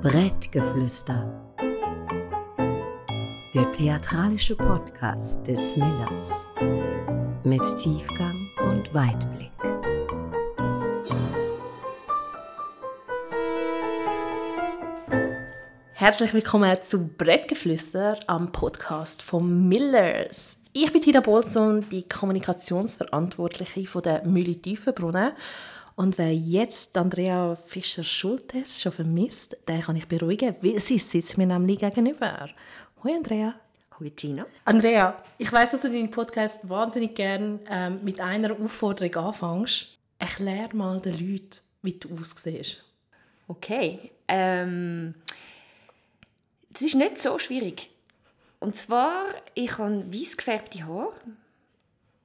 Brettgeflüster. 0.00 1.54
Der 3.54 3.72
theatralische 3.72 4.56
Podcast 4.56 5.46
des 5.46 5.76
Millers. 5.76 6.48
Mit 7.44 7.62
Tiefgang 7.76 8.48
und 8.62 8.94
Weitblick. 8.94 9.52
Herzlich 15.92 16.32
willkommen 16.32 16.82
zu 16.82 17.08
Brettgeflüster 17.08 18.18
am 18.26 18.52
Podcast 18.52 19.20
von 19.20 19.68
Millers. 19.68 20.63
Ich 20.76 20.90
bin 20.92 21.00
Tina 21.00 21.20
Bolson, 21.20 21.88
die 21.88 22.02
Kommunikationsverantwortliche 22.02 23.86
von 23.86 24.02
der 24.02 24.26
Mühle 24.26 24.56
Tiefenbrunnen. 24.56 25.30
Und 25.94 26.18
wer 26.18 26.34
jetzt 26.34 26.96
Andrea 26.96 27.54
Fischer-Schultes 27.54 28.82
schon 28.82 28.90
vermisst, 28.90 29.56
den 29.68 29.82
kann 29.82 29.94
ich 29.94 30.08
beruhigen, 30.08 30.56
weil 30.62 30.80
sie 30.80 30.98
sitzt 30.98 31.38
mir 31.38 31.46
nämlich 31.46 31.78
gegenüber. 31.78 32.48
Hoi 33.04 33.14
Andrea. 33.14 33.54
Hoi 34.00 34.10
Tina. 34.10 34.46
Andrea, 34.64 35.16
ich 35.38 35.52
weiß, 35.52 35.70
dass 35.70 35.82
du 35.82 35.90
deinen 35.90 36.10
Podcast 36.10 36.68
wahnsinnig 36.68 37.14
gern 37.14 37.60
ähm, 37.70 38.00
mit 38.02 38.18
einer 38.18 38.50
Aufforderung 38.60 39.14
anfängst. 39.26 39.96
Erklär 40.18 40.74
mal 40.74 41.00
den 41.00 41.12
Leuten, 41.12 41.60
wie 41.82 41.92
du 41.92 42.08
aussiehst. 42.20 42.82
Okay. 43.46 44.10
Ähm, 44.26 45.14
das 46.72 46.82
ist 46.82 46.96
nicht 46.96 47.22
so 47.22 47.38
schwierig. 47.38 47.93
Und 48.64 48.76
zwar, 48.76 49.26
ich 49.52 49.76
habe 49.76 50.06
weiß 50.10 50.38
gefärbte 50.38 50.86
Haare 50.86 51.12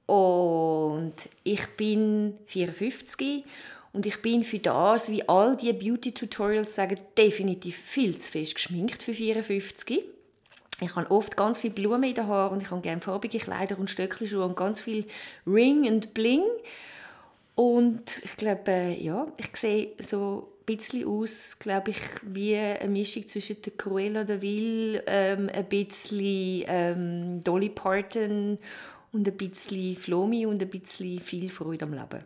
und 0.06 1.12
ich 1.44 1.66
bin 1.76 2.38
54 2.46 3.44
und 3.92 4.06
ich 4.06 4.22
bin 4.22 4.42
für 4.42 4.58
das, 4.58 5.10
wie 5.10 5.28
all 5.28 5.54
die 5.54 5.70
Beauty-Tutorials 5.74 6.74
sagen, 6.74 6.98
definitiv 7.18 7.76
viel 7.76 8.16
zu 8.16 8.30
fest 8.30 8.54
geschminkt 8.54 9.02
für 9.02 9.12
54. 9.12 10.02
Ich 10.80 10.96
habe 10.96 11.10
oft 11.10 11.36
ganz 11.36 11.58
viel 11.58 11.72
Blumen 11.72 12.04
in 12.04 12.14
den 12.14 12.26
Haaren 12.26 12.54
und 12.54 12.62
ich 12.62 12.70
habe 12.70 12.80
gerne 12.80 13.02
farbige 13.02 13.38
Kleider 13.38 13.78
und 13.78 13.90
Stöckelschuhe 13.90 14.46
und 14.46 14.56
ganz 14.56 14.80
viel 14.80 15.06
Ring 15.46 15.86
und 15.88 16.14
Bling. 16.14 16.44
Und 17.54 18.24
ich 18.24 18.34
glaube, 18.38 18.62
äh, 18.70 18.98
ja, 18.98 19.26
ich 19.36 19.54
sehe 19.58 19.90
so 19.98 20.50
bisschen 20.76 21.06
aus, 21.06 21.58
glaube 21.58 21.90
ich, 21.90 22.00
wie 22.22 22.56
eine 22.56 22.88
Mischung 22.88 23.26
zwischen 23.26 23.60
der 23.62 23.72
Cruella 23.72 24.24
de 24.24 24.40
Vil, 24.40 25.02
ähm, 25.06 25.50
ein 25.52 25.64
bisschen 25.66 26.64
ähm, 26.66 27.44
Dolly 27.44 27.70
Parton 27.70 28.58
und 29.12 29.26
ein 29.26 29.36
bisschen 29.36 29.96
Flomi 29.96 30.46
und 30.46 30.62
ein 30.62 30.68
bisschen 30.68 31.20
viel 31.20 31.50
Freude 31.50 31.84
am 31.84 31.92
Leben. 31.92 32.24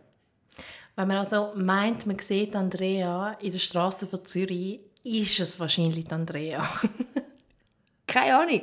Wenn 0.95 1.07
man 1.07 1.17
also 1.17 1.51
meint, 1.55 2.05
man 2.05 2.19
sieht 2.19 2.55
Andrea 2.55 3.37
in 3.41 3.51
der 3.51 3.59
Straße 3.59 4.07
von 4.07 4.25
Zürich, 4.25 4.79
ist 5.03 5.39
es 5.39 5.59
wahrscheinlich 5.59 6.11
Andrea. 6.11 6.67
Keine 8.07 8.37
Ahnung. 8.37 8.61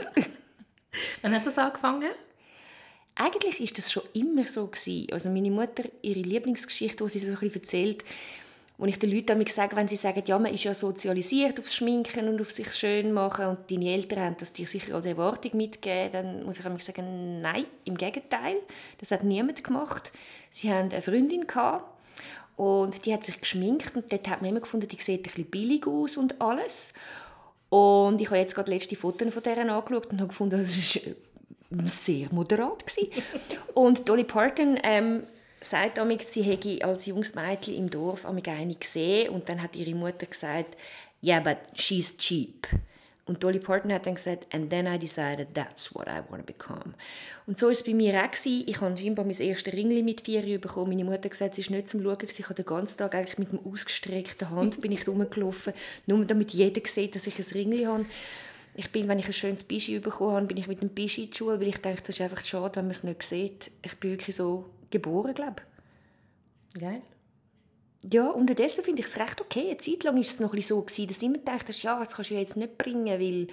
Wann 1.22 1.34
hat 1.34 1.46
das 1.46 1.58
angefangen? 1.58 2.10
Eigentlich 3.14 3.60
ist 3.60 3.76
das 3.76 3.92
schon 3.92 4.04
immer 4.14 4.46
so 4.46 4.66
gewesen. 4.66 5.12
Also 5.12 5.28
meine 5.28 5.50
Mutter, 5.50 5.84
ihre 6.00 6.20
Lieblingsgeschichte, 6.20 7.04
die 7.04 7.10
sie 7.10 7.18
so 7.18 7.32
ein 7.32 7.38
bisschen 7.38 7.60
erzählt, 7.60 8.04
und 8.82 8.88
ich 8.88 8.98
den 8.98 9.12
Leuten 9.12 9.46
sage, 9.46 9.76
wenn 9.76 9.86
sie 9.86 9.94
sagen, 9.94 10.24
ja, 10.26 10.36
man 10.40 10.52
ist 10.52 10.64
ja 10.64 10.74
sozialisiert 10.74 11.60
aufs 11.60 11.72
Schminken 11.72 12.26
und 12.26 12.40
auf 12.40 12.50
sich 12.50 12.74
schön 12.74 13.12
machen 13.12 13.46
und 13.46 13.70
deine 13.70 13.92
Eltern 13.92 14.24
haben 14.24 14.36
das 14.40 14.52
dir 14.52 14.66
sicher 14.66 14.96
als 14.96 15.06
Erwartung 15.06 15.56
mitgegeben, 15.56 16.10
dann 16.10 16.44
muss 16.44 16.58
ich 16.58 16.82
sagen, 16.82 17.40
nein, 17.40 17.66
im 17.84 17.96
Gegenteil, 17.96 18.56
das 18.98 19.12
hat 19.12 19.22
niemand 19.22 19.62
gemacht. 19.62 20.10
Sie 20.50 20.68
haben 20.68 20.90
eine 20.90 21.00
Freundin 21.00 21.46
gehabt 21.46 21.84
und 22.56 23.06
die 23.06 23.14
hat 23.14 23.22
sich 23.22 23.40
geschminkt 23.40 23.94
und 23.94 24.10
dort 24.10 24.28
hat 24.28 24.42
man 24.42 24.50
immer 24.50 24.60
gefunden, 24.60 24.88
die 24.88 25.00
sieht 25.00 25.20
ein 25.20 25.22
bisschen 25.22 25.44
billig 25.44 25.86
aus 25.86 26.16
und 26.16 26.40
alles. 26.40 26.92
Und 27.68 28.20
ich 28.20 28.26
habe 28.26 28.38
jetzt 28.38 28.56
gerade 28.56 28.72
letzte 28.72 28.96
Fotos 28.96 29.32
von 29.32 29.44
der 29.44 29.58
angeschaut 29.58 30.06
und 30.08 30.18
habe 30.18 30.26
gefunden, 30.26 30.58
das 30.58 30.98
war 31.70 31.88
sehr 31.88 32.26
moderat. 32.32 32.82
und 33.74 34.08
Dolly 34.08 34.24
Parton 34.24 34.76
ähm, 34.82 35.22
sagt 35.62 35.98
amig, 35.98 36.22
sie 36.22 36.42
hätte 36.42 36.84
als 36.84 37.06
junges 37.06 37.34
Mädchen 37.34 37.74
im 37.74 37.90
Dorf 37.90 38.26
eine 38.26 38.74
gesehen 38.74 39.30
und 39.30 39.48
dann 39.48 39.62
hat 39.62 39.76
ihre 39.76 39.94
Mutter 39.94 40.26
gesagt, 40.26 40.76
yeah, 41.22 41.40
but 41.40 41.58
she's 41.74 42.16
cheap. 42.16 42.66
Und 43.24 43.44
Dolly 43.44 43.60
Parton 43.60 43.92
hat 43.92 44.06
dann 44.06 44.16
gesagt, 44.16 44.52
and 44.52 44.68
then 44.68 44.86
I 44.86 44.98
decided 44.98 45.54
that's 45.54 45.94
what 45.94 46.08
I 46.08 46.20
want 46.28 46.46
to 46.46 46.52
become. 46.52 46.94
Und 47.46 47.56
so 47.56 47.66
war 47.66 47.72
es 47.72 47.84
bei 47.84 47.94
mir 47.94 48.20
auch. 48.20 48.28
Gewesen. 48.28 48.64
Ich 48.66 48.80
habe 48.80 48.96
scheinbar 48.96 49.24
mein 49.24 49.38
erstes 49.38 49.72
Ringli 49.72 50.02
mit 50.02 50.22
vier 50.22 50.60
bekommen. 50.60 50.88
Meine 50.88 51.04
Mutter 51.04 51.22
hat 51.24 51.30
gesagt, 51.30 51.52
es 51.52 51.58
ist 51.58 51.70
nicht 51.70 51.88
zum 51.88 52.02
Schauen. 52.02 52.18
Ich 52.20 52.44
habe 52.44 52.54
den 52.54 52.66
ganzen 52.66 52.98
Tag 52.98 53.14
eigentlich 53.14 53.38
mit 53.38 53.52
dem 53.52 53.60
ausgestreckten 53.64 54.50
Hand 54.50 54.80
bin 54.80 54.90
ich 54.90 55.06
rumgelaufen, 55.06 55.72
nur 56.06 56.24
damit 56.24 56.50
jeder 56.50 56.80
sieht, 56.84 57.14
dass 57.14 57.28
ich 57.28 57.38
ein 57.38 57.44
Ringli 57.52 57.84
habe. 57.84 58.06
Ich 58.74 58.90
bin, 58.90 59.06
wenn 59.06 59.18
ich 59.18 59.26
ein 59.26 59.32
schönes 59.32 59.64
Bischi 59.64 59.98
bekommen 60.00 60.32
habe, 60.34 60.46
bin 60.46 60.56
ich 60.56 60.66
mit 60.66 60.80
dem 60.80 60.88
Bischi 60.88 61.24
in 61.24 61.30
die 61.30 61.36
Schule, 61.36 61.60
weil 61.60 61.68
ich 61.68 61.78
dachte, 61.78 62.02
das 62.06 62.16
ist 62.16 62.20
einfach 62.22 62.42
schade, 62.42 62.76
wenn 62.76 62.86
man 62.86 62.92
es 62.92 63.04
nicht 63.04 63.22
sieht. 63.22 63.70
Ich 63.82 63.94
bin 63.98 64.12
wirklich 64.12 64.34
so 64.34 64.64
geboren, 64.92 65.34
glaube 65.34 65.56
ich. 66.74 66.80
Geil. 66.80 67.02
Ja, 68.10 68.28
unterdessen 68.30 68.82
finde 68.82 69.02
ich 69.02 69.08
es 69.08 69.18
recht 69.18 69.40
okay. 69.40 69.68
Eine 69.68 69.76
Zeit 69.76 70.02
lang 70.04 70.14
war 70.14 70.22
es 70.22 70.40
noch 70.40 70.54
so, 70.60 70.80
gewesen, 70.82 71.06
dass 71.06 71.22
immer 71.22 71.38
dachte, 71.38 71.72
ja, 71.72 71.98
das 71.98 72.14
kannst 72.14 72.30
du 72.30 72.34
jetzt 72.34 72.56
nicht 72.56 72.78
bringen, 72.78 73.06
weil 73.06 73.46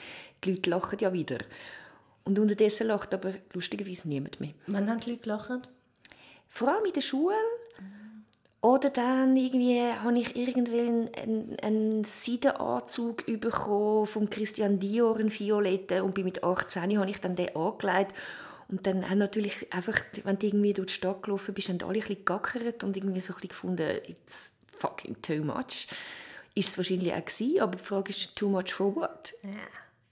die 0.43 0.51
Leute 0.51 0.69
lachen 0.69 0.99
ja 0.99 1.13
wieder. 1.13 1.37
Und 2.23 2.39
unterdessen 2.39 2.87
lacht 2.87 3.13
aber 3.13 3.33
lustigerweise 3.53 4.07
niemand 4.07 4.39
mehr. 4.39 4.53
Wann 4.67 4.89
haben 4.89 4.99
die 4.99 5.11
Leute 5.11 5.23
gelacht? 5.23 5.69
Vor 6.47 6.67
allem 6.69 6.85
in 6.85 6.93
der 6.93 7.01
Schule. 7.01 7.35
Oder 8.61 8.89
dann 8.89 9.37
irgendwie 9.37 9.81
habe 9.81 10.19
ich 10.19 10.35
irgendwie 10.35 10.79
einen, 10.81 11.57
einen 11.61 12.03
Seidenanzug 12.03 13.25
bekommen 13.39 14.05
von 14.05 14.29
Christian 14.29 14.79
Dior, 14.79 15.17
einen 15.17 15.31
Violetten, 15.31 16.01
und 16.01 16.17
mit 16.17 16.43
18 16.43 16.99
habe 16.99 17.09
ich 17.09 17.21
dann 17.21 17.35
den 17.35 17.55
angelegt. 17.55 18.13
Und 18.69 18.85
dann 18.85 19.09
haben 19.09 19.17
natürlich 19.17 19.73
einfach, 19.73 19.99
wenn 20.23 20.37
du 20.37 20.45
irgendwie 20.45 20.73
durch 20.73 20.87
die 20.87 20.93
Stadt 20.93 21.23
gelaufen 21.23 21.53
bist, 21.55 21.69
haben 21.69 21.81
alle 21.81 21.93
ein 21.93 21.99
bisschen 22.01 22.17
gegackert 22.17 22.83
und 22.83 22.95
irgendwie 22.95 23.19
so 23.19 23.33
ein 23.33 23.35
bisschen 23.35 23.49
gefunden, 23.49 23.99
it's 24.07 24.59
fucking 24.67 25.19
too 25.23 25.43
much. 25.43 25.87
Ist 26.53 26.69
es 26.69 26.77
wahrscheinlich 26.77 27.11
auch 27.11 27.25
gewesen, 27.25 27.59
aber 27.61 27.77
die 27.77 27.83
Frage 27.83 28.11
ist, 28.11 28.35
too 28.35 28.47
much 28.47 28.71
for 28.71 28.95
what? 28.95 29.33
Ja, 29.41 29.49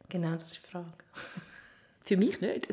genau, 0.09 0.31
das 0.31 0.53
ist 0.53 0.65
die 0.65 0.71
Frage. 0.71 0.91
Für 2.03 2.17
mich 2.17 2.41
nicht. 2.41 2.67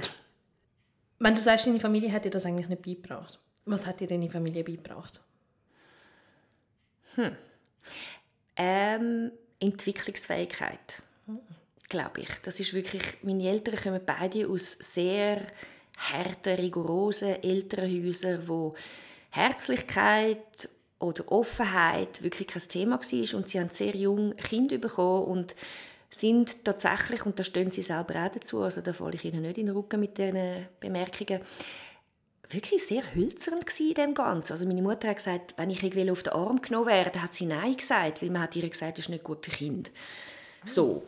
Wenn 1.19 1.35
du 1.35 1.41
sagst, 1.43 1.67
deine 1.67 1.81
Familie 1.81 2.13
hat 2.13 2.25
dir 2.25 2.31
das 2.31 2.47
eigentlich 2.47 2.69
nicht 2.69 2.83
beigebracht, 2.83 3.39
was 3.67 3.87
hat 3.87 4.01
dir 4.01 4.07
deine 4.09 4.31
Familie 4.31 4.65
beigebracht? 4.65 5.21
Hm. 7.15 7.37
Ähm, 8.57 9.33
Entwicklungsfähigkeit, 9.61 11.03
hm. 11.27 11.41
glaube 11.89 12.23
ich. 12.23 12.29
Das 12.43 12.59
ist 12.59 12.73
wirklich, 12.73 13.03
meine 13.23 13.49
Eltern 13.49 13.77
kommen 13.77 14.01
beide 14.05 14.49
aus 14.49 14.73
sehr 14.73 15.47
harten, 15.97 16.57
rigorosen 16.57 17.43
Elternhäusern, 17.43 18.47
wo 18.47 18.75
Herzlichkeit 19.31 20.69
oder 20.99 21.31
Offenheit 21.31 22.23
wirklich 22.23 22.49
kein 22.49 22.63
Thema 22.63 23.01
war 23.01 23.39
und 23.39 23.49
sie 23.49 23.61
haben 23.61 23.69
sehr 23.69 23.95
jung 23.97 24.35
Kinder 24.37 24.79
bekommen 24.79 25.25
und 25.25 25.57
sind 26.11 26.65
tatsächlich, 26.65 27.27
und 27.27 27.39
da 27.39 27.45
stehen 27.45 27.71
sie 27.71 27.83
selber 27.83 28.25
auch 28.25 28.31
dazu, 28.31 28.63
also 28.63 28.81
da 28.81 28.93
falle 28.93 29.15
ich 29.15 29.25
ihnen 29.25 29.43
nicht 29.43 29.59
in 29.59 29.67
den 29.67 29.77
Rücken 29.77 29.99
mit 30.01 30.17
diesen 30.17 30.67
Bemerkungen, 30.79 31.41
wirklich 32.51 32.87
sehr 32.87 33.03
hölzern 33.15 33.61
in 33.81 33.95
dem 33.95 34.15
Ganzen. 34.15 34.53
Also 34.53 34.67
meine 34.67 34.83
Mutter 34.83 35.09
hat 35.09 35.17
gesagt, 35.17 35.55
wenn 35.57 35.71
ich 35.71 35.83
irgendwie 35.83 36.09
auf 36.11 36.23
den 36.23 36.35
Arm 36.35 36.63
genommen 36.63 36.87
werde, 36.87 37.21
hat 37.21 37.35
sie 37.35 37.47
Nein 37.47 37.77
gesagt, 37.77 38.23
weil 38.23 38.31
man 38.31 38.43
hat 38.43 38.55
ihr 38.55 38.69
gesagt, 38.69 38.99
das 38.99 39.07
ist 39.07 39.09
nicht 39.09 39.25
gut 39.25 39.45
für 39.45 39.51
Kinder. 39.51 39.91
So. 40.65 41.03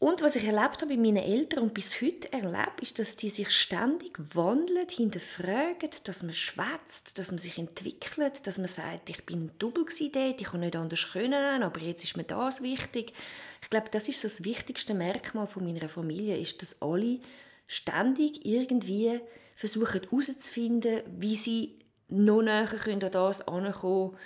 Und 0.00 0.22
was 0.22 0.34
ich 0.34 0.44
erlebt 0.44 0.80
habe 0.80 0.86
bei 0.86 0.96
meinen 0.96 1.18
Eltern 1.18 1.64
und 1.64 1.74
bis 1.74 2.00
heute 2.00 2.32
erlebe, 2.32 2.80
ist, 2.80 2.98
dass 2.98 3.16
die 3.16 3.28
sich 3.28 3.50
ständig 3.50 4.18
wandeln, 4.34 4.88
hinterfragen, 4.88 5.90
dass 6.04 6.22
man 6.22 6.32
schwätzt, 6.32 7.18
dass 7.18 7.30
man 7.30 7.38
sich 7.38 7.58
entwickelt, 7.58 8.46
dass 8.46 8.56
man 8.56 8.66
sagt, 8.66 9.10
ich 9.10 9.26
bin 9.26 9.50
double 9.58 9.84
dort, 9.84 10.40
ich 10.40 10.46
kann 10.46 10.60
nicht 10.60 10.74
anders 10.74 11.06
können, 11.12 11.62
aber 11.62 11.80
jetzt 11.80 12.02
ist 12.02 12.16
mir 12.16 12.24
das 12.24 12.62
wichtig. 12.62 13.12
Ich 13.60 13.68
glaube, 13.68 13.90
das 13.90 14.08
ist 14.08 14.24
das 14.24 14.42
wichtigste 14.42 14.94
Merkmal 14.94 15.46
von 15.46 15.64
meiner 15.64 15.90
Familie, 15.90 16.38
ist, 16.38 16.62
dass 16.62 16.80
alle 16.80 17.20
ständig 17.66 18.46
irgendwie 18.46 19.20
versuchen 19.54 20.00
herauszufinden, 20.00 21.02
wie 21.18 21.36
sie 21.36 21.78
noch 22.08 22.40
näher 22.40 22.64
können 22.68 23.04
an 23.04 23.12
das 23.12 23.46
ankommen 23.46 24.16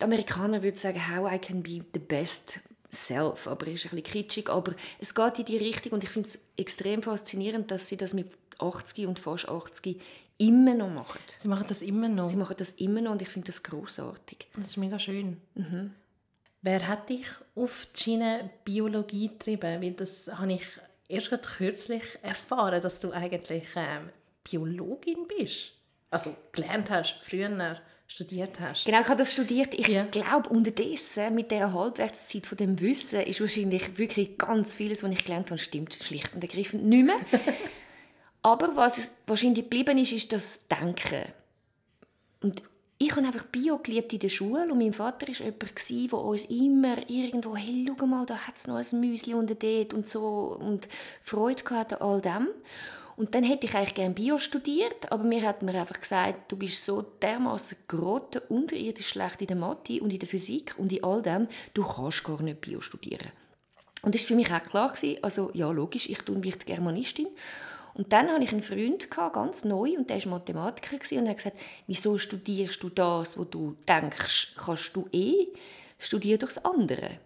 Die 0.00 0.04
Amerikaner 0.04 0.62
würden 0.62 0.76
sagen, 0.76 1.12
how 1.12 1.28
I 1.32 1.40
can 1.40 1.64
be 1.64 1.84
the 1.92 1.98
best 1.98 2.60
self, 2.90 3.46
aber 3.46 3.66
ist 3.68 3.84
ein 3.86 3.90
bisschen 3.90 4.02
kitschig, 4.02 4.48
aber 4.48 4.74
es 4.98 5.14
geht 5.14 5.38
in 5.38 5.44
die 5.44 5.58
Richtung 5.58 5.92
und 5.92 6.04
ich 6.04 6.10
finde 6.10 6.28
es 6.28 6.38
extrem 6.56 7.02
faszinierend, 7.02 7.70
dass 7.70 7.88
sie 7.88 7.96
das 7.96 8.14
mit 8.14 8.30
80 8.58 9.06
und 9.06 9.18
fast 9.18 9.48
80 9.48 10.00
immer 10.38 10.74
noch 10.74 10.90
machen. 10.90 11.20
Sie 11.38 11.48
machen 11.48 11.66
das 11.68 11.82
immer 11.82 12.08
noch? 12.08 12.28
Sie 12.28 12.36
machen 12.36 12.56
das 12.58 12.72
immer 12.72 13.00
noch 13.00 13.12
und 13.12 13.22
ich 13.22 13.28
finde 13.28 13.46
das 13.46 13.62
großartig. 13.62 14.48
Das 14.56 14.68
ist 14.68 14.76
mega 14.76 14.98
schön. 14.98 15.40
Mhm. 15.54 15.92
Wer 16.62 16.88
hat 16.88 17.08
dich 17.08 17.26
auf 17.54 17.86
die 17.94 18.02
Schiene 18.02 18.50
Biologie 18.64 19.28
getrieben? 19.28 19.82
Weil 19.82 19.92
das 19.92 20.28
habe 20.28 20.54
ich 20.54 20.66
erst 21.08 21.30
kürzlich 21.42 22.02
erfahren, 22.22 22.82
dass 22.82 23.00
du 23.00 23.12
eigentlich 23.12 23.68
ähm, 23.76 24.10
Biologin 24.44 25.26
bist. 25.26 25.72
Also 26.10 26.36
gelernt 26.52 26.90
hast, 26.90 27.18
früher 27.22 27.80
studiert 28.10 28.58
hast. 28.58 28.84
Genau, 28.86 29.00
ich 29.00 29.06
habe 29.06 29.18
das 29.18 29.32
studiert. 29.32 29.72
Ich 29.72 29.86
Ja. 29.86 30.04
glaube, 30.04 30.48
unterdessen, 30.48 31.32
mit 31.34 31.52
der 31.52 31.72
Halbwertszeit 31.72 32.44
von 32.44 32.58
dem 32.58 32.80
Wissen, 32.80 33.20
ist 33.20 33.40
wahrscheinlich 33.40 33.98
wirklich 33.98 34.36
ganz 34.36 34.74
vieles, 34.74 35.04
was 35.04 35.12
ich 35.12 35.24
gelernt 35.24 35.50
habe, 35.50 35.58
stimmt 35.58 35.94
schlicht 35.94 36.34
und 36.34 36.42
ergreifend 36.42 36.84
nicht 36.84 37.06
mehr. 37.06 37.14
Aber 38.42 38.74
was 38.74 39.10
wahrscheinlich 39.26 39.64
geblieben 39.64 39.96
ist, 39.98 40.12
ist 40.12 40.32
das 40.32 40.66
Denken. 40.66 41.24
Und 42.42 42.62
ich 42.98 43.12
habe 43.12 43.26
einfach 43.26 43.44
Bio 43.44 43.78
geliebt 43.78 44.12
in 44.12 44.18
der 44.18 44.28
Schule 44.28 44.64
und 44.70 44.78
mein 44.78 44.92
Vater 44.92 45.28
war 45.28 45.34
jemand, 45.34 46.10
der 46.12 46.18
uns 46.18 46.44
immer 46.46 47.08
irgendwo, 47.08 47.56
hey, 47.56 47.90
schau 47.96 48.06
mal, 48.06 48.26
da 48.26 48.36
hat 48.38 48.56
es 48.56 48.66
noch 48.66 48.76
ein 48.76 49.00
Müsli 49.00 49.34
und 49.34 49.50
dort 49.62 49.94
und 49.94 50.08
so 50.08 50.58
und 50.60 50.88
Freude 51.22 51.62
gehabt 51.62 51.92
an 51.92 52.00
all 52.02 52.20
dem. 52.20 52.48
Und 53.16 53.34
dann 53.34 53.44
hätte 53.44 53.66
ich 53.66 53.74
eigentlich 53.74 53.94
gerne 53.94 54.14
Bio 54.14 54.38
studiert, 54.38 55.12
aber 55.12 55.24
mir 55.24 55.42
hat 55.42 55.62
man 55.62 55.76
einfach 55.76 56.00
gesagt, 56.00 56.50
du 56.50 56.56
bist 56.56 56.84
so 56.84 57.02
dermaßen 57.02 57.78
grotte, 57.86 58.40
unterirdisch 58.40 59.08
schlecht 59.08 59.40
in 59.40 59.48
der 59.48 59.56
Mathe 59.56 60.00
und 60.00 60.10
in 60.10 60.18
der 60.18 60.28
Physik 60.28 60.74
und 60.78 60.92
in 60.92 61.04
all 61.04 61.20
dem, 61.20 61.48
du 61.74 61.82
kannst 61.82 62.24
gar 62.24 62.42
nicht 62.42 62.60
Bio 62.60 62.80
studieren. 62.80 63.30
Und 64.02 64.14
das 64.14 64.22
war 64.22 64.28
für 64.28 64.34
mich 64.34 64.52
auch 64.52 64.64
klar. 64.64 64.92
gewesen, 64.92 65.22
Also, 65.22 65.50
ja, 65.52 65.70
logisch, 65.70 66.08
ich 66.08 66.18
tue 66.18 66.42
wird 66.42 66.64
Germanistin. 66.66 67.28
Und 67.94 68.12
dann 68.12 68.28
hatte 68.28 68.44
ich 68.44 68.52
einen 68.52 68.62
Freund, 68.62 69.10
gehabt, 69.10 69.34
ganz 69.34 69.64
neu, 69.64 69.96
und 69.98 70.08
der 70.08 70.24
war 70.24 70.38
Mathematiker. 70.38 70.96
Und 71.18 71.26
er 71.26 71.30
hat 71.30 71.36
gesagt, 71.36 71.58
wieso 71.86 72.16
studierst 72.16 72.82
du 72.82 72.88
das, 72.88 73.36
wo 73.36 73.44
du 73.44 73.76
denkst, 73.86 74.54
kannst 74.56 74.96
du 74.96 75.06
eh? 75.12 75.48
Studier 75.98 76.38
doch 76.38 76.48
das 76.48 76.64
andere. 76.64 77.18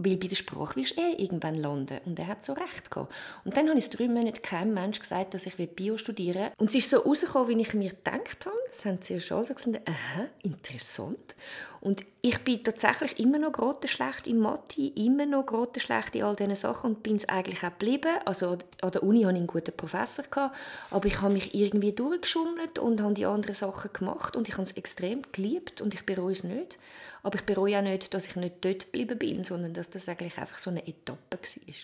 Weil 0.00 0.16
bei 0.16 0.28
der 0.28 0.36
Sprache 0.36 0.76
wirst 0.76 0.96
du 0.96 1.00
eh 1.00 1.20
irgendwann 1.22 1.56
landen. 1.56 1.98
Und 2.06 2.18
er 2.18 2.28
hat 2.28 2.44
so 2.44 2.52
recht 2.52 2.90
gehabt. 2.90 3.12
Und 3.44 3.56
dann 3.56 3.68
habe 3.68 3.78
ich 3.78 3.90
drei 3.90 4.06
Monate 4.06 4.40
keinem 4.40 4.72
Mensch 4.72 5.00
gesagt, 5.00 5.34
dass 5.34 5.44
ich 5.44 5.56
Bio 5.74 5.96
studieren 5.96 6.42
will. 6.42 6.52
Und 6.56 6.68
es 6.68 6.76
ist 6.76 6.90
so 6.90 6.98
rausgekommen, 6.98 7.48
wie 7.48 7.60
ich 7.60 7.74
mir 7.74 7.90
gedacht 7.90 8.46
habe. 8.46 8.56
Das 8.68 8.84
haben 8.84 8.98
sie 9.02 9.14
ja 9.14 9.20
schon 9.20 9.38
alle 9.38 9.54
gesagt. 9.54 9.88
Aha, 9.88 10.26
interessant. 10.42 11.34
Und 11.80 12.04
ich 12.22 12.38
bin 12.42 12.64
tatsächlich 12.64 13.18
immer 13.20 13.38
noch 13.38 13.52
grottenschlecht 13.52 14.26
in 14.26 14.38
Mathe, 14.38 14.92
immer 14.96 15.26
noch 15.26 15.46
grottenschlecht 15.46 16.16
in 16.16 16.24
all 16.24 16.34
diesen 16.34 16.56
Sachen 16.56 16.94
und 16.94 17.02
bin 17.02 17.16
es 17.16 17.28
eigentlich 17.28 17.62
auch 17.62 17.70
geblieben. 17.70 18.18
Also 18.24 18.58
an 18.82 18.90
der 18.90 19.02
Uni 19.02 19.22
hatte 19.22 19.34
ich 19.34 19.38
einen 19.38 19.46
guten 19.46 19.76
Professor, 19.76 20.24
gehabt, 20.24 20.56
aber 20.90 21.06
ich 21.06 21.20
habe 21.20 21.32
mich 21.32 21.54
irgendwie 21.54 21.92
durchgeschummelt 21.92 22.78
und 22.78 23.00
habe 23.00 23.14
die 23.14 23.26
anderen 23.26 23.54
Sachen 23.54 23.92
gemacht 23.92 24.34
und 24.34 24.48
ich 24.48 24.54
habe 24.54 24.64
es 24.64 24.72
extrem 24.72 25.22
geliebt 25.32 25.80
und 25.80 25.94
ich 25.94 26.04
bereue 26.04 26.32
es 26.32 26.44
nicht. 26.44 26.76
Aber 27.22 27.36
ich 27.36 27.44
bereue 27.44 27.78
auch 27.78 27.82
nicht, 27.82 28.12
dass 28.14 28.26
ich 28.26 28.36
nicht 28.36 28.64
dort 28.64 28.86
geblieben 28.86 29.18
bin, 29.18 29.44
sondern 29.44 29.72
dass 29.72 29.90
das 29.90 30.08
eigentlich 30.08 30.38
einfach 30.38 30.58
so 30.58 30.70
eine 30.70 30.86
Etappe 30.86 31.38
war. 31.38 31.74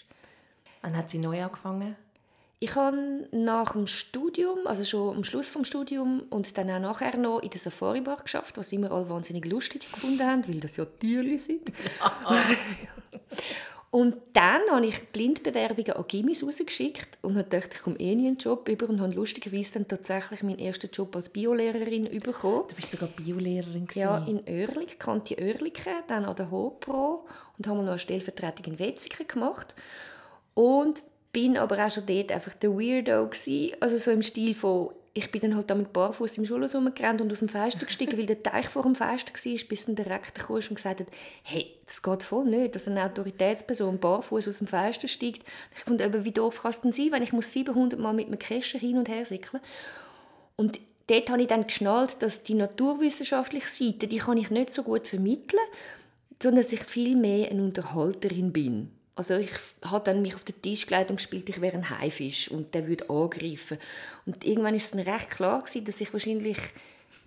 Wann 0.82 0.96
hat 0.96 1.10
sie 1.10 1.18
neu 1.18 1.42
angefangen? 1.42 1.96
Ich 2.64 2.76
habe 2.76 3.28
nach 3.30 3.72
dem 3.72 3.86
Studium, 3.86 4.66
also 4.66 4.84
schon 4.84 5.16
am 5.16 5.22
Schluss 5.22 5.50
vom 5.50 5.66
Studium 5.66 6.22
und 6.30 6.56
dann 6.56 6.70
auch 6.70 6.80
nachher 6.80 7.14
noch 7.18 7.40
in 7.40 7.50
der 7.50 7.60
Safari 7.60 8.00
Bar 8.00 8.16
geschafft, 8.22 8.56
was 8.56 8.72
immer 8.72 8.90
alle 8.90 9.06
wahnsinnig 9.10 9.44
lustig 9.44 9.82
gefunden 9.82 10.22
haben, 10.22 10.48
weil 10.48 10.60
das 10.60 10.78
ja 10.78 10.86
Tierli 10.86 11.36
sind. 11.36 11.70
und 13.90 14.16
dann 14.32 14.62
habe 14.70 14.86
ich 14.86 15.08
Blindbewerbungen 15.08 15.92
an 15.92 16.06
Gimmis 16.08 16.42
rausgeschickt 16.42 17.18
und 17.20 17.36
habe 17.36 17.50
gedacht, 17.50 17.74
ich 17.74 17.82
komme 17.82 18.00
eh 18.00 18.14
nie 18.14 18.28
einen 18.28 18.38
Job 18.38 18.66
über 18.66 18.88
und 18.88 18.98
habe 18.98 19.12
lustigerweise 19.12 19.74
dann 19.74 19.86
tatsächlich 19.86 20.42
meinen 20.42 20.58
ersten 20.58 20.88
Job 20.90 21.14
als 21.16 21.28
Biolehrerin 21.28 22.04
bekommen. 22.18 22.64
Du 22.66 22.76
bist 22.76 22.92
sogar 22.92 23.10
Biolehrerin. 23.10 23.86
gewesen. 23.86 24.00
Ja, 24.00 24.24
in 24.24 24.40
Oerlik, 24.48 24.98
Kanti 24.98 25.36
Oerlikon, 25.38 25.92
dann 26.08 26.24
an 26.24 26.34
der 26.34 26.50
HoPro 26.50 27.26
und 27.58 27.66
habe 27.66 27.80
noch 27.80 27.88
eine 27.88 27.98
Stellvertretung 27.98 28.72
in 28.72 28.78
Wetzikon 28.78 29.26
gemacht. 29.26 29.76
Und 30.54 31.02
bin 31.34 31.58
aber 31.58 31.84
auch 31.84 31.90
schon 31.90 32.06
dort 32.06 32.32
einfach 32.32 32.54
der 32.54 32.70
Weirdo 32.70 33.26
gewesen. 33.28 33.76
Also 33.80 33.98
so 33.98 34.10
im 34.10 34.22
Stil 34.22 34.54
von, 34.54 34.90
ich 35.12 35.30
bin 35.30 35.42
dann 35.42 35.56
halt 35.56 35.68
damit 35.68 35.92
barfuß 35.92 36.38
im 36.38 36.46
Schulhaus 36.46 36.74
rumgerannt 36.74 37.20
und 37.20 37.30
aus 37.30 37.40
dem 37.40 37.48
Fenster 37.48 37.84
gestiegen, 37.84 38.16
weil 38.16 38.24
der 38.24 38.42
Teich 38.42 38.68
vor 38.68 38.84
dem 38.84 38.94
Fenster 38.94 39.32
war, 39.34 39.68
bis 39.68 39.84
dann 39.84 39.96
der 39.96 40.06
Rektor 40.06 40.46
kam 40.46 40.56
und 40.56 40.74
gesagt 40.74 41.00
hat, 41.00 41.08
hey, 41.42 41.74
das 41.84 42.02
geht 42.02 42.22
voll 42.22 42.46
nicht, 42.46 42.74
dass 42.74 42.88
eine 42.88 43.04
Autoritätsperson 43.04 43.98
barfuß 43.98 44.48
aus 44.48 44.58
dem 44.58 44.66
Fenster 44.66 45.08
steigt. 45.08 45.42
Ich 45.76 45.84
fand 45.84 46.00
eben, 46.00 46.24
wie 46.24 46.32
doof 46.32 46.62
kann 46.62 46.70
es 46.70 46.80
denn 46.80 46.92
sein, 46.92 47.12
wenn 47.12 47.22
ich 47.22 47.32
muss 47.32 47.52
700 47.52 47.98
Mal 47.98 48.14
mit 48.14 48.28
einem 48.28 48.38
Kescher 48.38 48.78
hin 48.78 48.96
und 48.96 49.08
her 49.08 49.26
säckeln 49.26 49.60
und 50.56 50.80
dort 51.08 51.30
habe 51.30 51.42
ich 51.42 51.48
dann 51.48 51.66
geschnallt, 51.66 52.22
dass 52.22 52.44
die 52.44 52.54
naturwissenschaftliche 52.54 53.66
Seite, 53.66 54.06
die 54.06 54.18
kann 54.18 54.38
ich 54.38 54.50
nicht 54.50 54.72
so 54.72 54.82
gut 54.82 55.06
vermitteln, 55.06 55.60
sondern 56.42 56.62
dass 56.62 56.72
ich 56.72 56.84
viel 56.84 57.16
mehr 57.16 57.50
eine 57.50 57.62
Unterhalterin 57.62 58.52
bin. 58.52 58.90
Also 59.16 59.36
ich 59.36 59.50
habe 59.84 60.04
dann 60.04 60.22
mich 60.22 60.34
auf 60.34 60.42
den 60.42 60.60
Tisch 60.60 60.86
gelegt 60.86 61.10
und 61.10 61.16
gespielt, 61.16 61.48
ich 61.48 61.60
wäre 61.60 61.76
ein 61.76 61.88
Haifisch 61.88 62.50
und 62.50 62.74
der 62.74 62.88
würde 62.88 63.08
angreifen. 63.08 63.78
Und 64.26 64.44
irgendwann 64.44 64.74
ist 64.74 64.86
es 64.86 64.90
dann 64.90 65.00
recht 65.00 65.30
klar 65.30 65.60
gewesen, 65.60 65.84
dass 65.84 66.00
ich 66.00 66.12
wahrscheinlich 66.12 66.58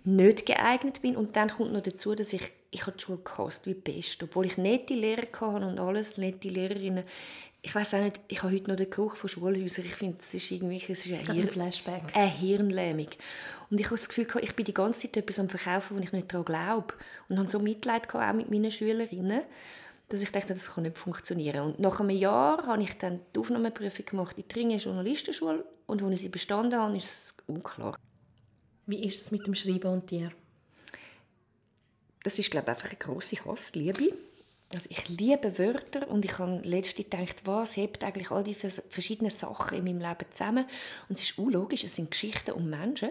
nicht 0.04 0.46
geeignet 0.46 1.02
bin. 1.02 1.16
Und 1.16 1.36
dann 1.36 1.48
kommt 1.50 1.72
noch 1.72 1.82
dazu, 1.82 2.14
dass 2.14 2.32
ich, 2.32 2.52
ich 2.70 2.82
habe 2.82 2.96
die 2.96 3.04
Schule 3.04 3.18
gehasst 3.18 3.66
wie 3.66 3.74
Pest. 3.74 4.22
Obwohl 4.22 4.46
ich 4.46 4.58
nette 4.58 4.94
Lehrer 4.94 5.26
hatte 5.32 5.66
und 5.66 5.78
alles, 5.78 6.18
nette 6.18 6.48
Lehrerinnen. 6.48 7.04
Ich 7.62 7.74
weiß 7.74 7.94
auch 7.94 8.00
nicht, 8.00 8.20
ich 8.28 8.42
habe 8.42 8.54
heute 8.54 8.70
noch 8.70 8.76
den 8.76 8.90
Geruch 8.90 9.16
von 9.16 9.28
Schulhäusern. 9.28 9.84
Ich 9.84 9.94
finde, 9.94 10.18
es 10.20 10.32
ist 10.32 10.50
irgendwie 10.50 10.82
es 10.88 11.04
ist 11.04 11.12
ein, 11.12 11.28
ein 11.28 11.48
Flashback. 11.48 12.14
eine 12.14 12.30
Hirnlähmung. 12.30 13.08
Und 13.70 13.80
ich 13.80 13.86
habe 13.86 13.96
das 13.96 14.08
Gefühl, 14.08 14.26
ich 14.42 14.54
bin 14.54 14.64
die 14.64 14.74
ganze 14.74 15.00
Zeit 15.00 15.16
etwas 15.16 15.38
am 15.40 15.48
Verkaufen, 15.48 15.96
wo 15.96 16.00
ich 16.00 16.12
nicht 16.12 16.32
daran 16.32 16.44
glaube. 16.44 16.94
Und 17.28 17.38
habe 17.38 17.48
so 17.48 17.58
Mitleid 17.58 18.08
gehabt, 18.08 18.30
auch 18.30 18.36
mit 18.36 18.50
meinen 18.50 18.70
Schülerinnen, 18.70 19.42
dass 20.08 20.22
ich 20.22 20.32
dachte, 20.32 20.54
das 20.54 20.74
kann 20.74 20.84
nicht 20.84 20.98
funktionieren. 20.98 21.60
Und 21.66 21.80
nach 21.80 22.00
einem 22.00 22.10
Jahr 22.10 22.66
habe 22.66 22.82
ich 22.82 22.96
dann 22.98 23.20
die 23.34 23.40
Aufnahmeprüfung 23.40 24.06
gemacht 24.06 24.38
in 24.38 24.44
die 24.48 24.54
Ringe 24.54 24.76
Journalistenschule. 24.76 25.64
Und 25.86 26.02
als 26.02 26.12
ich 26.14 26.20
sie 26.22 26.28
bestanden 26.28 26.80
habe, 26.80 26.96
ist 26.96 27.04
es 27.04 27.36
unklar. 27.46 27.96
Wie 28.86 29.04
ist 29.04 29.20
es 29.22 29.30
mit 29.30 29.46
dem 29.46 29.54
Schreiben 29.54 29.92
und 29.92 30.10
dir? 30.10 30.32
das 32.28 32.38
ist 32.38 32.50
glaube 32.50 32.66
ich, 32.66 32.76
einfach 32.76 32.88
eine 32.88 32.98
grosse 32.98 33.44
Hassliebe. 33.44 34.12
Also 34.74 34.88
ich 34.90 35.08
liebe 35.08 35.58
Wörter 35.58 36.08
und 36.08 36.24
ich 36.26 36.38
habe 36.38 36.60
letztens 36.62 37.08
gedacht, 37.08 37.42
was 37.44 37.76
hebt 37.76 38.04
eigentlich 38.04 38.30
all 38.30 38.44
die 38.44 38.54
vers- 38.54 38.82
verschiedenen 38.90 39.30
Sachen 39.30 39.78
in 39.78 39.84
meinem 39.84 40.00
Leben 40.00 40.30
zusammen? 40.30 40.66
Und 41.08 41.18
es 41.18 41.24
ist 41.30 41.38
unlogisch, 41.38 41.84
es 41.84 41.96
sind 41.96 42.10
Geschichten 42.10 42.50
um 42.50 42.68
Menschen 42.68 43.10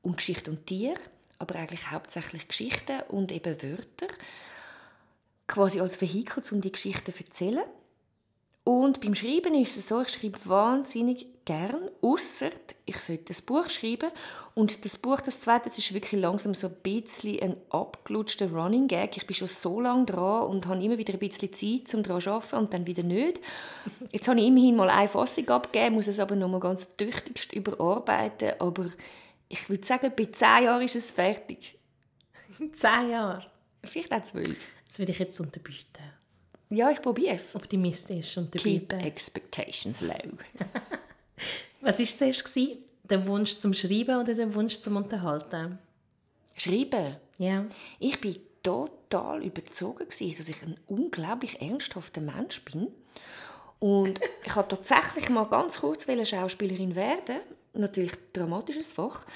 und 0.00 0.16
Geschichten 0.16 0.50
um 0.50 0.64
Tiere, 0.64 0.98
aber 1.38 1.56
eigentlich 1.56 1.90
hauptsächlich 1.90 2.48
Geschichten 2.48 3.00
und 3.08 3.30
eben 3.30 3.62
Wörter, 3.62 4.08
quasi 5.46 5.80
als 5.80 6.00
Vehikel, 6.00 6.42
um 6.50 6.60
die 6.60 6.72
Geschichten 6.72 7.12
zu 7.12 7.24
erzählen. 7.24 7.64
Und 8.64 9.02
beim 9.02 9.14
Schreiben 9.14 9.54
ist 9.54 9.76
es 9.76 9.88
so, 9.88 10.00
ich 10.00 10.08
schreibe 10.08 10.38
wahnsinnig 10.46 11.26
gern, 11.44 11.90
ausser 12.00 12.50
ich 12.86 13.00
sollte 13.00 13.32
ein 13.32 13.46
Buch 13.46 13.68
schreiben. 13.70 14.10
Und 14.54 14.84
das 14.84 14.98
Buch, 14.98 15.20
das 15.20 15.40
zweite, 15.40 15.68
das 15.68 15.78
ist 15.78 15.92
wirklich 15.94 16.20
langsam 16.20 16.54
so 16.54 16.68
ein 16.68 16.76
bisschen 16.82 17.42
ein 17.42 17.56
abgelutschter 17.70 18.50
Running 18.50 18.88
Gag. 18.88 19.16
Ich 19.16 19.26
bin 19.26 19.34
schon 19.34 19.48
so 19.48 19.80
lange 19.80 20.04
dran 20.04 20.46
und 20.48 20.66
habe 20.66 20.82
immer 20.82 20.98
wieder 20.98 21.14
ein 21.14 21.18
bisschen 21.18 21.52
Zeit, 21.52 21.94
um 21.94 22.02
daran 22.02 22.20
zu 22.20 22.30
arbeiten 22.30 22.56
und 22.56 22.72
dann 22.72 22.86
wieder 22.86 23.02
nicht. 23.02 23.40
Jetzt 24.12 24.28
habe 24.28 24.40
ich 24.40 24.46
immerhin 24.46 24.76
mal 24.76 24.90
eine 24.90 25.08
Fassung 25.08 25.48
abgegeben, 25.48 25.96
muss 25.96 26.06
es 26.06 26.20
aber 26.20 26.36
noch 26.36 26.48
mal 26.48 26.60
ganz 26.60 26.96
tüchtigst 26.96 27.52
überarbeiten. 27.52 28.52
Aber 28.60 28.86
ich 29.48 29.68
würde 29.68 29.86
sagen, 29.86 30.12
bei 30.16 30.26
zehn 30.26 30.64
Jahren 30.64 30.82
ist 30.82 30.96
es 30.96 31.10
fertig. 31.10 31.78
Zehn 32.72 33.10
Jahre. 33.10 33.44
Vielleicht 33.82 34.12
auch 34.12 34.22
zwölf. 34.22 34.68
Das 34.94 35.00
würde 35.00 35.10
ich 35.10 35.18
jetzt 35.18 35.40
unterbieten. 35.40 36.04
Ja, 36.70 36.88
ich 36.88 37.02
probiere 37.02 37.34
es. 37.34 37.56
Optimistisch 37.56 38.36
und 38.36 38.52
Keep 38.52 38.92
expectations 38.92 40.02
low. 40.02 40.14
Was 41.80 41.98
war 41.98 42.06
zuerst? 42.06 42.44
gewesen? 42.44 42.78
Der 43.02 43.26
Wunsch 43.26 43.58
zum 43.58 43.74
Schreiben 43.74 44.20
oder 44.20 44.36
der 44.36 44.54
Wunsch 44.54 44.78
zum 44.78 44.94
Unterhalten? 44.94 45.80
Schreiben. 46.54 47.16
Ja. 47.38 47.66
Ich 47.98 48.20
bin 48.20 48.36
total 48.62 49.42
überzogen 49.42 50.08
gewesen, 50.08 50.36
dass 50.38 50.48
ich 50.48 50.62
ein 50.62 50.78
unglaublich 50.86 51.60
ernsthafter 51.60 52.20
Mensch 52.20 52.64
bin. 52.64 52.86
Und 53.80 54.20
ich 54.44 54.54
wollte 54.54 54.76
tatsächlich 54.76 55.28
mal 55.28 55.46
ganz 55.46 55.80
kurz 55.80 56.06
Schauspielerin 56.24 56.94
werden. 56.94 57.40
Natürlich 57.72 58.12
ein 58.12 58.32
dramatisches 58.32 58.92
Fach. 58.92 59.26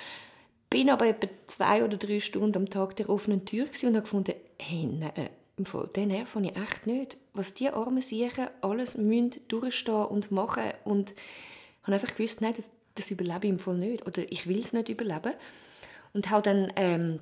Bin 0.71 0.89
aber 0.89 1.09
etwa 1.09 1.27
zwei 1.49 1.83
oder 1.83 1.97
drei 1.97 2.21
Stunden 2.21 2.57
am 2.57 2.71
Tag 2.71 2.95
der 2.95 3.11
offenen 3.11 3.45
Tür 3.45 3.65
und 3.65 3.97
habe 3.97 4.03
gefunden, 4.03 4.35
hey, 4.61 4.85
nein, 4.85 5.31
Fall, 5.67 5.89
den 5.95 6.09
Nerv 6.09 6.35
habe 6.35 6.47
ich 6.47 6.57
echt 6.57 6.87
nicht. 6.87 7.17
Was 7.35 7.55
die 7.55 7.71
armen 7.71 8.01
Siechen 8.01 8.49
alles 8.61 8.97
müssen 8.97 9.41
durchstehen 9.49 10.05
und 10.05 10.31
machen. 10.31 10.73
Und 10.85 11.11
ich 11.13 11.83
habe 11.83 11.95
einfach 11.95 12.15
gewusst, 12.15 12.41
nein, 12.41 12.55
das, 12.57 12.69
das 12.95 13.11
überlebe 13.11 13.47
ich 13.47 13.51
im 13.51 13.59
Fall 13.59 13.79
nicht. 13.79 14.07
Oder 14.07 14.31
ich 14.31 14.47
will 14.47 14.61
es 14.61 14.73
nicht 14.73 14.89
überleben. 14.89 15.33
Und 16.13 16.31
habe 16.31 16.43
dann 16.43 16.73
ähm, 16.77 17.21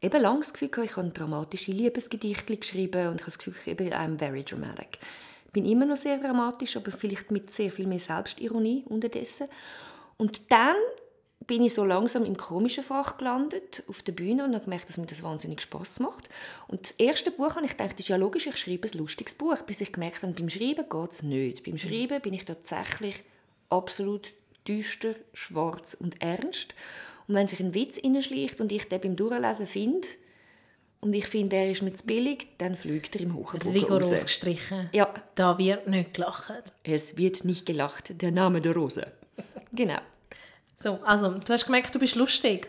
eben 0.00 0.22
lange 0.22 0.40
das 0.40 0.52
Gefühl 0.52 0.68
gehabt, 0.68 0.90
ich 0.90 0.96
habe 0.96 1.10
dramatische 1.10 1.72
Liebesgedichte 1.72 2.56
geschrieben 2.56 3.08
und 3.08 3.16
ich 3.16 3.22
habe 3.22 3.30
das 3.30 3.38
Gefühl, 3.38 3.54
ich 3.64 3.76
bin 3.76 3.92
I'm 3.92 4.18
very 4.18 4.42
dramatic. 4.42 4.98
Ich 5.46 5.52
bin 5.52 5.64
immer 5.64 5.84
noch 5.84 5.96
sehr 5.96 6.18
dramatisch, 6.18 6.76
aber 6.76 6.90
vielleicht 6.90 7.30
mit 7.30 7.50
sehr 7.50 7.70
viel 7.70 7.86
mehr 7.86 7.98
Selbstironie 7.98 8.84
unterdessen. 8.88 9.48
Und 10.16 10.50
dann 10.50 10.76
bin 11.46 11.64
ich 11.64 11.74
so 11.74 11.84
langsam 11.84 12.24
im 12.24 12.36
komischen 12.36 12.84
Fach 12.84 13.18
gelandet, 13.18 13.82
auf 13.88 14.02
der 14.02 14.12
Bühne, 14.12 14.44
und 14.44 14.54
habe 14.54 14.64
gemerkt, 14.64 14.88
dass 14.88 14.98
mir 14.98 15.06
das 15.06 15.22
wahnsinnig 15.22 15.62
Spaß 15.62 16.00
macht. 16.00 16.28
Und 16.68 16.82
das 16.82 16.92
erste 16.92 17.30
Buch 17.30 17.56
habe 17.56 17.66
ich 17.66 17.76
gedacht, 17.76 17.98
ist 17.98 18.08
ja 18.08 18.16
logisch, 18.16 18.46
ich 18.46 18.56
schreibe 18.56 18.88
ein 18.88 18.98
lustiges 18.98 19.34
Buch, 19.34 19.60
bis 19.62 19.80
ich 19.80 19.92
gemerkt 19.92 20.22
habe, 20.22 20.32
beim 20.32 20.48
Schreiben 20.48 20.88
geht 20.88 21.12
es 21.12 21.22
nicht. 21.22 21.64
Beim 21.64 21.78
Schreiben 21.78 22.20
bin 22.20 22.34
ich 22.34 22.44
tatsächlich 22.44 23.20
absolut 23.70 24.32
düster, 24.68 25.14
schwarz 25.32 25.94
und 25.94 26.20
ernst. 26.22 26.74
Und 27.26 27.34
wenn 27.34 27.46
sich 27.46 27.60
ein 27.60 27.74
Witz 27.74 27.98
hineinschleicht 27.98 28.60
und 28.60 28.70
ich 28.72 28.88
den 28.88 29.00
beim 29.00 29.16
Durchlesen 29.16 29.66
finde, 29.66 30.08
und 31.00 31.12
ich 31.14 31.26
finde, 31.26 31.56
er 31.56 31.68
ist 31.68 31.82
mir 31.82 31.92
zu 31.92 32.06
billig, 32.06 32.46
dann 32.58 32.76
fliegt 32.76 33.16
er 33.16 33.22
im 33.22 33.34
Hochbogen 33.34 33.72
Rigoros 33.72 34.12
raus. 34.12 34.22
gestrichen. 34.22 34.88
Ja. 34.92 35.12
Da 35.34 35.58
wird 35.58 35.88
nicht 35.88 36.14
gelacht. 36.14 36.72
Es 36.84 37.16
wird 37.16 37.44
nicht 37.44 37.66
gelacht, 37.66 38.22
der 38.22 38.30
Name 38.30 38.60
der 38.60 38.74
Rose. 38.74 39.08
genau. 39.72 39.98
So, 40.76 40.98
also, 41.04 41.30
du 41.38 41.52
hast 41.52 41.66
gemerkt, 41.66 41.94
du 41.94 41.98
bist 41.98 42.16
lustig. 42.16 42.68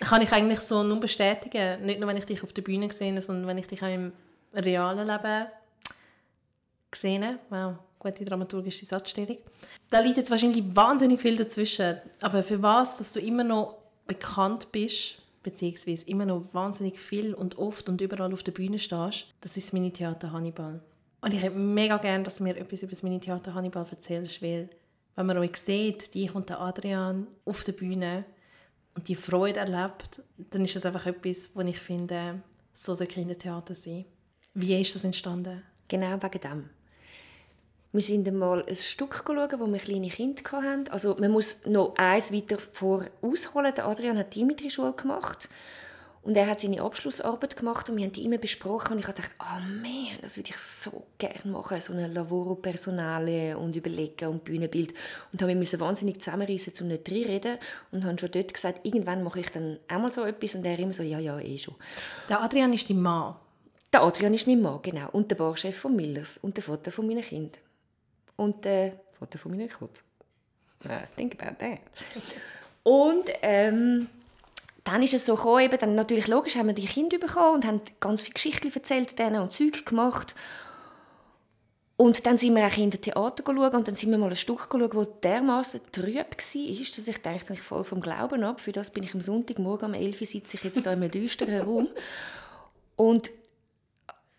Kann 0.00 0.22
ich 0.22 0.32
eigentlich 0.32 0.60
so 0.60 0.82
nur 0.82 1.00
bestätigen. 1.00 1.84
Nicht 1.84 2.00
nur, 2.00 2.08
wenn 2.08 2.16
ich 2.16 2.26
dich 2.26 2.42
auf 2.42 2.52
der 2.52 2.62
Bühne 2.62 2.92
sehe, 2.92 3.20
sondern 3.22 3.46
wenn 3.46 3.58
ich 3.58 3.66
dich 3.66 3.82
auch 3.82 3.88
im 3.88 4.12
realen 4.54 5.06
Leben 5.06 5.46
sehe. 6.94 7.38
Wow, 7.50 7.76
gute 7.98 8.24
dramaturgische 8.24 8.86
Satzstellung. 8.86 9.38
Da 9.90 10.00
liegt 10.00 10.16
jetzt 10.16 10.30
wahrscheinlich 10.30 10.64
wahnsinnig 10.74 11.20
viel 11.20 11.36
dazwischen. 11.36 11.98
Aber 12.20 12.42
für 12.42 12.62
was, 12.62 12.98
dass 12.98 13.12
du 13.12 13.20
immer 13.20 13.44
noch 13.44 13.76
bekannt 14.06 14.70
bist, 14.72 15.18
beziehungsweise 15.42 16.08
immer 16.08 16.26
noch 16.26 16.42
wahnsinnig 16.52 16.98
viel 16.98 17.34
und 17.34 17.58
oft 17.58 17.88
und 17.88 18.00
überall 18.00 18.32
auf 18.32 18.42
der 18.42 18.52
Bühne 18.52 18.78
stehst, 18.78 19.26
das 19.40 19.56
ist 19.56 19.68
das 19.68 19.72
Mini-Theater 19.72 20.32
Hannibal. 20.32 20.80
Und 21.20 21.32
ich 21.32 21.42
hätte 21.42 21.56
mega 21.56 21.96
gerne, 21.98 22.24
dass 22.24 22.36
du 22.36 22.44
mir 22.44 22.56
etwas 22.56 22.82
über 22.82 22.90
das 22.90 23.02
Mini-Theater 23.02 23.54
Hannibal 23.54 23.86
erzählst, 23.90 24.42
weil 24.42 24.68
wenn 25.16 25.26
man 25.26 25.38
euch 25.38 25.56
sieht, 25.56 26.14
dich 26.14 26.34
und 26.34 26.48
der 26.48 26.60
Adrian 26.60 27.26
auf 27.44 27.64
der 27.64 27.72
Bühne 27.72 28.24
und 28.94 29.08
die 29.08 29.16
Freude 29.16 29.60
erlebt, 29.60 30.22
dann 30.50 30.64
ist 30.64 30.76
das 30.76 30.86
einfach 30.86 31.06
etwas, 31.06 31.50
wo 31.54 31.60
ich 31.60 31.78
finde, 31.78 32.42
so 32.72 32.94
soll 32.94 33.06
Kindertheater 33.06 33.74
sein. 33.74 34.04
Wie 34.54 34.80
ist 34.80 34.94
das 34.94 35.04
entstanden? 35.04 35.62
Genau 35.88 36.22
wegen 36.22 36.40
dem. 36.40 36.70
Wir 37.92 38.02
sind 38.02 38.26
einmal 38.26 38.64
ein 38.66 38.74
Stück 38.74 39.22
schauen, 39.24 39.60
wo 39.60 39.66
wir 39.68 39.78
kleine 39.78 40.08
Kinder 40.08 40.42
hatten. 40.50 40.88
Also 40.88 41.16
man 41.20 41.30
muss 41.30 41.64
noch 41.64 41.94
eins 41.96 42.32
weiter 42.32 42.58
vorausholen. 42.58 43.72
Der 43.74 43.86
Adrian 43.86 44.18
hat 44.18 44.34
Dimitri-Schule 44.34 44.94
gemacht 44.94 45.48
und 46.24 46.36
er 46.36 46.46
hat 46.46 46.60
seine 46.60 46.80
Abschlussarbeit 46.80 47.54
gemacht 47.54 47.90
und 47.90 47.98
wir 47.98 48.04
haben 48.04 48.12
die 48.12 48.24
immer 48.24 48.38
besprochen 48.38 48.94
und 48.94 48.98
ich 48.98 49.04
dachte, 49.04 49.22
oh 49.40 49.60
man, 49.60 50.08
das 50.22 50.38
würde 50.38 50.50
ich 50.50 50.56
so 50.56 51.06
gerne 51.18 51.40
machen, 51.44 51.78
so 51.80 51.92
eine 51.92 52.06
Lavoro 52.06 52.54
Personale 52.54 53.58
und 53.58 53.76
überlegen 53.76 54.28
und 54.28 54.42
Bühnenbild. 54.42 54.94
Und 55.32 55.42
haben 55.42 55.48
wir 55.48 55.54
müssen 55.54 55.80
wahnsinnig 55.80 56.22
zusammenreißen, 56.22 56.72
um 56.80 56.88
nicht 56.88 57.10
reden 57.10 57.58
und 57.92 58.04
haben 58.04 58.18
schon 58.18 58.30
dort 58.30 58.54
gesagt, 58.54 58.86
irgendwann 58.86 59.22
mache 59.22 59.40
ich 59.40 59.50
dann 59.50 59.78
einmal 59.86 60.12
so 60.12 60.24
etwas 60.24 60.54
und 60.54 60.64
er 60.64 60.78
immer 60.78 60.94
so, 60.94 61.02
ja, 61.02 61.18
ja, 61.18 61.38
eh 61.38 61.58
schon. 61.58 61.74
Der 62.30 62.42
Adrian 62.42 62.72
ist 62.72 62.88
dein 62.88 63.02
Mann. 63.02 63.36
Der 63.92 64.02
Adrian 64.02 64.32
ist 64.32 64.46
mein 64.46 64.62
Mann, 64.62 64.80
genau. 64.82 65.10
Und 65.12 65.30
der 65.30 65.36
Barchef 65.36 65.76
von 65.76 65.94
Millers 65.94 66.38
und 66.38 66.56
der 66.56 66.64
Vater 66.64 66.90
von 66.90 67.06
meinen 67.06 67.22
Kindern. 67.22 67.60
Und 68.36 68.64
der 68.64 68.98
Vater 69.12 69.38
von 69.38 69.52
meinen. 69.52 69.68
Uh, 69.70 70.88
think 71.16 71.40
about 71.40 71.56
that. 71.58 71.80
Und 72.82 73.30
ähm, 73.42 74.08
dann 74.84 75.02
ist 75.02 75.14
es 75.14 75.24
so 75.26 75.34
gekommen, 75.34 75.64
eben, 75.64 75.78
dann 75.78 75.94
natürlich 75.94 76.28
logisch 76.28 76.56
haben 76.56 76.66
wir 76.66 76.74
die 76.74 76.86
Kinder 76.86 77.18
bekommen 77.18 77.54
und 77.54 77.66
haben 77.66 77.80
ganz 78.00 78.20
viele 78.20 78.34
Geschichten 78.34 78.70
erzählt 78.72 79.18
denen 79.18 79.40
und 79.40 79.52
Zeug 79.52 79.86
gemacht. 79.86 80.34
Und 81.96 82.26
dann 82.26 82.36
sind 82.36 82.56
wir 82.56 82.66
auch 82.66 82.76
in 82.76 82.90
das 82.90 83.00
Theater 83.00 83.42
schauen 83.46 83.74
und 83.74 83.88
dann 83.88 83.94
sind 83.94 84.10
wir 84.10 84.18
mal 84.18 84.28
ein 84.28 84.36
Stück 84.36 84.68
schauen, 84.70 84.90
das 84.90 85.08
dermaßen 85.22 85.80
trüb 85.92 86.16
war, 86.16 86.26
dass 86.34 87.08
ich 87.08 87.22
dachte, 87.22 87.52
ich 87.52 87.62
voll 87.62 87.84
vom 87.84 88.00
Glauben 88.00 88.42
ab. 88.42 88.60
Für 88.60 88.72
das 88.72 88.90
bin 88.90 89.04
ich 89.04 89.14
am 89.14 89.20
Sonntagmorgen 89.20 89.88
um 89.88 89.94
11 89.94 90.20
Uhr 90.20 90.26
sitze 90.26 90.56
ich 90.56 90.64
jetzt 90.64 90.82
hier 90.82 90.92
in 90.92 91.02
einem 91.02 91.10
düsteren 91.10 91.62
Raum. 91.62 91.88
Und 92.96 93.30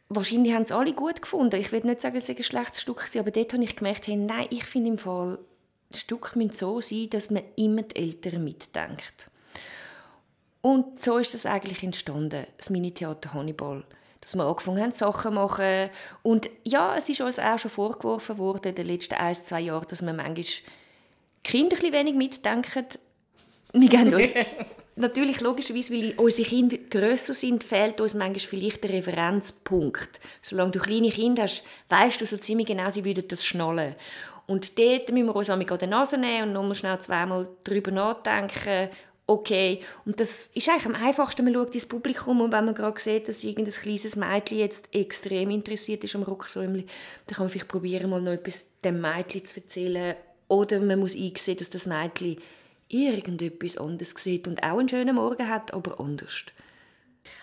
wahrscheinlich 0.10 0.54
haben 0.54 0.64
es 0.64 0.72
alle 0.72 0.94
gut 0.94 1.22
gefunden. 1.22 1.60
Ich 1.60 1.72
will 1.72 1.82
nicht 1.86 2.02
sagen, 2.02 2.18
es 2.18 2.28
sei 2.28 2.36
ein 2.36 2.44
schlechtes 2.44 2.82
Stück 2.82 2.98
gewesen, 2.98 3.20
aber 3.20 3.32
dort 3.32 3.54
habe 3.54 3.64
ich 3.64 3.76
gemerkt, 3.76 4.08
hey, 4.08 4.18
nein, 4.18 4.48
ich 4.50 4.66
finde 4.66 4.90
im 4.90 4.98
Fall, 4.98 5.40
das 5.90 6.02
Stück 6.02 6.36
müssen 6.36 6.54
so 6.54 6.82
sein, 6.82 7.10
dass 7.10 7.30
man 7.30 7.44
immer 7.56 7.84
die 7.84 7.96
Eltern 7.96 8.44
mitdenkt. 8.44 9.32
Und 10.66 11.00
so 11.00 11.20
ist 11.20 11.32
das 11.36 11.46
eigentlich 11.46 11.84
entstanden, 11.84 12.48
das 12.58 12.72
Mini-Theater 12.72 13.36
Hannibal. 13.36 13.84
Dass 14.20 14.34
wir 14.34 14.46
angefangen 14.46 14.82
haben, 14.82 14.92
Sachen 14.92 15.30
zu 15.30 15.36
machen. 15.36 15.92
Und 16.24 16.50
ja, 16.64 16.96
es 16.98 17.08
ist 17.08 17.22
uns 17.22 17.38
auch 17.38 17.60
schon 17.60 17.70
vorgeworfen 17.70 18.40
worden 18.40 18.70
in 18.70 18.74
den 18.74 18.88
letzten 18.88 19.14
ein, 19.14 19.36
zwei 19.36 19.62
Jahren, 19.62 19.86
dass 19.88 20.02
wir 20.02 20.12
manchmal 20.12 20.44
Kinder 21.44 21.78
ein 21.78 21.94
wenig 21.94 22.16
mitdenken. 22.16 22.88
Wir 23.74 23.90
geben 23.90 24.16
uns 24.16 24.34
natürlich 24.96 25.40
logischerweise, 25.40 25.94
weil 25.94 26.16
unsere 26.18 26.50
Kinder 26.50 26.78
grösser 26.90 27.36
sind, 27.36 27.64
fehlt 27.64 28.02
uns 28.02 28.16
manchmal 28.16 28.40
vielleicht 28.40 28.84
der 28.86 28.90
Referenzpunkt. 28.90 30.20
Solange 30.42 30.72
du 30.72 30.80
kleine 30.80 31.12
Kinder 31.12 31.44
hast, 31.44 31.64
weißt 31.90 32.22
du 32.22 32.26
so 32.26 32.38
ziemlich 32.38 32.66
genau, 32.66 32.90
sie 32.90 33.06
würden 33.06 33.28
das 33.28 33.46
schnallen. 33.46 33.94
Und 34.48 34.80
dort 34.80 35.12
müssen 35.12 35.28
wir 35.28 35.36
uns 35.36 35.50
an 35.52 35.60
die 35.60 35.88
Nase 35.88 36.18
nehmen 36.18 36.48
und 36.48 36.54
nochmal 36.54 36.76
schnell 36.76 37.00
zweimal 37.00 37.48
darüber 37.64 37.92
nachdenken. 37.92 38.90
Okay, 39.28 39.82
und 40.06 40.20
das 40.20 40.48
ist 40.48 40.70
eigentlich 40.70 40.86
am 40.86 40.94
einfachsten, 40.94 41.44
man 41.44 41.54
schaut 41.56 41.74
ins 41.74 41.88
Publikum 41.88 42.42
und 42.42 42.52
wenn 42.52 42.66
man 42.66 42.76
gerade 42.76 43.00
sieht, 43.00 43.28
dass 43.28 43.44
irgendein 43.44 43.74
kleines 43.74 44.16
Mädchen 44.16 44.60
jetzt 44.60 44.94
extrem 44.94 45.50
interessiert 45.50 46.04
ist 46.04 46.16
am 46.16 46.22
Rocksäumli, 46.22 46.86
dann 47.26 47.36
kann 47.36 47.46
man 47.46 47.50
vielleicht 47.50 47.68
probieren, 47.68 48.12
mal 48.12 48.22
noch 48.22 48.34
etwas 48.34 48.80
dem 48.82 49.02
Mädchen 49.02 49.44
zu 49.44 49.60
erzählen. 49.60 50.16
Oder 50.48 50.80
man 50.80 51.00
muss 51.00 51.16
einsehen, 51.16 51.58
dass 51.58 51.72
das 51.72 51.88
Mädchen 51.88 52.38
irgendetwas 52.88 53.78
anderes 53.78 54.12
sieht 54.12 54.48
und 54.48 54.62
auch 54.62 54.78
einen 54.78 54.90
schönen 54.90 55.16
Morgen 55.16 55.50
hat, 55.50 55.74
aber 55.74 56.00
anders. 56.00 56.46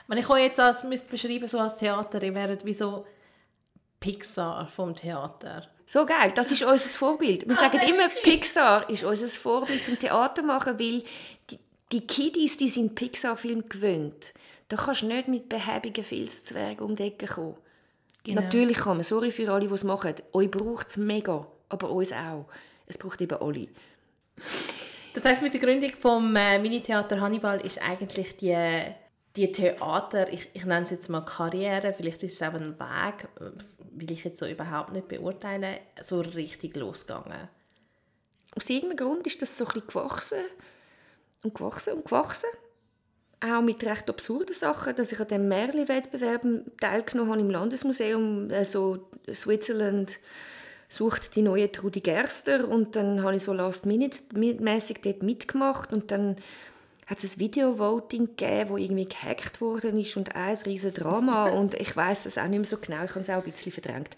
Wenn 0.06 0.18
ich 0.18 0.30
euch 0.30 0.42
jetzt 0.42 0.60
als, 0.60 0.84
müsste 0.84 1.10
beschreiben 1.10 1.48
so 1.48 1.58
als 1.58 1.78
Theater, 1.78 2.22
ihr 2.22 2.34
wäret 2.36 2.64
wie 2.64 2.74
so 2.74 3.06
Pixar 3.98 4.68
vom 4.68 4.94
Theater. 4.94 5.68
So 5.86 6.06
geil, 6.06 6.32
das 6.34 6.50
ist 6.50 6.62
unser 6.62 6.88
Vorbild. 6.88 7.46
Wir 7.46 7.54
sagen 7.54 7.80
immer, 7.88 8.08
Pixar 8.08 8.88
ist 8.88 9.04
unser 9.04 9.26
Vorbild 9.28 9.84
zum 9.84 9.98
Theater 9.98 10.42
machen, 10.42 10.78
weil 10.78 11.02
die, 11.50 11.58
die 11.92 12.06
Kiddies, 12.06 12.56
die 12.56 12.68
sind 12.68 12.94
Pixar-Film 12.94 13.68
gewöhnt. 13.68 14.32
Da 14.68 14.76
kannst 14.76 15.02
du 15.02 15.06
nicht 15.06 15.28
mit 15.28 15.48
behäbigen 15.48 16.02
Filzzwergen 16.02 16.86
um 16.86 16.96
die 16.96 17.04
Ecke 17.04 17.26
kommen. 17.26 17.56
Genau. 18.24 18.40
Natürlich 18.40 18.78
kann 18.78 18.96
man, 18.96 19.04
sorry 19.04 19.30
für 19.30 19.52
alle, 19.52 19.68
die 19.68 19.74
es 19.74 19.84
machen. 19.84 20.14
Euch 20.32 20.50
braucht 20.50 20.88
es 20.88 20.96
mega, 20.96 21.46
aber 21.68 21.90
uns 21.90 22.12
auch. 22.12 22.46
Es 22.86 22.96
braucht 22.96 23.20
eben 23.20 23.38
alle. 23.38 23.68
Das 25.12 25.24
heißt, 25.24 25.42
mit 25.42 25.52
der 25.52 25.60
Gründung 25.60 25.92
vom 25.98 26.34
äh, 26.36 26.58
Mini-Theater 26.58 27.20
Hannibal 27.20 27.60
ist 27.60 27.82
eigentlich 27.82 28.36
die, 28.36 28.56
die 29.36 29.52
Theater, 29.52 30.32
ich, 30.32 30.48
ich 30.54 30.64
nenne 30.64 30.84
es 30.84 30.90
jetzt 30.90 31.10
mal 31.10 31.20
Karriere, 31.22 31.92
vielleicht 31.92 32.22
ist 32.22 32.34
es 32.34 32.42
auch 32.42 32.54
ein 32.54 32.78
Weg, 32.78 33.28
will 33.92 34.10
ich 34.10 34.24
jetzt 34.24 34.38
so 34.38 34.46
überhaupt 34.46 34.92
nicht 34.92 35.08
beurteilen, 35.08 35.76
so 36.00 36.20
richtig 36.20 36.76
losgegangen. 36.76 37.48
Aus 38.56 38.70
irgendeinem 38.70 39.08
Grund 39.08 39.26
ist 39.26 39.42
das 39.42 39.58
so 39.58 39.66
ein 39.66 39.72
bisschen 39.72 39.88
gewachsen 39.88 40.44
und 41.42 41.54
gewachsen 41.54 41.94
und 41.94 42.04
gewachsen. 42.04 42.50
Auch 43.40 43.62
mit 43.62 43.84
recht 43.84 44.08
absurden 44.08 44.54
Sachen, 44.54 44.94
dass 44.94 45.10
ich 45.10 45.20
an 45.20 45.28
dem 45.28 45.48
Märli-Wettbewerb 45.48 46.46
teilgenommen 46.80 47.32
habe 47.32 47.40
im 47.40 47.50
Landesmuseum, 47.50 48.48
also 48.52 49.08
Switzerland 49.32 50.20
sucht 50.88 51.34
die 51.34 51.42
neue 51.42 51.72
Trudi 51.72 52.00
Gerster 52.00 52.68
und 52.68 52.94
dann 52.96 53.22
habe 53.22 53.34
ich 53.34 53.42
so 53.42 53.52
last-minute-mässig 53.52 55.00
dort 55.02 55.22
mitgemacht 55.22 55.92
und 55.92 56.10
dann 56.10 56.36
hat 57.06 57.18
es 57.18 57.36
ein 57.36 57.40
Video-Voting 57.40 58.36
gegeben, 58.36 58.70
wo 58.70 58.76
irgendwie 58.76 59.08
gehackt 59.08 59.60
worden 59.60 59.98
ist 59.98 60.16
und 60.16 60.36
ein 60.36 60.56
riesen 60.66 60.94
Drama 60.94 61.48
und 61.50 61.74
ich 61.74 61.96
weiß 61.96 62.26
es 62.26 62.38
auch 62.38 62.46
nicht 62.46 62.58
mehr 62.58 62.66
so 62.66 62.76
genau, 62.76 63.04
ich 63.04 63.10
habe 63.10 63.20
es 63.20 63.30
auch 63.30 63.44
ein 63.44 63.50
bisschen 63.50 63.72
verdrängt. 63.72 64.16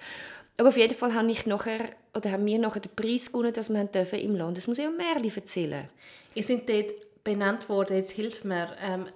Aber 0.57 0.69
auf 0.69 0.76
jeden 0.76 0.95
Fall 0.95 1.14
habe 1.14 1.31
ich 1.31 1.47
nachher, 1.47 1.81
oder 2.14 2.31
haben 2.31 2.45
wir 2.45 2.59
nachher 2.59 2.81
den 2.81 2.95
Preis 2.95 3.33
gewonnen, 3.33 3.52
dass 3.52 3.71
wir 3.71 3.85
dürfen 3.85 4.19
im 4.19 4.37
Landesmuseum 4.37 4.97
Märli 4.97 5.33
erzählen 5.35 5.88
Ihr 6.35 6.43
sind 6.43 6.69
dort 6.69 6.93
benannt 7.25 7.69
worden, 7.69 7.97
jetzt 7.97 8.12
hilft 8.12 8.45
mir, 8.45 8.76
ähm, 8.81 9.07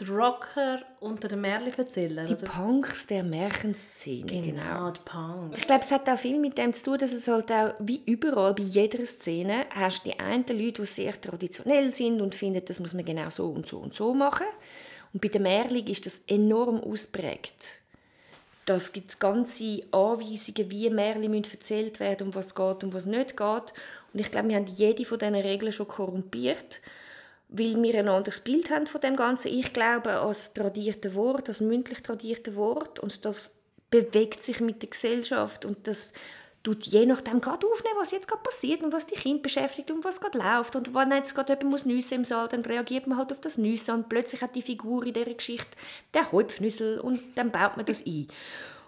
die 0.00 0.04
Rocker 0.06 0.82
unter 0.98 1.28
den 1.28 1.40
Märchen-Erzählern. 1.42 2.26
Die 2.26 2.34
Punks 2.34 3.06
der 3.06 3.22
Märchenszene. 3.22 4.26
Genau, 4.26 4.42
genau, 4.42 4.90
die 4.90 5.00
Punks. 5.04 5.58
Ich 5.58 5.66
glaube, 5.66 5.82
es 5.82 5.92
hat 5.92 6.08
auch 6.08 6.18
viel 6.18 6.40
mit 6.40 6.58
dem 6.58 6.72
zu 6.72 6.82
tun, 6.82 6.98
dass 6.98 7.12
es 7.12 7.28
halt 7.28 7.52
auch, 7.52 7.74
wie 7.78 8.02
überall, 8.04 8.54
bei 8.54 8.64
jeder 8.64 9.06
Szene, 9.06 9.66
hast 9.70 10.04
die 10.04 10.18
einen 10.18 10.44
Leute, 10.48 10.82
die 10.82 10.86
sehr 10.86 11.20
traditionell 11.20 11.92
sind 11.92 12.20
und 12.20 12.34
finden, 12.34 12.64
das 12.64 12.80
muss 12.80 12.92
man 12.92 13.04
genau 13.04 13.30
so 13.30 13.46
und 13.50 13.68
so 13.68 13.78
und 13.78 13.94
so 13.94 14.12
machen. 14.14 14.46
Und 15.12 15.20
bei 15.20 15.28
den 15.28 15.42
Märchen 15.42 15.86
ist 15.86 16.06
das 16.06 16.22
enorm 16.26 16.80
ausprägt. 16.80 17.80
Das 18.66 18.92
gibt 18.92 19.10
es 19.10 19.18
ganze 19.18 19.82
Anweisungen, 19.92 20.70
wie 20.70 20.90
Märchen 20.90 21.34
erzählt 21.34 22.00
werden, 22.00 22.28
um 22.28 22.34
was 22.34 22.54
geht 22.54 22.82
und 22.82 22.94
was 22.94 23.06
nicht 23.06 23.36
geht. 23.36 23.74
Und 24.14 24.20
ich 24.20 24.30
glaube, 24.30 24.48
wir 24.48 24.56
haben 24.56 24.66
jede 24.66 25.04
von 25.04 25.18
diesen 25.18 25.34
Regeln 25.34 25.72
schon 25.72 25.88
korrumpiert 25.88 26.80
weil 27.56 27.80
wir 27.80 27.98
ein 27.98 28.08
anderes 28.08 28.40
Bild 28.40 28.70
haben 28.70 28.86
von 28.86 29.00
dem 29.00 29.16
Ganzen. 29.16 29.48
Ich 29.48 29.72
glaube 29.72 30.18
als 30.20 30.54
tradierte 30.54 31.14
Wort, 31.14 31.48
als 31.48 31.60
mündlich 31.60 32.02
tradierte 32.02 32.56
Wort 32.56 32.98
und 32.98 33.24
das 33.24 33.60
bewegt 33.90 34.42
sich 34.42 34.60
mit 34.60 34.82
der 34.82 34.90
Gesellschaft 34.90 35.64
und 35.64 35.86
das 35.86 36.12
tut 36.64 36.84
je 36.84 37.06
nachdem 37.06 37.40
gerade 37.40 37.66
aufnehmen, 37.66 37.96
was 37.98 38.10
jetzt 38.10 38.26
gerade 38.26 38.42
passiert 38.42 38.82
und 38.82 38.92
was 38.92 39.06
die 39.06 39.14
Kinder 39.14 39.42
beschäftigt 39.42 39.90
und 39.90 40.02
was 40.02 40.20
gerade 40.20 40.38
läuft 40.38 40.74
und 40.74 40.94
wenn 40.94 41.12
jetzt 41.12 41.34
gerade 41.34 41.52
jemand 41.52 41.70
muss 41.70 41.84
nüssen 41.84 42.18
im 42.18 42.24
Saal, 42.24 42.48
dann 42.48 42.62
reagiert 42.62 43.06
man 43.06 43.18
halt 43.18 43.30
auf 43.32 43.40
das 43.40 43.58
Nüssen 43.58 43.94
und 43.94 44.08
plötzlich 44.08 44.40
hat 44.40 44.56
die 44.56 44.62
Figur 44.62 45.06
in 45.06 45.12
dieser 45.12 45.34
Geschichte 45.34 45.76
der 46.14 46.32
Häupfnüssel 46.32 46.98
und 46.98 47.20
dann 47.36 47.52
baut 47.52 47.76
man 47.76 47.86
das 47.86 48.04
ein. 48.04 48.26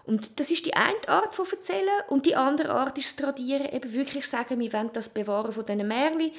Und 0.07 0.39
das 0.39 0.53
ist 0.53 0.65
die 0.65 0.75
eine 0.75 1.09
Art 1.09 1.35
von 1.35 1.47
Erzählen 1.51 2.03
und 2.09 2.27
die 2.27 2.37
andere 2.37 2.71
Art 2.71 2.97
ist 2.97 3.19
das 3.19 3.25
Tradieren, 3.25 3.69
eben 3.73 3.93
wirklich 3.93 4.27
sagen, 4.27 4.61
wir 4.61 4.73
wollen 4.73 4.91
das 4.93 5.09
bewahren 5.09 5.53
von 5.53 5.67
diesen 5.67 5.89
Märchen 5.89 6.31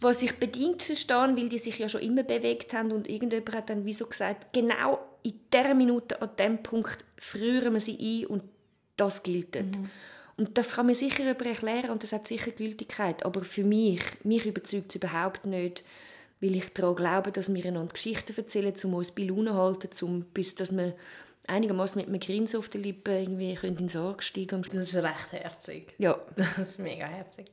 Was 0.00 0.22
ich 0.22 0.38
bedingt 0.38 0.82
verstehe, 0.82 1.34
weil 1.34 1.48
die 1.48 1.58
sich 1.58 1.78
ja 1.78 1.88
schon 1.88 2.02
immer 2.02 2.22
bewegt 2.22 2.74
haben 2.74 2.92
und 2.92 3.08
irgendjemand 3.08 3.56
hat 3.56 3.70
dann 3.70 3.86
wieso 3.86 4.06
gesagt, 4.06 4.52
genau 4.52 4.98
in 5.22 5.40
dieser 5.52 5.74
Minute, 5.74 6.20
an 6.20 6.30
diesem 6.38 6.62
Punkt 6.62 6.98
frieren 7.18 7.72
wir 7.72 7.80
sie 7.80 8.24
ein 8.24 8.26
und 8.26 8.42
das 8.96 9.22
gilt. 9.22 9.54
Mhm. 9.54 9.90
Und 10.36 10.58
das 10.58 10.74
kann 10.74 10.86
man 10.86 10.94
sicher 10.94 11.30
über 11.30 11.46
erklären 11.46 11.90
und 11.90 12.02
das 12.02 12.12
hat 12.12 12.26
sicher 12.26 12.50
Gültigkeit. 12.50 13.24
Aber 13.24 13.42
für 13.42 13.64
mich, 13.64 14.02
mich 14.24 14.44
überzeugt 14.44 14.90
es 14.90 14.96
überhaupt 14.96 15.46
nicht, 15.46 15.84
weil 16.40 16.56
ich 16.56 16.72
daran 16.72 16.96
glaube, 16.96 17.32
dass 17.32 17.54
wir 17.54 17.64
einander 17.64 17.92
Geschichten 17.92 18.36
erzählen, 18.36 18.74
um 18.84 18.94
uns 18.94 19.12
bei 19.12 19.22
Laune 19.22 19.50
zu 19.50 19.56
halten, 19.56 20.04
um, 20.04 20.22
bis 20.34 20.54
dass 20.54 20.76
wir 20.76 20.94
einigermaßen 21.46 22.00
mit 22.00 22.08
einem 22.08 22.20
Grinsen 22.20 22.58
auf 22.58 22.68
den 22.68 22.82
Lippen 22.82 23.14
irgendwie 23.14 23.58
in 23.66 23.88
Sorge 23.88 24.22
steigen 24.22 24.62
Das 24.62 24.74
ist 24.74 24.96
recht 24.96 25.32
herzig. 25.32 25.94
Ja. 25.98 26.18
Das 26.36 26.58
ist 26.58 26.78
mega 26.78 27.06
herzig. 27.06 27.46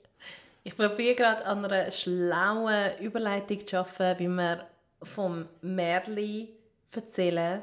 Ich 0.63 0.75
probiere 0.75 1.15
gerade 1.15 1.45
an 1.45 1.65
einer 1.65 1.91
schlauen 1.91 2.97
Überleitung 2.99 3.65
zu 3.65 3.79
arbeiten, 3.79 4.19
wie 4.19 4.27
man 4.27 4.61
vom 5.01 5.47
Merli 5.61 6.49
erzählen, 6.93 7.61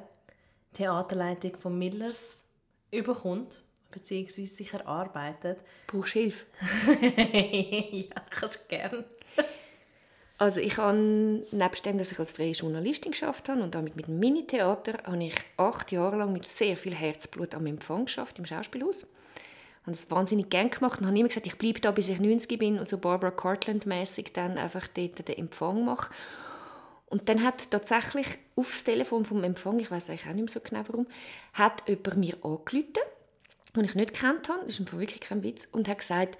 Theaterleitung 0.72 1.56
von 1.58 1.78
Millers 1.78 2.42
überkommt, 2.90 3.62
beziehungsweise 3.90 4.46
sich 4.46 4.72
erarbeitet. 4.72 5.58
Brauchst 5.86 6.14
du 6.14 6.20
Hilfe? 6.20 6.46
ja, 7.96 8.22
kannst 8.30 8.64
du 8.64 8.68
gerne. 8.68 9.04
Also 10.38 10.60
ich 10.60 10.76
habe, 10.76 10.98
nebst 11.50 11.86
dem, 11.86 11.96
dass 11.96 12.12
ich 12.12 12.18
als 12.18 12.32
freie 12.32 12.52
Journalistin 12.52 13.12
geschafft 13.12 13.48
habe 13.48 13.62
und 13.62 13.74
damit 13.74 13.96
mit 13.96 14.06
dem 14.06 14.18
Mini-Theater, 14.18 14.98
habe 15.04 15.24
ich 15.24 15.34
acht 15.56 15.92
Jahre 15.92 16.16
lang 16.16 16.32
mit 16.32 16.46
sehr 16.46 16.76
viel 16.76 16.94
Herzblut 16.94 17.54
am 17.54 17.66
Empfang 17.66 18.04
geschafft 18.04 18.38
im 18.38 18.44
Schauspielhaus. 18.44 19.06
Habe 19.82 19.92
das 19.92 20.10
wahnsinnig 20.10 20.50
gerne 20.50 20.68
gemacht 20.68 21.00
und 21.00 21.06
habe 21.06 21.18
immer 21.18 21.28
gesagt, 21.28 21.46
ich 21.46 21.56
bleibe 21.56 21.80
da, 21.80 21.90
bis 21.90 22.10
ich 22.10 22.20
90 22.20 22.58
bin 22.58 22.78
und 22.78 22.86
so 22.86 22.98
Barbara 22.98 23.30
Cartland-mäßig 23.30 24.32
dann 24.34 24.58
einfach 24.58 24.86
dort 24.88 25.26
den 25.26 25.38
Empfang 25.38 25.84
mache. 25.84 26.12
Und 27.06 27.28
dann 27.28 27.42
hat 27.42 27.70
tatsächlich 27.70 28.26
aufs 28.56 28.84
Telefon 28.84 29.24
vom 29.24 29.42
Empfang, 29.44 29.78
ich 29.78 29.90
weiß 29.90 30.10
eigentlich 30.10 30.28
auch 30.28 30.34
nicht 30.34 30.44
mehr 30.44 30.52
so 30.52 30.60
genau 30.60 30.82
warum, 30.88 31.06
hat 31.54 31.88
jemand 31.88 32.16
mir 32.16 32.34
angerufen, 32.42 32.92
den 33.76 33.84
ich 33.84 33.94
nicht 33.94 34.12
kennt 34.12 34.48
habe, 34.48 34.64
das 34.66 34.80
ist 34.80 34.92
wirklich 34.92 35.20
kein 35.20 35.42
Witz, 35.44 35.66
und 35.66 35.88
hat 35.88 35.98
gesagt, 35.98 36.36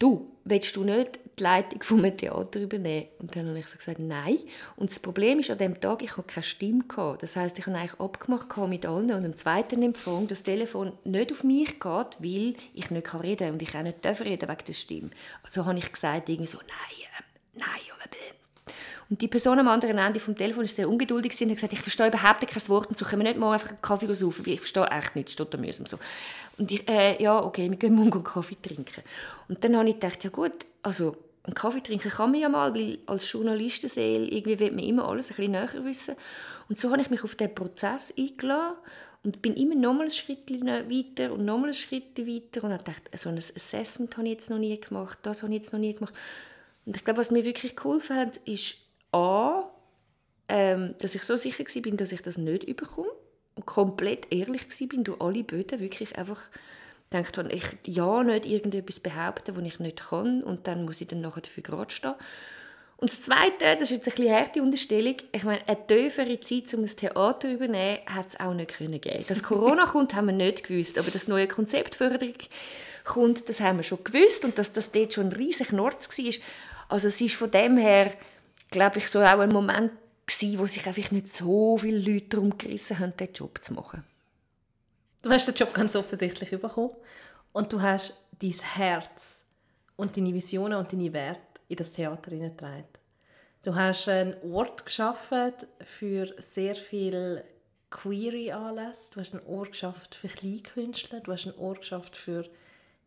du, 0.00 0.32
willst 0.44 0.74
du 0.74 0.82
nicht 0.82 1.20
die 1.38 1.42
Leitung 1.44 1.82
von 1.82 2.04
einem 2.04 2.16
Theater 2.16 2.60
übernehmen? 2.60 3.06
Und 3.20 3.36
dann 3.36 3.48
habe 3.48 3.58
ich 3.60 3.68
so 3.68 3.78
gesagt, 3.78 4.00
nein. 4.00 4.38
Und 4.76 4.90
das 4.90 4.98
Problem 4.98 5.38
ist, 5.38 5.50
an 5.50 5.58
dem 5.58 5.80
Tag, 5.80 6.02
ich 6.02 6.16
hatte 6.16 6.32
keine 6.32 6.42
Stimme. 6.42 6.80
Gehabt. 6.80 7.22
Das 7.22 7.36
heißt, 7.36 7.58
ich 7.58 7.66
habe 7.66 7.76
eigentlich 7.76 8.00
abgemacht 8.00 8.56
mit 8.68 8.86
allen 8.86 9.12
und 9.12 9.24
am 9.24 9.36
zweiten 9.36 9.82
Empfang, 9.82 10.26
dass 10.26 10.40
das 10.40 10.44
Telefon 10.44 10.92
nicht 11.04 11.30
auf 11.30 11.44
mich 11.44 11.78
geht, 11.78 11.82
weil 12.18 12.54
ich 12.74 12.90
nicht 12.90 13.14
reden 13.14 13.38
kann 13.38 13.52
und 13.52 13.62
ich 13.62 13.76
auch 13.76 13.82
nicht 13.82 14.04
reden 14.04 14.48
wegen 14.48 14.64
der 14.66 14.72
Stimme. 14.72 15.10
Also 15.42 15.66
habe 15.66 15.78
ich 15.78 15.92
gesagt, 15.92 16.28
irgendwie 16.28 16.50
so, 16.50 16.58
nein, 16.58 16.98
äh, 17.00 17.58
nein, 17.58 17.80
und 19.10 19.20
die 19.20 19.28
Person 19.28 19.58
am 19.58 19.66
anderen 19.66 19.98
Ende 19.98 20.20
vom 20.20 20.36
Telefon 20.36 20.62
war 20.62 20.68
sehr 20.68 20.88
ungeduldig 20.88 21.32
und 21.40 21.48
hat 21.48 21.56
gesagt, 21.56 21.72
ich 21.72 21.80
verstehe 21.80 22.06
überhaupt 22.06 22.46
kein 22.46 22.68
Wort 22.68 22.90
und 22.90 22.96
so 22.96 23.04
können 23.04 23.22
wir 23.22 23.30
nicht 23.30 23.40
mal 23.40 23.52
einfach 23.52 23.70
einen 23.70 23.82
Kaffee 23.82 24.14
saufen, 24.14 24.44
ich 24.46 24.60
verstehe 24.60 24.86
echt 24.86 25.16
nichts, 25.16 25.32
steht 25.32 25.52
da 25.52 25.58
mühsam 25.58 25.84
so. 25.86 25.98
Und 26.58 26.70
ich, 26.70 26.88
äh, 26.88 27.20
ja, 27.20 27.42
okay, 27.42 27.68
wir 27.68 27.76
gehen 27.76 27.94
morgen 27.94 28.22
Kaffee 28.22 28.56
trinken. 28.62 29.02
Und 29.50 29.64
dann 29.64 29.76
habe 29.76 29.88
ich 29.88 29.96
gedacht, 29.98 30.22
ja 30.22 30.30
gut, 30.30 30.52
also 30.84 31.16
einen 31.42 31.54
Kaffee 31.54 31.80
trinken 31.80 32.08
kann 32.08 32.30
man 32.30 32.40
ja 32.40 32.48
mal, 32.48 32.72
weil 32.72 33.00
als 33.06 33.30
Journalistenseele 33.32 34.28
irgendwie 34.28 34.60
will 34.60 34.70
man 34.70 34.84
immer 34.84 35.08
alles 35.08 35.32
ein 35.32 35.36
bisschen 35.36 35.52
näher 35.52 35.84
wissen. 35.84 36.14
Und 36.68 36.78
so 36.78 36.92
habe 36.92 37.02
ich 37.02 37.10
mich 37.10 37.24
auf 37.24 37.34
diesen 37.34 37.56
Prozess 37.56 38.14
eingeladen 38.16 38.76
und 39.24 39.42
bin 39.42 39.56
immer 39.56 39.74
noch 39.74 39.92
mal 39.92 40.04
ein 40.04 40.10
Schritt 40.10 40.48
weiter 40.48 41.32
und 41.32 41.44
noch 41.44 41.58
mal 41.58 41.66
ein 41.66 41.74
Schritt 41.74 42.16
weiter 42.16 42.62
und 42.62 42.72
habe 42.72 42.84
gedacht, 42.84 43.10
so 43.18 43.28
ein 43.28 43.38
Assessment 43.38 44.16
habe 44.16 44.28
ich 44.28 44.34
jetzt 44.34 44.50
noch 44.50 44.58
nie 44.58 44.78
gemacht, 44.80 45.18
das 45.24 45.42
habe 45.42 45.52
ich 45.52 45.62
jetzt 45.62 45.72
noch 45.72 45.80
nie 45.80 45.94
gemacht. 45.94 46.14
Und 46.86 46.94
ich 46.94 47.02
glaube, 47.02 47.18
was 47.18 47.32
mir 47.32 47.44
wirklich 47.44 47.74
geholfen 47.74 48.16
hat, 48.16 48.36
ist 48.46 48.76
A, 49.10 49.64
ähm, 50.48 50.94
dass 51.00 51.16
ich 51.16 51.24
so 51.24 51.34
sicher 51.34 51.64
war, 51.64 51.96
dass 51.96 52.12
ich 52.12 52.22
das 52.22 52.38
nicht 52.38 52.62
überkomme 52.62 53.10
und 53.56 53.66
komplett 53.66 54.32
ehrlich 54.32 54.68
war 54.68 55.02
durch 55.02 55.20
alle 55.20 55.42
Böden, 55.42 55.80
wirklich 55.80 56.16
einfach 56.16 56.40
gedacht 57.10 57.38
habe, 57.38 57.52
ich 57.52 57.64
ja 57.84 58.22
nicht 58.22 58.46
irgendetwas 58.46 59.00
behaupten, 59.00 59.56
was 59.56 59.64
ich 59.64 59.80
nicht 59.80 60.08
kann 60.08 60.42
und 60.42 60.66
dann 60.66 60.84
muss 60.84 61.00
ich 61.00 61.08
dann 61.08 61.20
nachher 61.20 61.42
dafür 61.42 61.62
gerade 61.62 61.90
stehen. 61.90 62.14
Und 62.96 63.10
das 63.10 63.22
Zweite, 63.22 63.76
das 63.78 63.90
ist 63.90 63.90
jetzt 63.90 64.08
eine 64.08 64.16
bisschen 64.16 64.34
harte 64.34 64.62
Unterstellung, 64.62 65.16
ich 65.32 65.44
meine, 65.44 65.66
eine 65.66 65.86
tiefere 65.86 66.38
Zeit, 66.40 66.72
um 66.74 66.82
ein 66.82 66.86
Theater 66.86 67.48
zu 67.48 67.54
übernehmen, 67.54 67.98
hat 68.06 68.26
es 68.26 68.38
auch 68.38 68.52
nicht 68.52 68.72
können 68.76 69.00
geben. 69.00 69.24
Dass 69.26 69.42
Corona 69.42 69.86
kommt, 69.90 70.14
haben 70.14 70.26
wir 70.26 70.34
nicht 70.34 70.64
gewusst, 70.64 70.98
aber 70.98 71.10
das 71.10 71.26
neue 71.26 71.48
Konzeptförderung 71.48 72.34
kommt, 73.04 73.48
das 73.48 73.60
haben 73.60 73.78
wir 73.78 73.84
schon 73.84 74.04
gewusst 74.04 74.44
und 74.44 74.58
dass 74.58 74.72
das 74.72 74.92
dort 74.92 75.14
schon 75.14 75.28
ein 75.28 75.32
riesiger 75.32 75.76
Nord 75.76 76.06
war. 76.06 76.34
Also 76.88 77.08
es 77.08 77.20
ist 77.20 77.36
von 77.36 77.50
dem 77.50 77.78
her 77.78 78.12
glaube 78.70 78.98
ich, 78.98 79.08
so 79.08 79.20
auch 79.20 79.40
ein 79.40 79.50
Moment 79.50 79.92
gewesen, 80.26 80.58
wo 80.58 80.66
sich 80.66 80.86
einfach 80.86 81.10
nicht 81.10 81.32
so 81.32 81.76
viele 81.78 81.98
Leute 81.98 82.28
darum 82.28 82.56
gerissen 82.56 82.98
haben, 82.98 83.12
diesen 83.18 83.34
Job 83.34 83.58
zu 83.62 83.74
machen. 83.74 84.04
Du 85.22 85.30
hast 85.30 85.46
den 85.46 85.54
Job 85.54 85.74
ganz 85.74 85.94
offensichtlich 85.96 86.50
bekommen 86.50 86.94
und 87.52 87.72
du 87.72 87.82
hast 87.82 88.16
dein 88.38 88.52
Herz 88.52 89.44
und 89.96 90.16
deine 90.16 90.32
Visionen 90.32 90.78
und 90.78 90.92
deine 90.92 91.12
Werte 91.12 91.60
in 91.68 91.76
das 91.76 91.92
Theater 91.92 92.30
hineingetragen. 92.30 92.86
Du 93.62 93.74
hast 93.74 94.08
einen 94.08 94.34
Ort 94.42 94.86
geschaffen 94.86 95.52
für 95.84 96.34
sehr 96.38 96.74
viele 96.74 97.44
Query-Anlässe. 97.90 99.12
Du 99.12 99.20
hast 99.20 99.34
einen 99.34 99.46
Ort 99.46 99.72
geschafft 99.72 100.14
für 100.14 100.28
Kleinkünstler. 100.28 101.20
Du 101.20 101.32
hast 101.32 101.46
einen 101.46 101.58
Ort 101.58 101.80
geschafft 101.80 102.16
für 102.16 102.48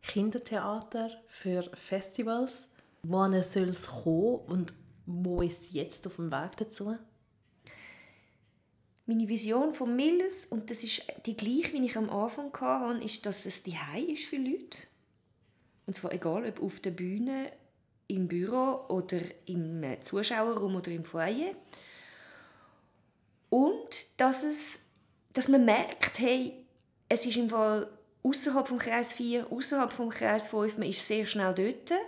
Kindertheater, 0.04 1.10
für 1.28 1.64
Festivals. 1.74 2.70
Wann 3.02 3.42
soll 3.42 3.70
es 3.70 3.88
kommen 3.88 4.36
und 4.46 4.76
wo 5.08 5.42
ist 5.42 5.74
jetzt 5.74 6.06
auf 6.06 6.18
dem 6.18 6.32
Weg 6.32 6.58
dazu? 6.58 6.96
Meine 9.06 9.28
Vision 9.28 9.74
von 9.74 9.96
Milles, 9.96 10.46
und 10.46 10.72
das 10.72 10.84
ist 10.84 11.04
die 11.26 11.36
gleiche, 11.36 11.74
wie 11.74 11.86
ich 11.86 11.98
am 11.98 12.10
Anfang 12.10 12.54
hatte, 12.54 13.04
ist, 13.04 13.26
dass 13.26 13.46
es 13.46 13.64
die 13.64 13.76
ist 14.08 14.26
für 14.26 14.38
Leute. 14.38 14.78
Und 15.86 15.94
zwar 15.94 16.14
egal, 16.14 16.46
ob 16.48 16.62
auf 16.62 16.80
der 16.80 16.92
Bühne, 16.92 17.52
im 18.08 18.28
Büro 18.28 18.86
oder 18.90 19.20
im 19.46 19.84
Zuschauerraum 20.02 20.76
oder 20.76 20.92
im 20.92 21.04
Foyer. 21.04 21.54
Und 23.50 24.20
dass, 24.20 24.44
es, 24.44 24.88
dass 25.34 25.48
man 25.48 25.66
merkt, 25.66 26.20
hey, 26.20 26.54
es 27.10 27.26
ist 27.26 27.38
im 27.38 27.50
Fall 27.50 27.90
außerhalb 28.24 28.68
vom 28.68 28.78
Kreis 28.78 29.14
4, 29.14 29.52
außerhalb 29.52 29.92
vom 29.92 30.10
Kreis 30.10 30.48
5, 30.48 30.78
man 30.78 30.90
ist 30.90 31.06
sehr 31.06 31.26
schnell 31.26 31.54
dort 31.54 32.00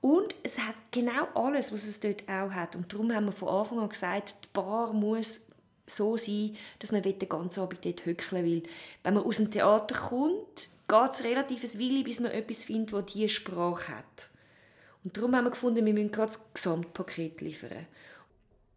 und 0.00 0.34
es 0.42 0.58
hat 0.58 0.74
genau 0.90 1.26
alles, 1.34 1.72
was 1.72 1.86
es 1.86 1.98
dort 1.98 2.28
auch 2.28 2.50
hat. 2.50 2.76
Und 2.76 2.92
darum 2.92 3.12
haben 3.12 3.26
wir 3.26 3.32
von 3.32 3.48
Anfang 3.48 3.78
an 3.80 3.88
gesagt, 3.88 4.34
die 4.44 4.48
Bar 4.52 4.92
muss 4.92 5.46
so 5.86 6.16
sein, 6.16 6.56
dass 6.78 6.92
man 6.92 7.02
den 7.02 7.18
ganzen 7.18 7.60
Abend 7.60 7.84
dort 7.84 8.04
hückeln 8.04 8.44
will. 8.44 8.62
Wenn 9.02 9.14
man 9.14 9.24
aus 9.24 9.36
dem 9.36 9.50
Theater 9.50 9.94
kommt, 9.94 10.70
geht 10.88 11.12
es 11.12 11.24
relativ 11.24 11.62
ein 11.62 11.80
Weile, 11.80 12.04
bis 12.04 12.20
man 12.20 12.32
etwas 12.32 12.64
findet, 12.64 12.92
das 12.92 13.12
diese 13.12 13.28
Sprache 13.28 13.96
hat. 13.96 14.30
Und 15.04 15.16
darum 15.16 15.36
haben 15.36 15.44
wir 15.44 15.50
gefunden, 15.50 15.84
wir 15.84 15.92
müssen 15.92 16.12
gerade 16.12 16.32
das 16.32 16.52
Gesamtpaket 16.54 17.40
liefern. 17.42 17.86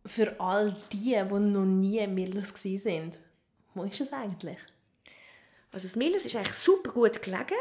Für 0.06 0.39
all 0.39 0.76
die, 0.91 1.15
die 1.15 1.39
noch 1.39 1.65
nie 1.65 2.00
in 2.00 2.13
Millers 2.13 2.54
waren, 2.63 3.12
wo 3.74 3.84
ist 3.84 4.02
es 4.02 4.13
eigentlich? 4.13 4.58
Also 5.72 5.88
das 5.88 5.96
Millers 5.96 6.26
ist 6.26 6.36
eigentlich 6.36 6.56
super 6.56 6.91
gut 6.91 7.22
gelegen. 7.22 7.56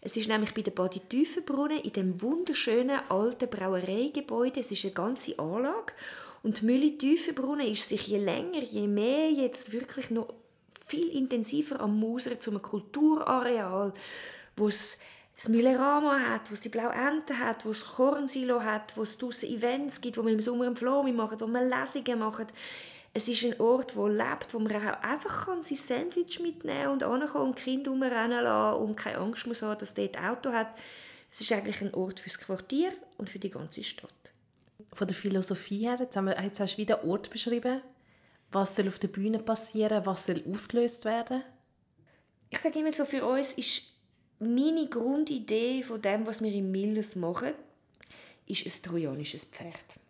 Es 0.00 0.16
ist 0.16 0.28
nämlich 0.28 0.54
bei 0.54 0.62
der 0.62 0.70
Badi 0.70 1.00
Tiefenbrunnen 1.00 1.80
in 1.80 1.92
dem 1.92 2.22
wunderschönen 2.22 3.00
alten 3.08 3.50
Brauereigebäude. 3.50 4.60
Es 4.60 4.70
ist 4.70 4.84
eine 4.84 4.94
ganze 4.94 5.38
Anlage. 5.38 5.92
Und 6.46 6.60
die 6.60 6.64
Mühle 6.64 7.66
ist 7.72 7.88
sich 7.88 8.06
je 8.06 8.18
länger, 8.18 8.62
je 8.62 8.86
mehr 8.86 9.32
jetzt 9.32 9.72
wirklich 9.72 10.10
noch 10.10 10.32
viel 10.86 11.08
intensiver 11.08 11.80
am 11.80 11.98
Musern 11.98 12.40
zu 12.40 12.52
einem 12.52 12.62
Kulturareal, 12.62 13.92
wo 14.56 14.68
es 14.68 15.00
das 15.34 15.48
Müllerama 15.48 16.20
hat, 16.20 16.48
wo 16.48 16.54
es 16.54 16.60
die 16.60 16.68
blaue 16.68 16.92
Ente 16.92 17.36
hat, 17.36 17.66
wo 17.66 17.70
es 17.70 17.84
Kornsilo 17.84 18.62
hat, 18.62 18.96
wo 18.96 19.02
es 19.02 19.18
draussen 19.18 19.48
Events 19.48 20.00
gibt, 20.00 20.18
wo 20.18 20.24
wir 20.24 20.34
im 20.34 20.40
Sommer 20.40 20.66
einen 20.66 20.76
Flomi 20.76 21.10
machen, 21.10 21.40
wo 21.40 21.48
wir 21.48 21.64
Lesungen 21.64 22.20
machen 22.20 22.46
es 23.12 23.26
ist 23.26 23.44
ein 23.44 23.58
Ort, 23.58 23.96
wo 23.96 24.06
lebt, 24.06 24.54
wo 24.54 24.60
man 24.60 24.76
auch 24.76 25.02
einfach 25.02 25.46
kann 25.46 25.64
sein 25.64 25.78
Sandwich 25.78 26.38
mitnehmen 26.38 26.92
und 26.92 27.02
ankommen 27.02 27.46
und 27.46 27.56
Kind 27.56 27.88
umrennen 27.88 28.44
lassen 28.44 28.82
und 28.84 28.94
keine 28.94 29.18
Angst 29.18 29.48
muss 29.48 29.62
haben, 29.62 29.80
dass 29.80 29.94
dort 29.94 30.16
Auto 30.16 30.52
hat. 30.52 30.68
Es 31.32 31.40
ist 31.40 31.50
eigentlich 31.50 31.80
ein 31.80 31.92
Ort 31.94 32.20
fürs 32.20 32.38
Quartier 32.38 32.92
und 33.18 33.30
für 33.30 33.40
die 33.40 33.50
ganze 33.50 33.82
Stadt. 33.82 34.35
Von 34.96 35.06
der 35.06 35.14
Philosophie 35.14 35.80
her, 35.80 35.98
jetzt, 36.00 36.16
haben 36.16 36.24
wir, 36.24 36.42
jetzt 36.42 36.58
hast 36.58 36.76
du 36.76 36.78
wieder 36.78 37.04
Ort 37.04 37.28
beschrieben. 37.28 37.82
Was 38.50 38.74
soll 38.74 38.88
auf 38.88 38.98
der 38.98 39.08
Bühne 39.08 39.38
passieren? 39.38 40.06
Was 40.06 40.24
soll 40.24 40.42
ausgelöst 40.50 41.04
werden? 41.04 41.42
Ich 42.48 42.58
sage 42.60 42.78
immer 42.78 42.92
so, 42.92 43.04
für 43.04 43.26
uns 43.26 43.52
ist 43.58 43.92
meine 44.38 44.88
Grundidee 44.88 45.82
von 45.82 46.00
dem, 46.00 46.26
was 46.26 46.42
wir 46.42 46.50
in 46.50 46.70
Millers 46.70 47.14
machen, 47.14 47.52
ist 48.46 48.64
ein 48.64 48.90
trojanisches 48.90 49.44
Pferd. 49.44 50.00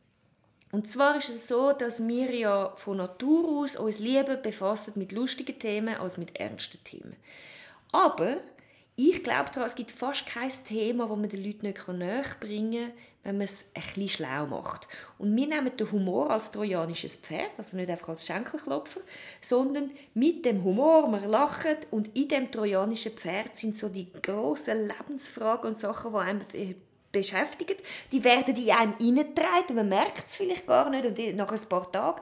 Und 0.70 0.86
zwar 0.86 1.18
ist 1.18 1.30
es 1.30 1.48
so, 1.48 1.72
dass 1.72 2.06
wir 2.06 2.32
ja 2.32 2.72
von 2.76 2.98
Natur 2.98 3.64
aus 3.64 3.74
uns 3.74 3.98
lieber 3.98 4.36
befassen 4.36 5.00
mit 5.00 5.10
lustigen 5.10 5.58
Themen 5.58 5.96
als 5.96 6.16
mit 6.16 6.36
ernsten 6.36 6.78
Themen. 6.84 7.16
Aber 7.90 8.36
ich 8.96 9.22
glaube 9.22 9.50
daran, 9.52 9.66
es 9.66 9.74
gibt 9.74 9.90
fast 9.90 10.26
kein 10.26 10.50
Thema, 10.66 11.06
das 11.06 11.18
man 11.18 11.28
den 11.28 11.44
Leuten 11.44 11.66
nicht 11.66 11.88
näher 11.88 12.24
bringen 12.40 12.88
kann, 12.88 12.96
wenn 13.24 13.36
man 13.36 13.44
es 13.44 13.64
bisschen 13.74 14.08
schlau 14.08 14.46
macht. 14.46 14.88
Und 15.18 15.36
wir 15.36 15.46
nehmen 15.46 15.76
den 15.76 15.92
Humor 15.92 16.30
als 16.30 16.50
trojanisches 16.50 17.16
Pferd, 17.16 17.50
also 17.58 17.76
nicht 17.76 17.90
einfach 17.90 18.08
als 18.10 18.26
Schenkelklopfer, 18.26 19.00
sondern 19.40 19.90
mit 20.14 20.46
dem 20.46 20.64
Humor, 20.64 21.08
wir 21.08 21.28
lachen 21.28 21.76
und 21.90 22.16
in 22.16 22.28
dem 22.28 22.50
trojanischen 22.50 23.12
Pferd 23.12 23.54
sind 23.56 23.76
so 23.76 23.90
die 23.90 24.10
grossen 24.12 24.88
Lebensfragen 24.88 25.70
und 25.70 25.78
Sachen, 25.78 26.12
die 26.12 26.18
einem 26.18 26.40
beschäftigen. 27.12 27.76
Die 28.12 28.24
werden 28.24 28.56
in 28.56 28.70
einem 28.70 28.92
reingetragen 28.92 29.70
und 29.70 29.76
man 29.76 29.88
merkt 29.88 30.28
es 30.28 30.36
vielleicht 30.36 30.66
gar 30.66 30.88
nicht 30.88 31.04
und 31.04 31.36
nach 31.36 31.52
ein 31.52 31.68
paar 31.68 31.90
Tagen 31.92 32.20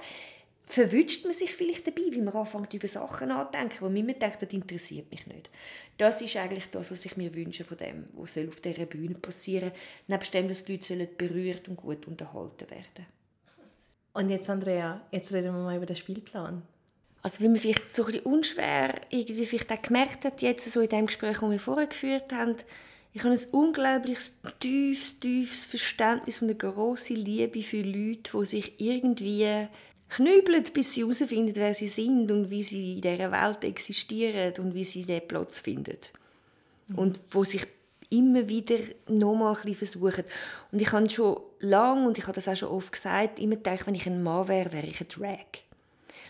verwünscht 0.66 1.24
man 1.24 1.35
sich 1.35 1.55
vielleicht 1.55 1.87
dabei, 1.87 2.03
wie 2.11 2.20
man 2.20 2.35
anfängt, 2.35 2.72
über 2.72 2.88
Sachen 2.88 3.29
nachzudenken, 3.29 3.79
wo 3.81 3.88
man 3.88 4.07
denkt, 4.07 4.42
das 4.42 4.53
interessiert 4.53 5.11
mich 5.11 5.27
nicht. 5.27 5.50
Das 5.98 6.22
ist 6.22 6.37
eigentlich 6.37 6.70
das, 6.70 6.90
was 6.90 7.05
ich 7.05 7.16
mir 7.16 7.35
wünsche 7.35 7.64
von 7.64 7.77
dem, 7.77 8.09
was 8.14 8.38
auf 8.38 8.61
dieser 8.61 8.87
Bühne 8.87 9.14
passieren 9.14 9.70
soll, 9.70 9.79
nebst 10.09 10.35
dem, 10.35 10.48
dass 10.48 10.64
die 10.64 10.72
Leute 10.72 11.07
berührt 11.07 11.68
und 11.68 11.77
gut 11.77 12.07
unterhalten 12.07 12.70
werden 12.70 13.07
Und 14.14 14.31
jetzt, 14.31 14.48
Andrea, 14.48 15.03
jetzt 15.12 15.33
reden 15.33 15.55
wir 15.55 15.62
mal 15.62 15.77
über 15.77 15.87
den 15.87 15.96
Spielplan. 15.96 16.62
Also 17.22 17.40
wie 17.40 17.48
man 17.48 17.57
vielleicht 17.57 17.94
so 17.94 18.05
ein 18.05 18.12
bisschen 18.12 18.27
unschwer 18.27 18.94
irgendwie 19.11 19.46
vielleicht 19.46 19.72
auch 19.72 19.81
gemerkt 19.81 20.24
hat, 20.24 20.42
jetzt 20.42 20.70
so 20.70 20.81
in 20.81 20.88
dem 20.88 21.07
Gespräch, 21.07 21.38
das 21.38 21.50
wir 21.50 21.61
vorher 21.61 21.87
geführt 21.87 22.33
haben, 22.33 22.57
ich 23.14 23.22
habe 23.22 23.33
ein 23.33 23.40
unglaubliches, 23.53 24.40
tiefes, 24.59 25.20
tiefes 25.20 25.64
Verständnis 25.66 26.42
und 26.42 26.48
eine 26.48 26.59
grosse 26.59 27.14
Liebe 27.14 27.62
für 27.62 27.81
Leute, 27.81 28.37
die 28.37 28.44
sich 28.44 28.81
irgendwie 28.81 29.68
knübeln, 30.09 30.64
bis 30.73 30.95
sie 30.95 31.03
herausfinden, 31.03 31.57
wer 31.57 31.75
sie 31.75 31.88
sind 31.88 32.31
und 32.31 32.51
wie 32.51 32.62
sie 32.62 32.95
in 32.95 33.01
dieser 33.01 33.33
Welt 33.33 33.64
existieren 33.64 34.55
und 34.59 34.75
wie 34.75 34.85
sie 34.85 35.05
diesen 35.05 35.27
Platz 35.27 35.61
finden. 35.61 35.99
Mhm. 36.88 36.99
Und 36.99 37.21
wo 37.31 37.45
sich 37.45 37.67
immer 38.11 38.49
wieder 38.49 38.79
nochmal 39.09 39.57
ein 39.64 39.75
versuchen. 39.75 40.25
Und 40.71 40.81
ich 40.81 40.93
habe 40.93 41.09
schon 41.09 41.40
lange, 41.61 42.07
und 42.07 42.19
ich 42.19 42.25
habe 42.25 42.35
das 42.35 42.49
auch 42.49 42.57
schon 42.57 42.69
oft 42.69 42.93
gesagt, 42.93 43.40
immer 43.40 43.57
gedacht, 43.57 43.87
wenn 43.87 43.95
ich 43.95 44.07
ein 44.07 44.23
Mann 44.23 44.49
wäre, 44.49 44.73
wäre 44.73 44.87
ich 44.87 45.01
ein 45.01 45.09
Drag. 45.09 45.62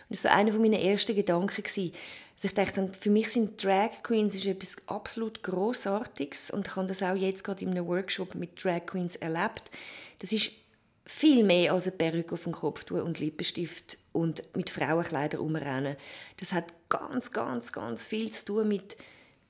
Und 0.09 0.11
das 0.11 0.25
war 0.25 0.33
so 0.33 0.39
einer 0.39 0.53
meiner 0.59 0.81
ersten 0.81 1.15
Gedanken. 1.15 1.63
Also 1.65 2.49
ich 2.49 2.55
dachte, 2.55 2.91
für 2.99 3.11
mich 3.11 3.29
sind 3.29 3.63
Drag 3.63 3.91
Queens 4.03 4.35
ist 4.35 4.47
etwas 4.47 4.77
absolut 4.87 5.43
Grossartiges 5.43 6.51
und 6.51 6.67
ich 6.67 6.77
habe 6.77 6.89
das 6.89 7.03
auch 7.03 7.15
jetzt 7.15 7.45
gerade 7.45 7.65
in 7.65 7.71
einem 7.71 7.87
Workshop 7.87 8.35
mit 8.35 8.63
Drag 8.63 8.87
Queens 8.87 9.17
erlebt. 9.17 9.71
Das 10.19 10.33
ist 10.33 10.51
viel 11.07 11.45
mehr 11.45 11.73
als 11.73 11.87
eine 11.87 11.97
Perücke 11.97 12.33
auf 12.33 12.45
den 12.45 12.53
Kopf 12.53 12.85
tun 12.85 13.03
und 13.03 13.21
Lippenstift 13.21 13.99
und 14.13 14.43
mit 14.57 14.71
Frauenkleidern 14.71 15.41
umrennen. 15.41 15.97
Das 16.39 16.53
hat 16.53 16.73
ganz, 16.89 17.33
ganz, 17.33 17.73
ganz 17.73 18.07
viel 18.07 18.31
zu 18.31 18.47
tun 18.47 18.69
mit 18.69 18.97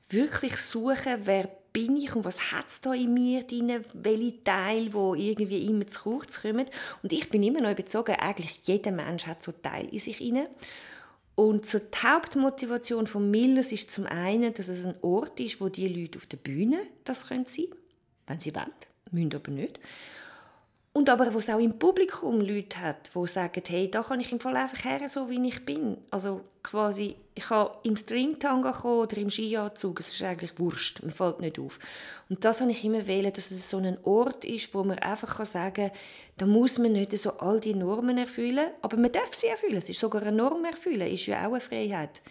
wirklich 0.08 0.56
suchen, 0.56 1.20
wer 1.24 1.48
bin 1.72 1.96
ich 1.96 2.14
und 2.14 2.24
was 2.24 2.52
hat 2.52 2.68
es 2.68 2.80
da 2.80 2.94
in 2.94 3.12
mir 3.12 3.42
drin, 3.42 3.84
welche 3.94 4.44
Teile, 4.44 4.92
wo 4.92 5.14
irgendwie 5.14 5.66
immer 5.66 5.86
zu 5.86 6.02
kurz 6.02 6.40
kommen. 6.40 6.66
Und 7.02 7.12
ich 7.12 7.28
bin 7.28 7.42
immer 7.42 7.60
noch 7.60 7.72
überzeugt, 7.72 8.10
eigentlich 8.10 8.60
jeder 8.62 8.92
Mensch 8.92 9.26
hat 9.26 9.42
so 9.42 9.52
Teil 9.52 9.88
in 9.90 9.98
sich 9.98 10.20
inne. 10.20 10.48
Und 11.34 11.66
so 11.66 11.80
die 11.80 11.98
Hauptmotivation 12.06 13.08
von 13.08 13.28
Millers 13.28 13.72
ist 13.72 13.90
zum 13.90 14.06
einen, 14.06 14.54
dass 14.54 14.68
es 14.68 14.86
ein 14.86 14.94
Ort 15.02 15.40
ist, 15.40 15.60
wo 15.60 15.68
die 15.68 15.88
Leute 15.88 16.18
auf 16.18 16.26
der 16.26 16.36
Bühne 16.36 16.78
das 17.02 17.26
können 17.26 17.46
sein, 17.46 17.66
wenn 18.28 18.38
sie 18.38 18.54
wollen, 18.54 18.70
müssen 19.10 19.34
aber 19.34 19.50
nicht. 19.50 19.80
Und 20.96 21.10
aber, 21.10 21.34
wo 21.34 21.38
es 21.38 21.50
auch 21.50 21.58
im 21.58 21.76
Publikum 21.76 22.40
Leute 22.40 22.78
hat, 22.78 23.10
die 23.12 23.26
sagen, 23.26 23.62
hey, 23.66 23.90
da 23.90 24.04
kann 24.04 24.20
ich 24.20 24.30
im 24.30 24.38
Fall 24.38 24.54
einfach 24.54 24.84
her, 24.84 25.08
so 25.08 25.28
wie 25.28 25.44
ich 25.48 25.64
bin. 25.66 25.96
Also 26.12 26.42
quasi, 26.62 27.16
ich 27.34 27.46
kann 27.46 27.70
im 27.82 27.96
Stringtanga 27.96 28.70
kommen 28.70 29.00
oder 29.00 29.16
im 29.16 29.28
Skianzug, 29.28 29.98
es 29.98 30.14
ist 30.14 30.22
eigentlich 30.22 30.56
wurscht, 30.56 31.02
mir 31.02 31.10
fällt 31.10 31.40
nicht 31.40 31.58
auf. 31.58 31.80
Und 32.28 32.44
das 32.44 32.60
habe 32.60 32.70
ich 32.70 32.84
immer 32.84 33.08
wählen, 33.08 33.32
dass 33.32 33.50
es 33.50 33.68
so 33.68 33.78
ein 33.78 33.98
Ort 34.04 34.44
ist, 34.44 34.72
wo 34.72 34.84
man 34.84 35.00
einfach 35.00 35.44
sagen 35.44 35.90
kann, 35.90 35.98
da 36.36 36.46
muss 36.46 36.78
man 36.78 36.92
nicht 36.92 37.18
so 37.18 37.38
all 37.38 37.58
die 37.58 37.74
Normen 37.74 38.16
erfüllen, 38.16 38.68
aber 38.80 38.96
man 38.96 39.10
darf 39.10 39.34
sie 39.34 39.48
erfüllen. 39.48 39.78
Es 39.78 39.88
ist 39.88 39.98
sogar 39.98 40.22
eine 40.22 40.30
Norm 40.30 40.64
erfüllen, 40.64 41.12
ist 41.12 41.26
ja 41.26 41.40
auch 41.40 41.54
eine 41.54 41.60
Freiheit. 41.60 42.22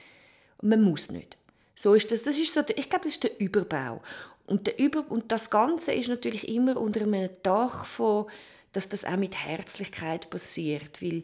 Und 0.60 0.69
man 0.69 0.82
muss 0.82 1.12
nicht. 1.12 1.38
So 1.76 1.95
ist 1.95 2.13
das. 2.13 2.23
Das 2.23 2.38
ist 2.39 2.54
so, 2.54 2.62
ich 2.62 2.89
glaube, 2.89 3.04
das 3.04 3.15
ist 3.15 3.23
der 3.26 3.41
Überbau. 3.41 3.99
Und, 4.45 4.67
der 4.67 4.80
Über 4.80 5.04
und 5.10 5.34
das 5.34 5.49
Ganze 5.49 5.93
ist 5.93 6.08
natürlich 6.08 6.47
immer 6.47 6.78
unter 6.78 7.02
einem 7.02 7.30
Dach 7.43 7.86
von 7.86 8.28
dass 8.74 8.90
das 8.90 9.06
auch 9.06 9.18
mit 9.18 9.36
Herzlichkeit 9.36 10.30
passiert, 10.30 11.02
weil 11.02 11.24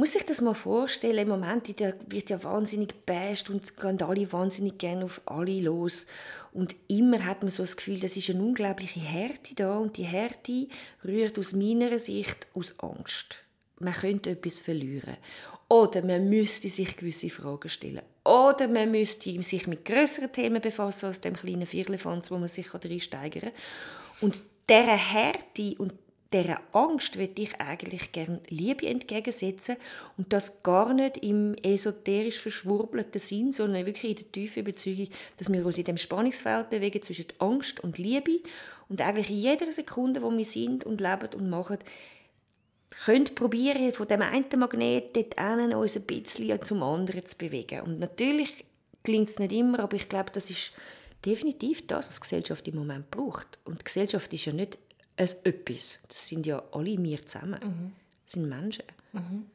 muss 0.00 0.12
sich 0.12 0.24
das 0.24 0.40
mal 0.40 0.54
vorstellen, 0.54 1.18
im 1.18 1.28
Moment 1.28 1.66
wird 1.66 2.30
ja 2.30 2.44
wahnsinnig 2.44 3.04
bäst 3.04 3.50
und 3.50 3.76
gehen 3.76 4.00
alle 4.00 4.32
wahnsinnig 4.32 4.78
gerne 4.78 5.04
auf 5.04 5.20
alle 5.26 5.60
los. 5.60 6.06
Und 6.52 6.76
immer 6.86 7.24
hat 7.24 7.42
man 7.42 7.50
so 7.50 7.64
das 7.64 7.76
Gefühl, 7.76 7.98
das 7.98 8.16
ist 8.16 8.30
eine 8.30 8.40
unglaubliche 8.40 9.00
Härte 9.00 9.56
da 9.56 9.76
und 9.76 9.96
die 9.96 10.04
Härte 10.04 10.68
rührt 11.04 11.36
aus 11.36 11.52
meiner 11.52 11.98
Sicht 11.98 12.46
aus 12.54 12.78
Angst. 12.78 13.42
Man 13.80 13.92
könnte 13.92 14.30
etwas 14.30 14.60
verlieren. 14.60 15.16
Oder 15.68 16.02
man 16.04 16.28
müsste 16.28 16.68
sich 16.68 16.96
gewisse 16.96 17.28
Fragen 17.28 17.68
stellen. 17.68 18.02
Oder 18.24 18.68
man 18.68 18.92
müsste 18.92 19.42
sich 19.42 19.66
mit 19.66 19.84
größeren 19.84 20.32
Themen 20.32 20.62
befassen 20.62 21.06
als 21.06 21.20
dem 21.20 21.34
kleinen 21.34 21.66
Vierlefanz, 21.66 22.30
wo 22.30 22.38
man 22.38 22.48
sich 22.48 22.72
reinsteigern 22.72 23.50
kann. 23.50 23.52
Und 24.20 24.40
dieser 24.68 24.96
Härte 24.96 25.74
und 25.78 25.92
dieser 26.32 26.60
Angst 26.72 27.18
würde 27.18 27.40
ich 27.40 27.58
eigentlich 27.58 28.12
gerne 28.12 28.40
Liebe 28.48 28.86
entgegensetzen 28.86 29.76
und 30.18 30.32
das 30.32 30.62
gar 30.62 30.92
nicht 30.92 31.18
im 31.18 31.54
esoterisch 31.62 32.38
verschwurbelten 32.38 33.18
Sinn, 33.18 33.52
sondern 33.52 33.86
wirklich 33.86 34.10
in 34.10 34.16
der 34.16 34.32
tiefen 34.32 34.60
Überzeugung, 34.60 35.08
dass 35.38 35.50
wir 35.50 35.64
uns 35.64 35.78
in 35.78 35.84
dem 35.84 35.96
Spannungsfeld 35.96 36.68
bewegen 36.68 37.02
zwischen 37.02 37.26
Angst 37.38 37.80
und 37.80 37.96
Liebe 37.96 38.40
und 38.88 39.00
eigentlich 39.00 39.30
in 39.30 39.36
jeder 39.36 39.72
Sekunde, 39.72 40.22
wo 40.22 40.30
wir 40.30 40.44
sind 40.44 40.84
und 40.84 41.00
leben 41.00 41.28
und 41.34 41.48
machen, 41.48 41.78
könnt 42.90 43.34
probieren, 43.34 43.92
von 43.92 44.08
dem 44.08 44.22
einen 44.22 44.46
Magnet 44.56 45.16
dort 45.16 45.38
einen, 45.38 45.74
uns 45.74 45.96
ein 45.96 46.04
bisschen 46.04 46.60
zum 46.62 46.82
anderen 46.82 47.24
zu 47.24 47.36
bewegen. 47.36 47.82
Und 47.82 48.00
natürlich 48.00 48.64
klingt 49.02 49.28
es 49.28 49.38
nicht 49.38 49.52
immer, 49.52 49.80
aber 49.80 49.96
ich 49.96 50.08
glaube, 50.08 50.30
das 50.32 50.50
ist 50.50 50.72
definitiv 51.24 51.86
das, 51.86 52.08
was 52.08 52.20
Gesellschaft 52.20 52.66
im 52.68 52.76
Moment 52.76 53.10
braucht. 53.10 53.58
Und 53.64 53.84
Gesellschaft 53.84 54.32
ist 54.32 54.46
ja 54.46 54.52
nicht 54.52 54.78
ein 55.18 55.28
Etwas. 55.44 55.98
Das 56.08 56.28
sind 56.28 56.46
ja 56.46 56.62
alle 56.72 56.96
wir 56.96 57.26
zusammen. 57.26 57.60
Mhm. 57.62 57.92
Das 58.24 58.32
sind 58.32 58.48
Menschen. 58.48 58.84
Mhm. 59.12 59.46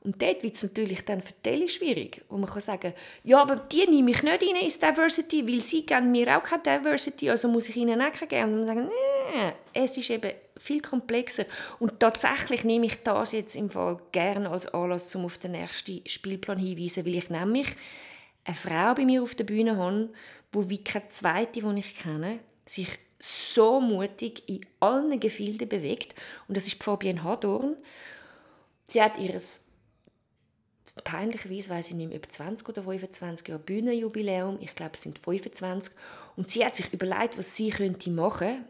Und 0.00 0.20
dort 0.20 0.42
wird 0.42 0.54
es 0.54 0.62
natürlich 0.62 1.04
dann 1.04 1.20
für 1.20 1.34
die 1.44 1.68
schwierig. 1.68 2.22
Und 2.28 2.40
man 2.40 2.50
kann 2.50 2.60
sagen, 2.60 2.94
ja, 3.22 3.40
aber 3.40 3.56
die 3.56 3.86
nehme 3.86 4.10
ich 4.10 4.22
nicht 4.22 4.42
rein 4.42 4.62
ins 4.62 4.78
Diversity, 4.78 5.46
weil 5.46 5.60
sie 5.60 5.84
geben 5.84 6.10
mir 6.10 6.36
auch 6.36 6.42
keine 6.42 6.62
Diversity, 6.62 7.30
also 7.30 7.48
muss 7.48 7.68
ich 7.68 7.76
ihnen 7.76 8.00
auch 8.00 8.12
keine 8.12 8.28
geben. 8.28 8.52
Und 8.52 8.66
man 8.66 8.66
sagt, 8.66 8.88
nee, 8.88 9.52
es 9.72 9.96
ist 9.96 10.10
eben 10.10 10.32
viel 10.58 10.80
komplexer. 10.80 11.44
Und 11.78 12.00
tatsächlich 12.00 12.64
nehme 12.64 12.86
ich 12.86 13.02
das 13.02 13.32
jetzt 13.32 13.56
im 13.56 13.70
Fall 13.70 13.98
gerne 14.12 14.50
als 14.50 14.66
Anlass, 14.66 15.14
um 15.14 15.26
auf 15.26 15.38
den 15.38 15.52
nächsten 15.52 16.06
Spielplan 16.06 16.58
hinzuweisen, 16.58 17.04
weil 17.04 17.16
ich 17.16 17.30
nämlich 17.30 17.68
eine 18.44 18.54
Frau 18.54 18.94
bei 18.94 19.04
mir 19.04 19.22
auf 19.22 19.34
der 19.34 19.44
Bühne 19.44 19.76
habe, 19.76 20.10
die 20.54 20.70
wie 20.70 20.84
keine 20.84 21.08
zweite, 21.08 21.60
die 21.60 21.78
ich 21.78 21.96
kenne, 21.96 22.40
sich 22.66 22.88
so 23.24 23.80
mutig 23.80 24.42
in 24.48 24.60
allen 24.80 25.18
Gefilden 25.18 25.68
bewegt. 25.68 26.14
Und 26.48 26.56
das 26.56 26.66
ist 26.66 26.82
Fabienne 26.82 27.24
Hadorn. 27.24 27.76
Sie 28.86 29.02
hat 29.02 29.18
ihres 29.18 29.64
peinlicherweise 31.02 31.70
weiß 31.70 31.88
ich 31.88 31.94
nicht 31.94 32.08
mehr, 32.08 32.18
über 32.18 32.28
20 32.28 32.68
oder 32.68 32.82
25 32.82 33.48
Jahre 33.48 33.60
Bühnenjubiläum. 33.60 34.58
Ich 34.60 34.74
glaube, 34.76 34.92
es 34.94 35.02
sind 35.02 35.18
25. 35.18 35.94
Und 36.36 36.48
sie 36.48 36.64
hat 36.64 36.76
sich 36.76 36.92
überlegt, 36.92 37.36
was 37.36 37.56
sie 37.56 37.70
könnte 37.70 38.10
machen 38.10 38.64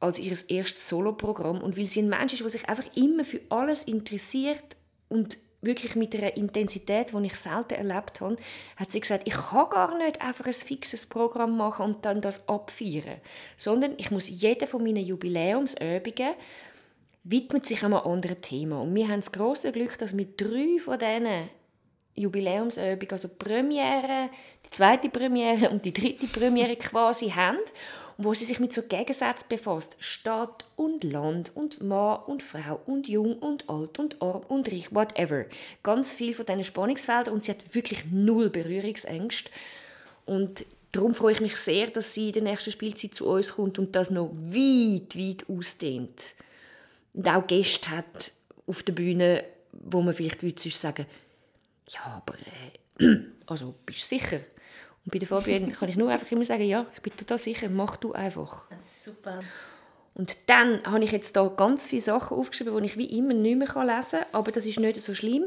als 0.00 0.18
ihr 0.18 0.36
erstes 0.48 0.88
Soloprogramm. 0.88 1.60
Und 1.62 1.76
weil 1.76 1.84
sie 1.84 2.02
ein 2.02 2.08
Mensch 2.08 2.32
ist, 2.32 2.42
der 2.42 2.48
sich 2.48 2.68
einfach 2.68 2.88
immer 2.96 3.24
für 3.24 3.40
alles 3.48 3.84
interessiert 3.84 4.76
und 5.08 5.38
wirklich 5.60 5.96
mit 5.96 6.14
einer 6.14 6.36
Intensität, 6.36 7.12
die 7.12 7.26
ich 7.26 7.34
selten 7.34 7.74
erlebt 7.74 8.20
habe, 8.20 8.36
hat 8.76 8.92
sie 8.92 9.00
gesagt, 9.00 9.26
ich 9.26 9.34
kann 9.34 9.70
gar 9.70 9.98
nicht 9.98 10.20
einfach 10.20 10.46
ein 10.46 10.52
fixes 10.52 11.06
Programm 11.06 11.56
machen 11.56 11.84
und 11.84 12.04
dann 12.04 12.20
das 12.20 12.48
abfeiern, 12.48 13.20
sondern 13.56 13.94
ich 13.96 14.10
muss 14.10 14.28
jede 14.28 14.66
von 14.66 14.82
meinen 14.82 15.04
Jubiläumsübungen 15.04 16.34
widmet 17.24 17.66
sich 17.66 17.82
einem 17.84 17.94
anderen 17.94 18.40
Thema. 18.40 18.80
Und 18.80 18.94
wir 18.94 19.08
haben 19.08 19.20
das 19.20 19.32
große 19.32 19.72
Glück, 19.72 19.98
dass 19.98 20.16
wir 20.16 20.24
drei 20.24 20.78
von 20.78 20.98
diesen 20.98 21.50
Jubiläumsübungen, 22.14 23.10
also 23.10 23.28
Premiere, 23.28 24.30
die 24.64 24.70
zweite 24.70 25.08
Premiere 25.08 25.70
und 25.70 25.84
die 25.84 25.92
dritte 25.92 26.26
Premiere 26.26 26.76
quasi 26.76 27.30
haben 27.30 27.58
wo 28.18 28.34
sie 28.34 28.44
sich 28.44 28.58
mit 28.58 28.72
so 28.72 28.82
Gegensätzen 28.82 29.48
befasst. 29.48 29.96
Stadt 30.00 30.66
und 30.76 31.04
Land 31.04 31.52
und 31.54 31.82
Mann 31.82 32.20
und 32.26 32.42
Frau 32.42 32.80
und 32.84 33.08
jung 33.08 33.38
und 33.38 33.70
alt 33.70 33.98
und 33.98 34.20
arm 34.20 34.42
und 34.48 34.70
reich, 34.70 34.92
whatever. 34.92 35.46
Ganz 35.82 36.14
viel 36.14 36.34
von 36.34 36.44
diesen 36.44 36.64
Spannungsfeldern 36.64 37.32
und 37.32 37.44
sie 37.44 37.52
hat 37.52 37.74
wirklich 37.74 38.04
null 38.10 38.50
Berührungsängste. 38.50 39.50
Und 40.26 40.66
darum 40.92 41.14
freue 41.14 41.32
ich 41.32 41.40
mich 41.40 41.56
sehr, 41.56 41.86
dass 41.86 42.12
sie 42.12 42.28
in 42.28 42.34
der 42.34 42.42
nächsten 42.42 42.72
Spielzeit 42.72 43.14
zu 43.14 43.28
uns 43.28 43.54
kommt 43.54 43.78
und 43.78 43.94
das 43.94 44.10
noch 44.10 44.30
weit, 44.34 45.16
weit 45.16 45.48
ausdehnt. 45.48 46.34
Und 47.14 47.28
auch 47.28 47.46
Gäste 47.46 47.90
hat 47.90 48.32
auf 48.66 48.82
der 48.82 48.92
Bühne, 48.92 49.44
wo 49.72 50.02
man 50.02 50.12
vielleicht 50.12 50.40
sonst 50.40 50.80
sagen 50.80 51.06
ja, 51.88 52.00
aber 52.04 52.34
äh, 53.00 53.18
also 53.46 53.74
bist 53.86 54.02
du 54.02 54.06
sicher? 54.06 54.40
Und 55.08 55.12
bei 55.12 55.20
der 55.20 55.28
Fabienne 55.28 55.72
kann 55.72 55.88
ich 55.88 55.96
nur 55.96 56.10
einfach 56.10 56.30
immer 56.30 56.44
sagen, 56.44 56.64
ja, 56.64 56.84
ich 56.94 57.00
bin 57.00 57.16
total 57.16 57.38
sicher, 57.38 57.70
mach 57.70 57.96
du 57.96 58.12
einfach. 58.12 58.66
Das 58.68 58.84
ist 58.84 59.04
super. 59.04 59.40
Und 60.12 60.36
dann 60.44 60.82
habe 60.84 61.02
ich 61.02 61.12
jetzt 61.12 61.34
da 61.34 61.48
ganz 61.48 61.88
viele 61.88 62.02
Sachen 62.02 62.36
aufgeschrieben, 62.36 62.78
die 62.78 62.84
ich 62.84 62.98
wie 62.98 63.16
immer 63.16 63.32
nicht 63.32 63.56
mehr 63.56 63.86
lesen 63.86 64.18
kann, 64.18 64.26
aber 64.32 64.52
das 64.52 64.66
ist 64.66 64.78
nicht 64.78 65.00
so 65.00 65.14
schlimm. 65.14 65.44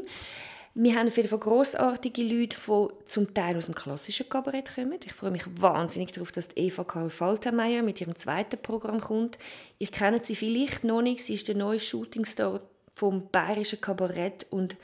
Wir 0.74 0.96
haben 0.96 1.06
auf 1.06 1.16
jeden 1.16 1.28
Fall 1.28 1.38
grossartige 1.38 2.24
Leute, 2.24 2.56
die 2.66 3.04
zum 3.04 3.34
Teil 3.34 3.56
aus 3.56 3.66
dem 3.66 3.76
klassischen 3.76 4.28
Kabarett 4.28 4.74
kommen. 4.74 4.98
Ich 5.04 5.12
freue 5.12 5.30
mich 5.30 5.44
wahnsinnig 5.60 6.10
darauf, 6.10 6.32
dass 6.32 6.56
Eva 6.56 6.82
Karl 6.82 7.08
Faltermeier 7.08 7.84
mit 7.84 8.00
ihrem 8.00 8.16
zweiten 8.16 8.60
Programm 8.60 9.00
kommt. 9.00 9.38
Ich 9.78 9.92
kenne 9.92 10.24
sie 10.24 10.34
vielleicht 10.34 10.82
noch 10.82 11.02
nicht. 11.02 11.22
Sie 11.22 11.34
ist 11.34 11.46
der 11.46 11.54
neue 11.54 11.78
Shootingstar 11.78 12.62
vom 12.96 13.28
bayerischen 13.30 13.80
Kabarett 13.80 14.48
und 14.50 14.74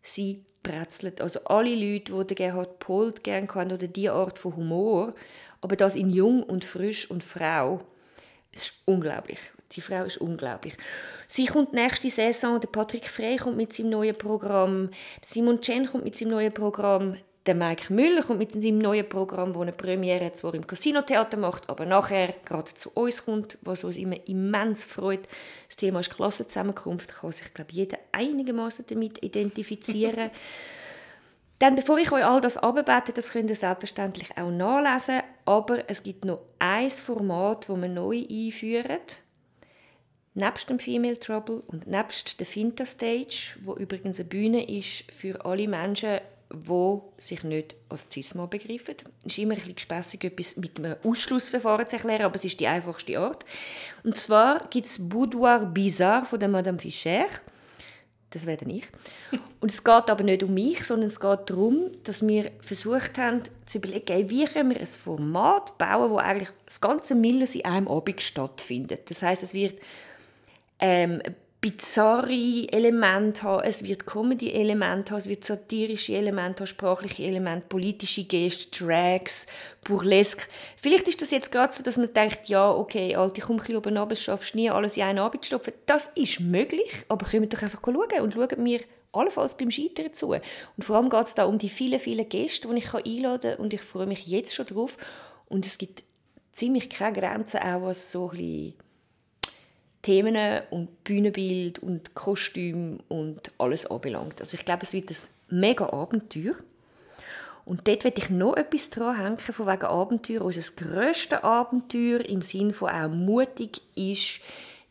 sie 0.00 0.44
bretzelt. 0.62 1.20
Also 1.20 1.40
alle 1.44 1.74
Leute, 1.74 2.24
die 2.24 2.34
Gerhard 2.34 2.78
Polt 2.78 3.24
gerne 3.24 3.48
haben 3.54 3.72
oder 3.72 3.86
diese 3.86 4.12
Art 4.12 4.38
von 4.38 4.56
Humor, 4.56 5.14
aber 5.60 5.76
das 5.76 5.96
in 5.96 6.10
jung 6.10 6.42
und 6.42 6.64
frisch 6.64 7.10
und 7.10 7.22
Frau, 7.24 7.80
es 8.52 8.62
ist 8.62 8.74
unglaublich. 8.84 9.38
Die 9.72 9.80
Frau 9.80 10.04
ist 10.04 10.18
unglaublich. 10.18 10.74
Sie 11.26 11.46
kommt 11.46 11.74
nächste 11.74 12.08
Saison, 12.08 12.58
der 12.58 12.68
Patrick 12.68 13.08
Frey 13.08 13.36
kommt 13.36 13.58
mit 13.58 13.72
seinem 13.72 13.90
neuen 13.90 14.16
Programm, 14.16 14.90
Simon 15.22 15.60
Chen 15.60 15.86
kommt 15.86 16.04
mit 16.04 16.16
seinem 16.16 16.30
neuen 16.30 16.54
Programm, 16.54 17.16
der 17.48 17.54
Mike 17.54 17.90
Müller 17.90 18.22
kommt 18.22 18.40
mit 18.40 18.52
seinem 18.52 18.76
neuen 18.76 19.08
Programm, 19.08 19.54
wo 19.54 19.62
eine 19.62 19.72
Premiere 19.72 20.34
zwar 20.34 20.52
im 20.52 20.66
Casino-Theater 20.66 21.38
macht, 21.38 21.68
aber 21.70 21.86
nachher 21.86 22.34
gerade 22.44 22.74
zu 22.74 22.90
uns 22.90 23.24
kommt, 23.24 23.56
was 23.62 23.84
uns 23.84 23.96
immer 23.96 24.16
immens 24.28 24.84
freut. 24.84 25.26
Das 25.66 25.76
Thema 25.76 26.00
ist 26.00 26.10
Klassenzusammenkunft, 26.10 27.14
kann 27.14 27.32
sich, 27.32 27.54
glaube 27.54 27.72
jeder 27.72 27.96
einigermaßen 28.12 28.84
damit 28.86 29.24
identifizieren. 29.24 30.30
Dann, 31.58 31.74
bevor 31.74 31.96
ich 31.96 32.12
euch 32.12 32.24
all 32.24 32.42
das 32.42 32.58
abbete, 32.58 33.14
das 33.14 33.30
könnt 33.30 33.48
ihr 33.48 33.56
selbstverständlich 33.56 34.36
auch 34.36 34.50
nachlesen, 34.50 35.22
aber 35.46 35.88
es 35.88 36.02
gibt 36.02 36.26
noch 36.26 36.40
ein 36.58 36.90
Format, 36.90 37.66
das 37.68 37.80
wir 37.80 37.88
neu 37.88 38.26
einführen 38.30 39.00
nebst 40.34 40.70
dem 40.70 40.78
Female 40.78 41.18
Trouble 41.18 41.62
und 41.66 41.88
nebst 41.88 42.38
der 42.38 42.46
Finta 42.46 42.86
Stage, 42.86 43.56
wo 43.62 43.74
übrigens 43.74 44.20
eine 44.20 44.28
Bühne 44.28 44.68
ist 44.70 45.10
für 45.10 45.44
alle 45.44 45.66
Menschen, 45.66 46.20
die 46.52 46.98
sich 47.18 47.42
nicht 47.44 47.76
als 47.88 48.08
Cisma 48.10 48.46
begreifen. 48.46 48.96
Es 49.24 49.32
ist 49.32 49.38
immer 49.38 49.52
ein 49.52 49.58
bisschen 49.58 49.74
gespässig, 49.74 50.24
etwas 50.24 50.56
mit 50.56 50.78
einem 50.78 50.96
Ausschlussverfahren 51.04 51.86
zu 51.86 51.96
erklären, 51.96 52.22
aber 52.22 52.36
es 52.36 52.44
ist 52.44 52.58
die 52.58 52.66
einfachste 52.66 53.18
Art. 53.18 53.44
Und 54.02 54.16
zwar 54.16 54.66
gibt 54.68 54.86
es 54.86 55.08
Boudoir 55.08 55.66
Bizarre 55.66 56.24
von 56.24 56.40
der 56.40 56.48
Madame 56.48 56.78
Fischer. 56.78 57.26
Das 58.30 58.44
werde 58.44 58.70
ich. 58.70 58.86
Und 59.60 59.70
es 59.70 59.82
geht 59.82 60.10
aber 60.10 60.22
nicht 60.22 60.42
um 60.42 60.52
mich, 60.52 60.84
sondern 60.84 61.06
es 61.06 61.20
geht 61.20 61.50
darum, 61.50 61.90
dass 62.04 62.26
wir 62.26 62.50
versucht 62.60 63.18
haben 63.18 63.42
zu 63.64 63.78
überlegen, 63.78 64.30
wie 64.30 64.44
können 64.44 64.70
wir 64.70 64.80
ein 64.80 64.86
Format 64.86 65.78
bauen, 65.78 66.10
wo 66.10 66.18
eigentlich 66.18 66.50
das 66.64 66.80
ganze 66.80 67.14
Millers 67.14 67.54
in 67.54 67.64
einem 67.64 67.88
Abend 67.88 68.20
stattfindet. 68.20 69.10
Das 69.10 69.22
heißt, 69.22 69.42
es 69.42 69.54
wird 69.54 69.78
ähm, 70.78 71.22
bizarre 71.60 72.68
Elemente 72.70 73.42
haben, 73.42 73.64
es 73.64 73.82
wird 73.82 74.06
Comedy-Elemente 74.06 75.10
haben, 75.10 75.18
es 75.18 75.28
wird 75.28 75.44
satirische 75.44 76.14
Elemente 76.14 76.60
haben, 76.60 76.68
sprachliche 76.68 77.24
Elemente, 77.24 77.66
politische 77.68 78.24
Gesten, 78.24 78.86
Drags, 78.86 79.48
Burlesque. 79.82 80.46
Vielleicht 80.76 81.08
ist 81.08 81.20
das 81.20 81.32
jetzt 81.32 81.50
gerade 81.50 81.72
so, 81.72 81.82
dass 81.82 81.96
man 81.96 82.14
denkt, 82.14 82.48
ja, 82.48 82.70
okay, 82.70 83.16
Alte, 83.16 83.40
komm 83.40 83.56
ein 83.56 83.58
bisschen 83.58 83.76
oben 83.76 83.96
runter, 83.96 84.14
schaffst 84.14 84.54
nie 84.54 84.70
alles 84.70 84.96
in 84.96 85.02
einen 85.02 85.18
Abend 85.18 85.44
zu 85.44 85.48
stopfen. 85.48 85.72
Das 85.86 86.08
ist 86.08 86.40
möglich, 86.40 86.92
aber 87.08 87.26
können 87.26 87.48
doch 87.48 87.62
einfach 87.62 87.82
schauen 87.84 88.20
und 88.22 88.34
schauen 88.34 88.62
mir 88.62 88.80
allenfalls 89.12 89.56
beim 89.56 89.70
Scheitern 89.70 90.14
zu. 90.14 90.28
Und 90.28 90.42
vor 90.84 90.96
allem 90.96 91.10
geht 91.10 91.26
es 91.26 91.34
da 91.34 91.44
um 91.44 91.58
die 91.58 91.70
vielen, 91.70 91.98
vielen 91.98 92.28
Gäste, 92.28 92.68
die 92.68 92.78
ich 92.78 92.94
einladen 92.94 93.52
kann 93.56 93.64
und 93.64 93.72
ich 93.72 93.80
freue 93.80 94.06
mich 94.06 94.26
jetzt 94.28 94.54
schon 94.54 94.66
drauf. 94.66 94.96
Und 95.46 95.66
es 95.66 95.78
gibt 95.78 96.04
ziemlich 96.52 96.88
keine 96.88 97.18
Grenzen, 97.18 97.60
auch 97.60 97.82
was 97.82 98.12
so 98.12 98.30
ein 98.30 98.36
bisschen 98.36 98.74
Themen 100.02 100.62
und 100.70 101.04
Bühnenbild 101.04 101.80
und 101.80 102.14
Kostüm 102.14 103.00
und 103.08 103.50
alles 103.58 103.86
anbelangt. 103.86 104.40
Also 104.40 104.56
ich 104.56 104.64
glaube, 104.64 104.82
es 104.82 104.92
wird 104.92 105.10
ein 105.10 105.16
mega 105.48 105.92
Abenteuer. 105.92 106.54
Und 107.64 107.86
dort 107.86 108.04
werde 108.04 108.22
ich 108.22 108.30
noch 108.30 108.56
etwas 108.56 108.88
dranhängen, 108.88 109.38
von 109.38 109.66
wegen 109.66 109.84
Abenteuer. 109.84 110.42
Unser 110.42 110.72
grösstes 110.74 111.42
Abenteuer 111.42 112.20
im 112.20 112.40
Sinne 112.40 112.72
von 112.72 112.88
auch 112.88 113.08
mutig 113.08 113.82
ist, 113.94 114.40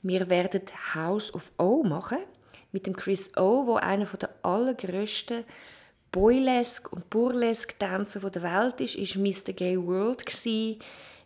wir 0.04 0.30
werden 0.30 0.62
House 0.94 1.34
of 1.34 1.52
O 1.58 1.84
machen. 1.84 2.20
Mit 2.72 2.86
dem 2.86 2.96
Chris 2.96 3.36
O, 3.36 3.66
wo 3.66 3.76
einer 3.76 4.06
der 4.06 4.30
allergrößten 4.44 5.44
Boylesque 6.12 6.90
und 6.90 7.10
Burlesque-Tänzer 7.10 8.30
der 8.30 8.44
Welt 8.44 8.80
ist, 8.82 8.96
ist 8.96 9.16
Mr. 9.16 9.54
Gay 9.54 9.78
World 9.78 10.26
gsi. 10.26 10.78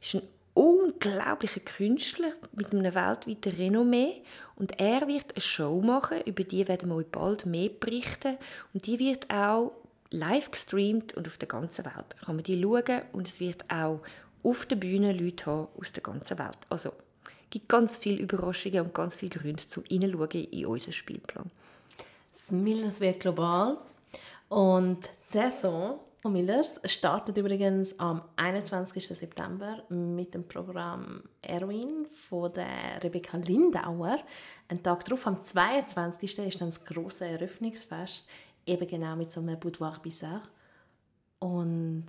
Ist 0.01 0.15
ein 0.15 0.21
unglaublicher 0.53 1.61
Künstler 1.61 2.33
mit 2.53 2.71
einem 2.71 2.83
weltweiten 2.83 3.53
Renommee 3.53 4.21
und 4.55 4.79
er 4.79 5.07
wird 5.07 5.31
eine 5.33 5.41
Show 5.41 5.81
machen, 5.81 6.21
über 6.25 6.43
die 6.43 6.67
werden 6.67 6.89
wir 6.89 6.95
euch 6.95 7.07
bald 7.07 7.45
mehr 7.45 7.69
berichten 7.69 8.37
und 8.73 8.85
die 8.85 8.99
wird 8.99 9.31
auch 9.33 9.71
live 10.09 10.51
gestreamt 10.51 11.13
und 11.15 11.27
auf 11.27 11.37
der 11.37 11.47
ganzen 11.47 11.85
Welt 11.85 12.05
da 12.09 12.25
kann 12.25 12.35
man 12.35 12.43
die 12.43 12.61
schauen 12.61 13.01
und 13.13 13.27
es 13.27 13.39
wird 13.39 13.63
auch 13.71 14.01
auf 14.43 14.65
der 14.65 14.75
Bühne 14.75 15.13
Leute 15.13 15.45
haben 15.45 15.67
aus 15.79 15.93
der 15.93 16.03
ganzen 16.03 16.37
Welt. 16.37 16.57
Also 16.69 16.89
es 16.89 17.49
gibt 17.49 17.69
ganz 17.69 17.97
viele 17.97 18.19
Überraschungen 18.19 18.81
und 18.81 18.93
ganz 18.93 19.15
viele 19.15 19.31
Gründe 19.31 19.65
zum 19.65 19.83
Hineinschauen 19.85 20.45
in 20.45 20.65
unseren 20.65 20.93
Spielplan. 20.93 21.51
Das 22.31 22.51
Millers 22.51 22.99
wird 22.99 23.19
global 23.19 23.77
und 24.49 25.09
die 25.29 25.37
Saison 25.37 25.99
Millers 26.29 26.79
startet 26.85 27.37
übrigens 27.37 27.97
am 27.99 28.21
21. 28.35 29.07
September 29.07 29.83
mit 29.89 30.33
dem 30.33 30.47
Programm 30.47 31.23
Erwin 31.41 32.05
von 32.29 32.53
der 32.53 33.03
Rebecca 33.03 33.37
Lindauer. 33.37 34.19
Ein 34.67 34.83
Tag 34.83 35.03
darauf, 35.05 35.25
am 35.25 35.41
22. 35.41 36.37
ist 36.37 36.61
dann 36.61 36.69
das 36.69 36.85
große 36.85 37.25
Eröffnungsfest, 37.25 38.27
eben 38.67 38.87
genau 38.87 39.15
mit 39.15 39.31
so 39.31 39.39
einem 39.39 39.59
Boudoir 39.59 39.97
Bizarre. 40.03 40.43
Und 41.39 42.05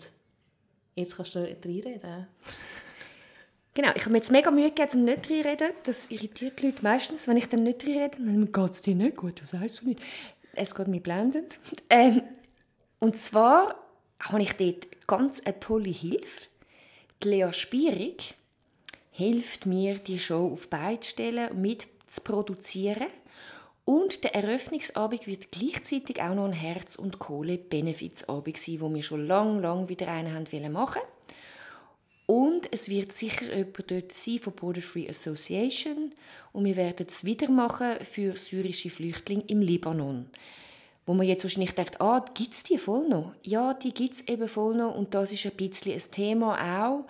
jetzt 0.94 1.16
kannst 1.16 1.35
du 1.35 1.38
reinreden. 1.38 2.27
Genau, 3.75 3.92
ich 3.94 4.03
habe 4.03 4.11
mir 4.11 4.18
jetzt 4.18 4.31
mega 4.31 4.51
Mühe 4.51 4.68
gegeben, 4.68 4.90
um 5.01 5.05
nicht 5.07 5.31
reinreden. 5.31 5.70
Das 5.85 6.11
irritiert 6.11 6.61
die 6.61 6.66
Leute 6.66 6.83
meistens, 6.83 7.27
wenn 7.27 7.38
ich 7.38 7.48
dann 7.48 7.62
nicht 7.62 7.83
reinrede. 7.87 8.18
Dann 8.18 8.53
geht 8.53 8.70
es 8.70 8.83
dir 8.83 8.94
nicht 8.94 9.16
gut, 9.16 9.40
du 9.40 9.46
sagst 9.46 9.81
du 9.81 9.88
nicht. 9.88 10.03
Es 10.53 10.75
geht 10.75 10.88
mir 10.88 11.01
blendend. 11.01 11.59
Ähm, 11.88 12.20
und 12.98 13.16
zwar 13.16 13.81
habe 14.30 14.42
ich 14.42 14.52
dort 14.54 15.06
ganz 15.06 15.40
eine 15.40 15.58
tolle 15.61 15.90
Hilfe. 15.90 16.48
Die 17.22 17.28
Lea 17.28 17.52
Spierig 17.52 18.35
hilft 19.11 19.66
mir, 19.66 19.98
die 19.98 20.18
Show 20.18 20.50
auf 20.52 20.68
beide 20.68 21.04
stellen, 21.04 21.61
mit 21.61 21.87
zu 22.06 22.22
produzieren. 22.22 23.08
Und 23.85 24.22
der 24.22 24.35
Eröffnungsabend 24.35 25.26
wird 25.26 25.50
gleichzeitig 25.50 26.22
auch 26.22 26.35
noch 26.35 26.44
ein 26.44 26.52
Herz- 26.52 26.96
und 26.96 27.18
Kohle-Benefizabend 27.18 28.56
sein, 28.56 28.80
wo 28.80 28.94
wir 28.94 29.02
schon 29.02 29.26
lange, 29.26 29.61
lange 29.61 29.88
wieder 29.88 30.08
einen 30.08 30.35
haben 30.35 30.72
machen 30.72 31.02
Und 32.26 32.68
es 32.70 32.88
wird 32.88 33.12
sicher 33.12 33.52
jemand 33.52 33.90
dort 33.90 34.12
sein 34.12 34.38
von 34.38 34.52
Border 34.52 34.82
Free 34.82 35.08
Association. 35.08 36.14
Und 36.52 36.64
wir 36.64 36.76
werden 36.76 37.06
es 37.08 37.24
wieder 37.24 37.50
machen 37.50 37.96
für 38.08 38.37
syrische 38.37 38.90
Flüchtlinge 38.90 39.44
im 39.48 39.61
Libanon 39.61 40.30
wo 41.06 41.14
man 41.14 41.26
jetzt 41.26 41.44
wahrscheinlich 41.44 41.74
denkt, 41.74 42.00
ah, 42.00 42.24
gibt 42.34 42.54
es 42.54 42.62
die 42.62 42.78
voll 42.78 43.08
noch? 43.08 43.32
Ja, 43.42 43.74
die 43.74 43.92
gibt 43.92 44.14
es 44.14 44.28
eben 44.28 44.48
voll 44.48 44.74
noch 44.74 44.94
und 44.94 45.14
das 45.14 45.32
ist 45.32 45.44
ein 45.44 45.52
bisschen 45.52 45.92
ein 45.92 46.10
Thema 46.12 46.84
auch, 46.84 47.04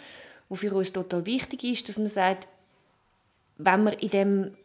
wo 0.48 0.54
für 0.54 0.72
uns 0.74 0.92
total 0.92 1.26
wichtig 1.26 1.64
ist, 1.64 1.88
dass 1.88 1.98
man 1.98 2.08
sagt, 2.08 2.48
wenn 3.58 3.84
man 3.84 3.94
in 3.94 4.10
dem, 4.10 4.56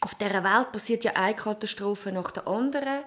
auf 0.00 0.14
dieser 0.14 0.44
Welt 0.44 0.72
passiert 0.72 1.04
ja 1.04 1.12
eine 1.14 1.34
Katastrophe 1.34 2.12
nach 2.12 2.30
der 2.30 2.46
anderen 2.46 3.02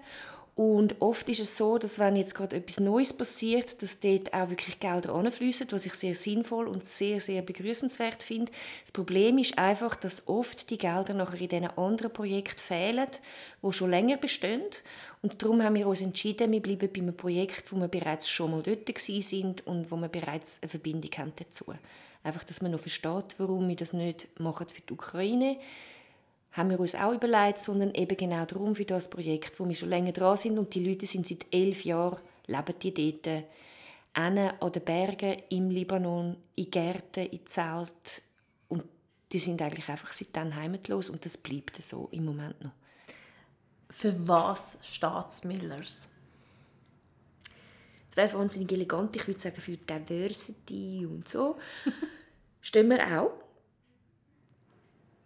und 0.61 1.01
oft 1.01 1.27
ist 1.27 1.39
es 1.39 1.57
so, 1.57 1.79
dass 1.79 1.97
wenn 1.97 2.15
jetzt 2.15 2.35
gerade 2.35 2.57
etwas 2.57 2.79
Neues 2.79 3.13
passiert, 3.13 3.81
dass 3.81 3.99
dort 3.99 4.31
auch 4.31 4.51
wirklich 4.51 4.79
Gelder 4.79 5.15
anfließen, 5.15 5.65
was 5.71 5.87
ich 5.87 5.95
sehr 5.95 6.13
sinnvoll 6.13 6.67
und 6.67 6.85
sehr, 6.85 7.19
sehr 7.19 7.41
begrüßenswert 7.41 8.21
finde. 8.21 8.51
Das 8.83 8.91
Problem 8.91 9.39
ist 9.39 9.57
einfach, 9.57 9.95
dass 9.95 10.27
oft 10.27 10.69
die 10.69 10.77
Gelder 10.77 11.15
nachher 11.15 11.41
in 11.41 11.49
diesen 11.49 11.77
anderen 11.77 12.13
Projekten 12.13 12.59
fehlen, 12.59 13.07
die 13.63 13.71
schon 13.71 13.89
länger 13.89 14.17
bestehen 14.17 14.61
und 15.23 15.41
darum 15.41 15.63
haben 15.63 15.75
wir 15.75 15.87
uns 15.87 16.01
entschieden, 16.01 16.51
wir 16.51 16.61
bleiben 16.61 16.89
bei 16.93 17.01
einem 17.01 17.17
Projekt, 17.17 17.71
wo 17.71 17.77
wir 17.77 17.87
bereits 17.87 18.29
schon 18.29 18.51
mal 18.51 18.61
dort 18.61 18.99
sind 18.99 19.65
und 19.65 19.91
wo 19.91 19.95
wir 19.95 20.09
bereits 20.09 20.61
eine 20.61 20.69
Verbindung 20.69 21.11
haben 21.17 21.33
dazu. 21.37 21.73
Einfach, 22.23 22.43
dass 22.43 22.61
man 22.61 22.71
noch 22.71 22.79
versteht, 22.79 23.35
warum 23.39 23.67
wir 23.67 23.75
das 23.75 23.93
nicht 23.93 24.27
machen 24.39 24.67
für 24.67 24.81
die 24.81 24.93
Ukraine 24.93 25.57
haben 26.53 26.69
wir 26.69 26.79
uns 26.79 26.95
auch 26.95 27.13
überlegt, 27.13 27.59
sondern 27.59 27.93
eben 27.93 28.17
genau 28.17 28.45
darum 28.45 28.75
für 28.75 28.85
das 28.85 29.09
Projekt, 29.09 29.59
wo 29.59 29.67
wir 29.67 29.75
schon 29.75 29.89
länger 29.89 30.11
dran 30.11 30.37
sind 30.37 30.57
und 30.57 30.73
die 30.73 30.85
Leute 30.85 31.05
sind 31.05 31.25
seit 31.25 31.45
elf 31.51 31.85
Jahren, 31.85 32.19
leben 32.47 32.75
die 32.81 33.21
dort, 33.21 33.43
an 34.13 34.35
den 34.35 34.81
Bergen 34.83 35.41
im 35.49 35.69
Libanon, 35.69 36.35
in 36.55 36.69
Gärten, 36.69 37.27
in 37.27 37.45
Zelten 37.45 38.21
und 38.67 38.83
die 39.31 39.39
sind 39.39 39.61
eigentlich 39.61 39.87
einfach 39.87 40.11
seitdem 40.11 40.53
heimatlos 40.53 41.09
und 41.09 41.23
das 41.23 41.37
bleibt 41.37 41.81
so 41.81 42.09
im 42.11 42.25
Moment 42.25 42.61
noch. 42.61 42.71
Für 43.89 44.27
was 44.27 44.77
steht 44.81 45.45
Millers? 45.45 46.09
Das 48.13 48.33
wäre 48.33 48.41
wahnsinnig 48.41 48.71
elegant. 48.73 49.15
Ich 49.15 49.25
würde 49.27 49.39
sagen, 49.39 49.61
für 49.61 49.77
Diversity 49.77 51.05
und 51.05 51.27
so. 51.27 51.57
Stehen 52.61 52.89
wir 52.89 53.21
auch. 53.21 53.31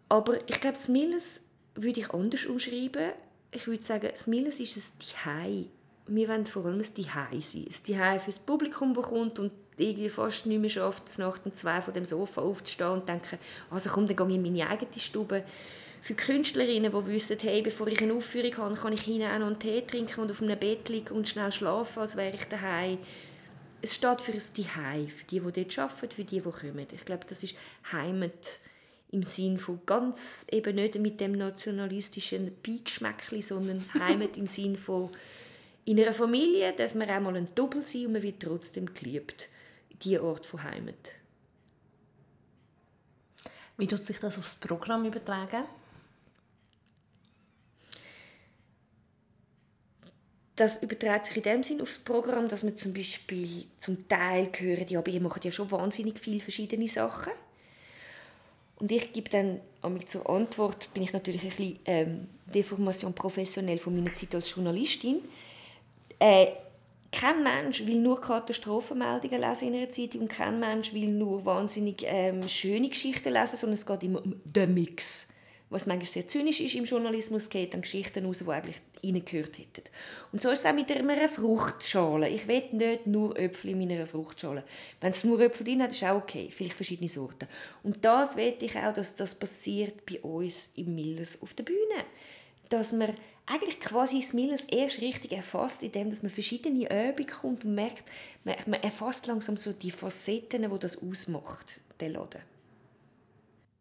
Aber 0.09 0.37
ich 0.47 0.61
glaube, 0.61 0.75
das 0.75 0.87
Milles 0.87 1.41
würde 1.75 1.99
ich 1.99 2.11
anders 2.11 2.45
umschreiben. 2.45 3.13
Ich 3.51 3.67
würde 3.67 3.83
sagen, 3.83 4.09
das 4.11 4.27
Milles 4.27 4.59
ist 4.59 4.77
ein 4.77 4.99
Zuhause. 4.99 5.65
Wir 6.07 6.29
wollen 6.29 6.45
vor 6.45 6.65
allem 6.65 6.77
ein 6.77 6.83
Zuhause 6.83 7.41
sein. 7.41 7.65
Ein 7.65 7.71
Zuhause 7.71 8.19
für 8.19 8.25
das 8.25 8.39
Publikum, 8.39 8.93
das 8.93 9.05
kommt 9.05 9.39
und 9.39 9.51
irgendwie 9.77 10.09
fast 10.09 10.45
nicht 10.45 10.59
mehr 10.59 10.69
schafft, 10.69 11.17
nach 11.17 11.37
dem 11.39 11.53
zwei 11.53 11.81
von 11.81 11.93
dem 11.93 12.05
Sofa 12.05 12.41
aufzustehen 12.41 12.91
und 12.91 13.09
denken, 13.09 13.37
also 13.69 13.89
komm, 13.89 14.07
dann 14.07 14.15
gehe 14.15 14.27
ich 14.27 14.35
in 14.35 14.41
meine 14.41 14.69
eigene 14.69 14.91
Stube. 14.97 15.43
Für 16.01 16.13
Künstlerinnen, 16.13 16.91
die 16.91 17.05
wissen, 17.07 17.37
hey, 17.41 17.61
bevor 17.61 17.87
ich 17.87 18.01
eine 18.01 18.13
Aufführung 18.13 18.55
habe, 18.57 18.75
kann 18.75 18.93
ich 18.93 19.01
hinein 19.01 19.41
einen 19.41 19.59
Tee 19.59 19.81
trinken 19.81 20.21
und 20.21 20.31
auf 20.31 20.41
einem 20.41 20.59
Bett 20.59 20.87
liegen 20.89 21.15
und 21.15 21.27
schnell 21.27 21.51
schlafen, 21.51 21.99
als 21.99 22.15
wäre 22.15 22.35
ich 22.35 22.45
daheim. 22.45 22.99
Es 23.81 23.95
steht 23.95 24.21
für 24.21 24.31
ein 24.31 24.39
Zuhause, 24.39 25.09
für 25.09 25.25
die, 25.25 25.39
die 25.39 25.63
dort 25.63 25.79
arbeiten, 25.79 26.11
für 26.11 26.23
die, 26.23 26.41
die 26.41 26.41
kommen. 26.41 26.87
Ich 26.93 27.05
glaube, 27.05 27.25
das 27.27 27.43
ist 27.43 27.55
Heimat 27.91 28.59
im 29.15 29.23
Sinn 29.23 29.57
von 29.57 29.79
ganz 29.85 30.45
eben 30.51 30.75
nicht 30.75 30.95
mit 30.95 31.19
dem 31.19 31.31
nationalistischen 31.31 32.51
Beigeschmäckli, 32.61 33.41
sondern 33.41 33.83
Heimat 33.99 34.37
im 34.37 34.47
Sinn 34.47 34.77
von 34.77 35.09
in 35.85 35.99
einer 35.99 36.13
Familie 36.13 36.73
darf 36.73 36.95
man 36.95 37.09
auch 37.09 37.19
mal 37.19 37.35
ein 37.35 37.53
Doppel 37.53 37.83
sein 37.83 38.07
und 38.07 38.13
man 38.13 38.23
wird 38.23 38.41
trotzdem 38.41 38.91
geliebt. 38.91 39.49
Diese 40.01 40.23
Ort 40.23 40.45
von 40.45 40.63
Heimat. 40.63 41.11
Wie 43.77 43.87
tut 43.87 44.05
sich 44.05 44.19
das 44.19 44.37
aufs 44.37 44.55
Programm 44.55 45.05
übertragen? 45.05 45.63
Das 50.55 50.81
überträgt 50.81 51.25
sich 51.27 51.37
in 51.37 51.43
dem 51.43 51.63
Sinn 51.63 51.81
aufs 51.81 51.99
Programm, 51.99 52.47
dass 52.47 52.63
man 52.63 52.77
zum 52.77 52.93
Beispiel 52.93 53.65
zum 53.77 54.07
Teil 54.07 54.49
hören, 54.57 54.87
ja, 54.87 54.99
aber 54.99 55.11
ihr 55.11 55.21
macht 55.21 55.45
ja 55.45 55.51
schon 55.51 55.69
wahnsinnig 55.69 56.17
viele 56.19 56.39
verschiedene 56.39 56.87
Sachen. 56.87 57.33
Und 58.77 58.91
ich 58.91 59.13
gebe 59.13 59.29
dann 59.29 59.61
zur 60.05 60.29
Antwort, 60.29 60.93
bin 60.93 61.03
ich 61.03 61.13
natürlich 61.13 61.43
ein 61.43 61.49
bisschen 61.49 61.79
ähm, 61.85 62.27
Deformation 62.53 63.13
professionell 63.13 63.77
von 63.77 63.95
meiner 63.95 64.13
Zeit 64.13 64.35
als 64.35 64.53
Journalistin. 64.53 65.21
Äh, 66.19 66.47
kein 67.11 67.43
Mensch 67.43 67.85
will 67.85 67.99
nur 67.99 68.19
Katastrophenmeldungen 68.19 69.39
lesen 69.39 69.69
in 69.69 69.75
einer 69.75 69.89
Zeitung 69.89 70.21
und 70.21 70.27
kein 70.27 70.59
Mensch 70.59 70.93
will 70.93 71.07
nur 71.07 71.45
wahnsinnig 71.45 72.03
ähm, 72.05 72.47
schöne 72.47 72.89
Geschichten 72.89 73.31
lesen, 73.31 73.55
sondern 73.55 73.75
es 73.75 73.85
geht 73.85 74.03
immer 74.03 74.23
um 74.23 74.35
den 74.43 74.73
Mix. 74.73 75.33
Was 75.75 75.87
manchmal 75.87 76.07
sehr 76.07 76.25
zynisch 76.25 76.61
ist 76.61 76.75
im 76.75 76.85
Journalismus, 76.85 77.49
geht 77.49 77.73
dann 77.73 77.81
Geschichten 77.81 78.25
raus, 78.25 78.39
die 78.39 78.49
eigentlich 78.49 78.81
reingehört 79.03 79.57
hätten. 79.57 79.83
Und 80.31 80.41
so 80.41 80.49
ist 80.49 80.59
es 80.59 80.65
auch 80.65 80.73
mit 80.73 80.89
einer 80.89 81.27
Fruchtschale. 81.27 82.29
Ich 82.29 82.47
will 82.47 82.63
nicht 82.71 83.07
nur 83.07 83.37
Äpfel 83.37 83.71
in 83.71 83.79
meiner 83.79 84.07
Fruchtschale. 84.07 84.63
Wenn 85.01 85.09
es 85.09 85.25
nur 85.25 85.37
Äpfel 85.41 85.65
drin 85.65 85.83
hat, 85.83 85.91
ist 85.91 86.01
auch 86.05 86.15
okay. 86.15 86.49
Vielleicht 86.49 86.75
verschiedene 86.77 87.09
Sorten. 87.09 87.49
Und 87.83 88.05
das 88.05 88.37
will 88.37 88.53
ich 88.57 88.73
auch, 88.77 88.93
dass 88.93 89.15
das 89.15 89.35
passiert 89.35 90.05
bei 90.05 90.21
uns 90.21 90.71
im 90.77 90.95
Millers 90.95 91.41
auf 91.41 91.53
der 91.55 91.63
Bühne. 91.63 92.05
Dass 92.69 92.93
man 92.93 93.13
eigentlich 93.45 93.81
quasi 93.81 94.21
das 94.21 94.31
Millers 94.31 94.63
erst 94.71 95.01
richtig 95.01 95.33
erfasst, 95.33 95.83
indem 95.83 96.07
man 96.07 96.29
verschiedene 96.29 96.85
Übungen 96.85 97.27
kommt 97.27 97.65
und 97.65 97.75
merkt, 97.75 98.05
man, 98.45 98.55
man 98.65 98.81
erfasst 98.81 99.27
langsam 99.27 99.57
so 99.57 99.73
die 99.73 99.91
Facetten, 99.91 100.71
die 100.71 100.79
das 100.79 101.03
ausmacht, 101.03 101.81
der 101.99 102.11
Laden. 102.11 102.54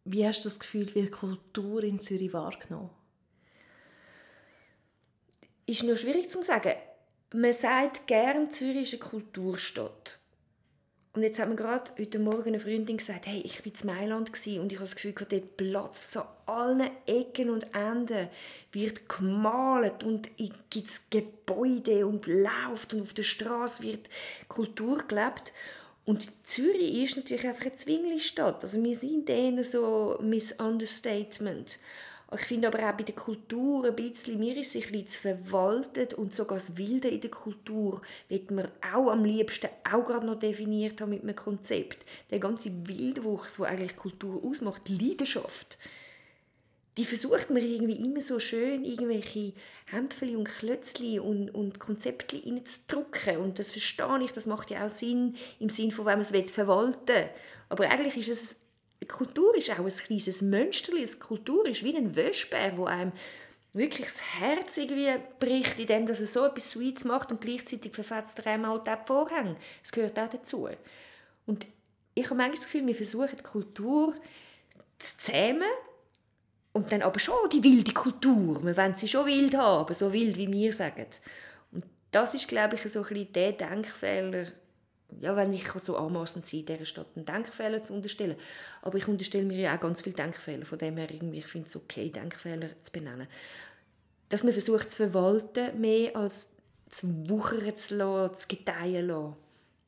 Wie 0.05 0.25
hast 0.25 0.41
du 0.41 0.49
das 0.49 0.59
Gefühl, 0.59 0.93
wie 0.93 1.07
Kultur 1.07 1.83
in 1.83 1.99
Zürich 1.99 2.31
wahrgenommen? 2.31 2.91
Ist 5.65 5.81
nur 5.81 5.97
schwierig 5.97 6.29
zu 6.29 6.43
sagen. 6.43 6.73
Man 7.33 7.53
sagt 7.53 8.05
gern, 8.05 8.51
Zürich 8.51 8.93
ist 8.93 9.01
eine 9.01 9.09
Kulturstadt. 9.09 10.19
Und 11.13 11.23
jetzt 11.23 11.39
hat 11.39 11.49
mir 11.49 11.55
gerade 11.55 11.91
heute 11.97 12.19
Morgen 12.19 12.49
eine 12.49 12.59
Freundin 12.59 12.97
gesagt, 12.97 13.25
hey, 13.25 13.41
ich 13.43 13.65
war 13.65 13.73
in 13.73 13.87
Mailand 13.87 14.29
und 14.29 14.45
ich 14.45 14.57
habe 14.57 14.85
das 14.85 14.95
Gefühl, 14.95 15.13
dort 15.13 15.57
platzt 15.57 16.11
so 16.11 16.21
allen 16.45 16.91
Ecken 17.07 17.49
und 17.49 17.73
Enden, 17.73 18.27
wird 18.73 19.09
gemalt 19.09 20.03
und 20.03 20.29
gibt 20.69 21.09
Gebäude 21.09 22.05
und 22.05 22.27
läuft 22.27 22.93
und 22.93 23.01
auf 23.01 23.13
der 23.13 23.23
Straße 23.23 23.81
wird 23.81 24.09
Kultur 24.49 24.99
gelebt. 25.07 25.51
Und 26.05 26.45
Zürich 26.45 27.03
ist 27.03 27.17
natürlich 27.17 27.47
einfach 27.47 27.65
eine 27.65 27.73
Zwingli-Stadt. 27.73 28.63
Also 28.63 28.81
wir 28.83 28.95
sind 28.95 29.29
eher 29.29 29.63
so 29.63 30.19
Misunderstatement. 30.21 31.79
Ich 32.33 32.41
finde 32.41 32.67
aber 32.67 32.79
auch 32.79 32.93
bei 32.93 33.03
der 33.03 33.15
Kultur 33.15 33.85
ein 33.85 33.95
bisschen, 33.95 34.39
mir 34.39 34.57
ist 34.57 34.71
sich 34.71 34.91
ein 34.91 35.07
verwaltet 35.07 36.15
und 36.15 36.33
sogar 36.33 36.57
das 36.57 36.75
Wilde 36.75 37.07
in 37.07 37.21
der 37.21 37.29
Kultur 37.29 38.01
wird 38.29 38.49
man 38.51 38.67
auch 38.93 39.11
am 39.11 39.23
liebsten 39.23 39.69
auch 39.89 40.05
gerade 40.05 40.25
noch 40.25 40.39
definiert 40.39 40.99
haben 41.01 41.11
mit 41.11 41.23
einem 41.23 41.35
Konzept. 41.35 42.03
Der 42.31 42.39
ganze 42.39 42.71
Wildwuchs, 42.87 43.57
der 43.57 43.67
eigentlich 43.67 43.95
Kultur 43.95 44.43
ausmacht, 44.43 44.89
Leidenschaft, 44.89 45.77
die 46.97 47.05
versucht 47.05 47.49
man 47.49 47.61
irgendwie 47.61 48.05
immer 48.05 48.21
so 48.21 48.39
schön 48.39 48.85
irgendwelche 48.85 49.53
Hämpfchen 49.87 50.37
und 50.37 50.47
Klötzchen 50.47 51.19
und, 51.19 51.49
und 51.49 51.79
Konzepte 51.79 52.41
reinzudrücken. 52.43 53.37
Und 53.37 53.59
das 53.59 53.71
verstehe 53.71 54.23
ich, 54.23 54.31
das 54.31 54.45
macht 54.45 54.71
ja 54.71 54.85
auch 54.85 54.89
Sinn, 54.89 55.35
im 55.59 55.69
Sinn 55.69 55.91
von, 55.91 56.05
wenn 56.05 56.19
man 56.19 56.21
es 56.21 56.51
verwalten 56.51 57.07
will. 57.07 57.29
Aber 57.67 57.89
eigentlich 57.89 58.17
ist 58.17 58.29
es, 58.29 58.55
Kultur 59.07 59.55
ist 59.57 59.69
auch 59.71 59.79
ein 59.79 59.89
kleines 59.89 60.41
Mönsterli. 60.41 61.05
Kultur 61.19 61.67
ist 61.67 61.83
wie 61.83 61.95
ein 61.95 62.15
Wäschbär, 62.15 62.77
wo 62.77 62.85
einem 62.85 63.11
wirklich 63.73 64.07
das 64.07 64.21
Herz 64.39 64.77
irgendwie 64.77 65.11
bricht, 65.39 65.77
indem 65.77 66.05
dass 66.05 66.21
er 66.21 66.27
so 66.27 66.45
etwas 66.45 66.69
Sweets 66.71 67.03
macht 67.03 67.29
und 67.29 67.41
gleichzeitig 67.41 67.93
verfetzt 67.93 68.39
er 68.39 68.53
einmal 68.53 68.81
die 68.81 69.05
Vorhänge. 69.05 69.57
Das 69.81 69.91
gehört 69.91 70.17
auch 70.17 70.29
dazu. 70.29 70.69
Und 71.45 71.67
ich 72.13 72.23
habe 72.25 72.35
manchmal 72.35 72.55
das 72.55 72.65
Gefühl, 72.65 72.87
wir 72.87 72.95
versuchen 72.95 73.35
die 73.37 73.43
Kultur 73.43 74.15
zu 74.97 75.17
zähmen 75.17 75.67
und 76.75 76.91
dann 76.91 77.03
aber 77.03 77.19
schon 77.19 77.49
die 77.53 77.63
wilde 77.63 77.93
Kultur. 77.93 78.61
Wir 78.61 78.75
wollen 78.75 78.97
sie 78.97 79.07
schon 79.07 79.25
wild 79.27 79.55
haben, 79.55 79.93
so 79.93 80.11
wild, 80.11 80.35
wie 80.35 80.51
wir 80.51 80.73
sagen. 80.73 81.05
Und 81.71 81.85
das 82.11 82.33
ist, 82.33 82.49
glaube 82.49 82.75
ich, 82.75 82.91
so 82.91 82.99
ein 82.99 83.07
bisschen 83.07 83.31
der 83.31 83.53
Denkfehler, 83.53 84.47
ja, 85.21 85.33
wenn 85.37 85.53
ich 85.53 85.69
so 85.69 85.95
anmaßend 85.95 86.45
sein, 86.45 86.65
dieser 86.65 86.83
Stadt 86.83 87.07
einen 87.15 87.23
Denkfehler 87.23 87.81
zu 87.81 87.93
unterstellen. 87.93 88.35
Aber 88.81 88.97
ich 88.97 89.07
unterstelle 89.07 89.45
mir 89.45 89.57
ja 89.57 89.73
auch 89.73 89.79
ganz 89.79 90.01
viele 90.01 90.17
Denkfehler. 90.17 90.65
Von 90.65 90.77
dem 90.77 90.97
her, 90.97 91.09
irgendwie, 91.09 91.39
ich 91.39 91.47
finde 91.47 91.69
es 91.69 91.77
okay, 91.77 92.09
Denkfehler 92.09 92.77
zu 92.81 92.91
benennen. 92.91 93.27
Dass 94.27 94.43
man 94.43 94.51
versucht 94.51 94.89
zu 94.89 94.97
verwalten, 94.97 95.79
mehr 95.79 96.13
als 96.17 96.51
zu 96.89 97.07
wuchern 97.29 97.73
zu 97.77 97.95
lassen, 97.95 98.35
zu 98.35 98.47
gedeihen 98.49 99.07
lassen. 99.07 99.37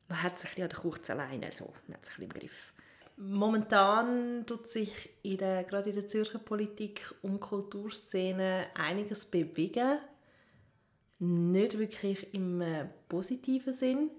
Man 0.08 0.22
hat 0.22 0.38
sich 0.38 0.56
ja 0.56 0.68
kurz 0.68 1.10
alleine 1.10 1.52
so, 1.52 1.70
man 1.86 1.98
hat 1.98 2.06
sich 2.06 2.18
im 2.18 2.30
Griff. 2.30 2.72
Momentan 3.20 4.46
tut 4.46 4.68
sich 4.68 5.10
in 5.24 5.38
der, 5.38 5.64
gerade 5.64 5.88
in 5.88 5.96
der 5.96 6.06
Zürcher 6.06 6.38
Politik 6.38 7.14
um 7.22 7.40
Kulturszene 7.40 8.68
einiges 8.74 9.26
bewegen. 9.26 9.98
Nicht 11.18 11.78
wirklich 11.78 12.32
im 12.32 12.60
äh, 12.60 12.86
positiven 13.08 13.74
Sinn. 13.74 14.10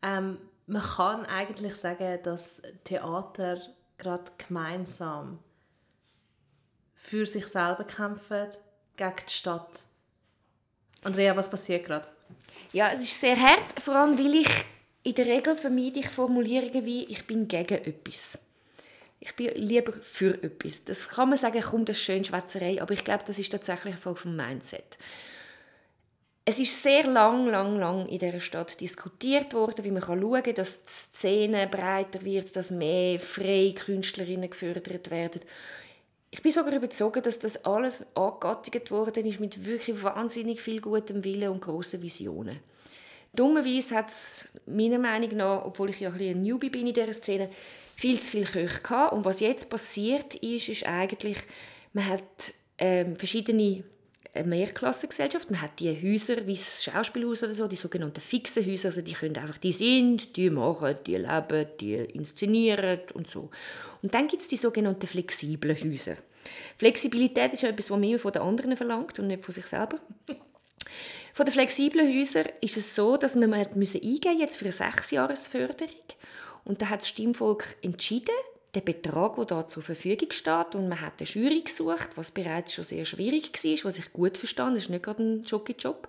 Ähm, 0.00 0.38
man 0.66 0.82
kann 0.82 1.26
eigentlich 1.26 1.76
sagen, 1.76 2.20
dass 2.22 2.62
Theater 2.84 3.60
gerade 3.98 4.32
gemeinsam 4.38 5.38
für 6.94 7.26
sich 7.26 7.46
selber 7.46 7.84
kämpfen, 7.84 8.48
gegen 8.96 9.16
die 9.26 9.32
Stadt. 9.32 9.82
Andrea, 11.04 11.36
was 11.36 11.50
passiert 11.50 11.84
gerade? 11.84 12.08
Ja, 12.72 12.92
es 12.92 13.02
ist 13.02 13.20
sehr 13.20 13.38
hart, 13.38 13.80
vor 13.80 13.96
allem 13.96 14.16
weil 14.18 14.36
ich 14.36 14.64
in 15.02 15.14
der 15.14 15.26
Regel 15.26 15.56
vermeide 15.56 16.00
ich 16.00 16.08
Formulierungen 16.08 16.84
wie 16.84 17.04
«ich 17.04 17.26
bin 17.26 17.48
gegen 17.48 17.84
etwas». 17.84 18.46
Ich 19.24 19.36
bin 19.36 19.50
lieber 19.54 19.92
für 20.02 20.42
etwas. 20.42 20.84
Das 20.84 21.08
kann 21.08 21.28
man 21.28 21.38
sagen, 21.38 21.62
komm, 21.64 21.84
das 21.84 21.98
schön 21.98 22.24
Schwätzerei, 22.24 22.82
aber 22.82 22.92
ich 22.92 23.04
glaube, 23.04 23.22
das 23.24 23.38
ist 23.38 23.52
tatsächlich 23.52 23.94
eine 23.94 24.02
Folge 24.02 24.20
vom 24.20 24.34
Mindset. 24.34 24.98
Es 26.44 26.58
ist 26.58 26.82
sehr 26.82 27.04
lang, 27.04 27.46
lang, 27.46 27.78
lang 27.78 28.06
in 28.06 28.18
dieser 28.18 28.40
Stadt 28.40 28.80
diskutiert 28.80 29.54
worden, 29.54 29.84
wie 29.84 29.92
man 29.92 30.02
schauen 30.02 30.42
kann, 30.42 30.54
dass 30.54 30.84
die 30.84 30.92
Szene 30.92 31.68
breiter 31.68 32.24
wird, 32.24 32.56
dass 32.56 32.72
mehr 32.72 33.20
freie 33.20 33.74
Künstlerinnen 33.74 34.50
gefördert 34.50 35.12
werden. 35.12 35.40
Ich 36.32 36.42
bin 36.42 36.50
sogar 36.50 36.72
überzeugt, 36.72 37.24
dass 37.26 37.38
das 37.38 37.64
alles 37.64 38.04
angegattet 38.16 38.90
worden 38.90 39.24
ist 39.24 39.38
mit 39.38 39.66
wirklich 39.66 40.02
wahnsinnig 40.02 40.60
viel 40.60 40.80
gutem 40.80 41.22
Willen 41.22 41.50
und 41.50 41.60
grossen 41.60 42.02
Visionen. 42.02 42.58
Dummerweise 43.34 43.96
hat 43.96 44.10
es 44.10 44.48
meiner 44.66 44.98
Meinung 44.98 45.36
nach, 45.36 45.64
obwohl 45.64 45.90
ich 45.90 46.00
ja 46.00 46.10
ein, 46.10 46.20
ein 46.20 46.42
Newbie 46.42 46.70
bin 46.70 46.86
in 46.86 46.94
dieser 46.94 47.12
Szene, 47.12 47.48
viel 47.96 48.20
zu 48.20 48.32
viel 48.32 48.44
Köche 48.44 48.82
gehabt. 48.82 49.12
Und 49.12 49.24
was 49.24 49.40
jetzt 49.40 49.70
passiert 49.70 50.34
ist, 50.36 50.68
ist 50.68 50.86
eigentlich, 50.86 51.38
man 51.92 52.08
hat 52.08 52.22
ähm, 52.78 53.16
verschiedene 53.16 53.84
äh, 54.34 54.44
Mehrklassengesellschaft. 54.44 55.50
Man 55.50 55.60
hat 55.60 55.78
die 55.78 55.90
Häuser, 55.90 56.46
wie 56.46 56.54
das 56.54 56.82
Schauspielhaus 56.84 57.42
oder 57.42 57.52
so, 57.52 57.68
die 57.68 57.76
sogenannten 57.76 58.20
fixen 58.20 58.66
Häuser, 58.66 58.88
also 58.88 59.02
die 59.02 59.12
können 59.12 59.36
einfach, 59.36 59.58
die 59.58 59.72
sind, 59.72 60.36
die 60.36 60.50
machen, 60.50 60.96
die 61.06 61.16
leben, 61.16 61.66
die 61.80 61.94
inszenieren 61.94 63.00
und 63.14 63.30
so. 63.30 63.50
Und 64.02 64.14
dann 64.14 64.28
gibt 64.28 64.42
es 64.42 64.48
die 64.48 64.56
sogenannten 64.56 65.06
flexiblen 65.06 65.76
Häuser. 65.76 66.16
Flexibilität 66.78 67.52
ist 67.52 67.62
etwas, 67.62 67.90
was 67.90 67.98
man 67.98 68.08
immer 68.08 68.18
von 68.18 68.32
den 68.32 68.42
anderen 68.42 68.76
verlangt 68.76 69.18
und 69.18 69.28
nicht 69.28 69.44
von 69.44 69.54
sich 69.54 69.66
selber. 69.66 69.98
Von 71.34 71.46
den 71.46 71.52
flexiblen 71.52 72.08
Häusern 72.08 72.48
ist 72.60 72.76
es 72.76 72.94
so, 72.94 73.16
dass 73.16 73.36
eingeben 73.36 73.78
müssen 73.78 74.00
jetzt 74.38 74.56
für 74.56 74.66
eine 74.66 74.72
Sechsjahresförderung. 74.72 75.94
Und 76.64 76.82
da 76.82 76.90
hat 76.90 77.00
das 77.00 77.08
Stimmvolk 77.08 77.64
entschieden, 77.82 78.34
der 78.74 78.80
Betrag, 78.80 79.36
der 79.36 79.44
da 79.44 79.66
zur 79.66 79.82
Verfügung 79.82 80.30
steht, 80.30 80.74
und 80.74 80.88
man 80.88 81.00
hat 81.00 81.14
eine 81.20 81.28
Jury 81.28 81.62
gesucht, 81.62 82.10
was 82.16 82.30
bereits 82.30 82.72
schon 82.74 82.84
sehr 82.84 83.04
schwierig 83.04 83.52
war, 83.52 83.84
was 83.84 83.98
ich 83.98 84.12
gut 84.12 84.38
verstand, 84.38 84.76
das 84.76 84.84
ist 84.84 84.90
nicht 84.90 85.02
gerade 85.02 85.22
ein 85.22 85.42
Jockey-Job. 85.42 86.08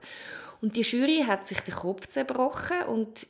Und 0.61 0.75
die 0.75 0.81
Jury 0.81 1.25
hat 1.27 1.45
sich 1.45 1.59
den 1.61 1.73
Kopf 1.73 2.07
zerbrochen 2.07 2.83
und 2.87 3.27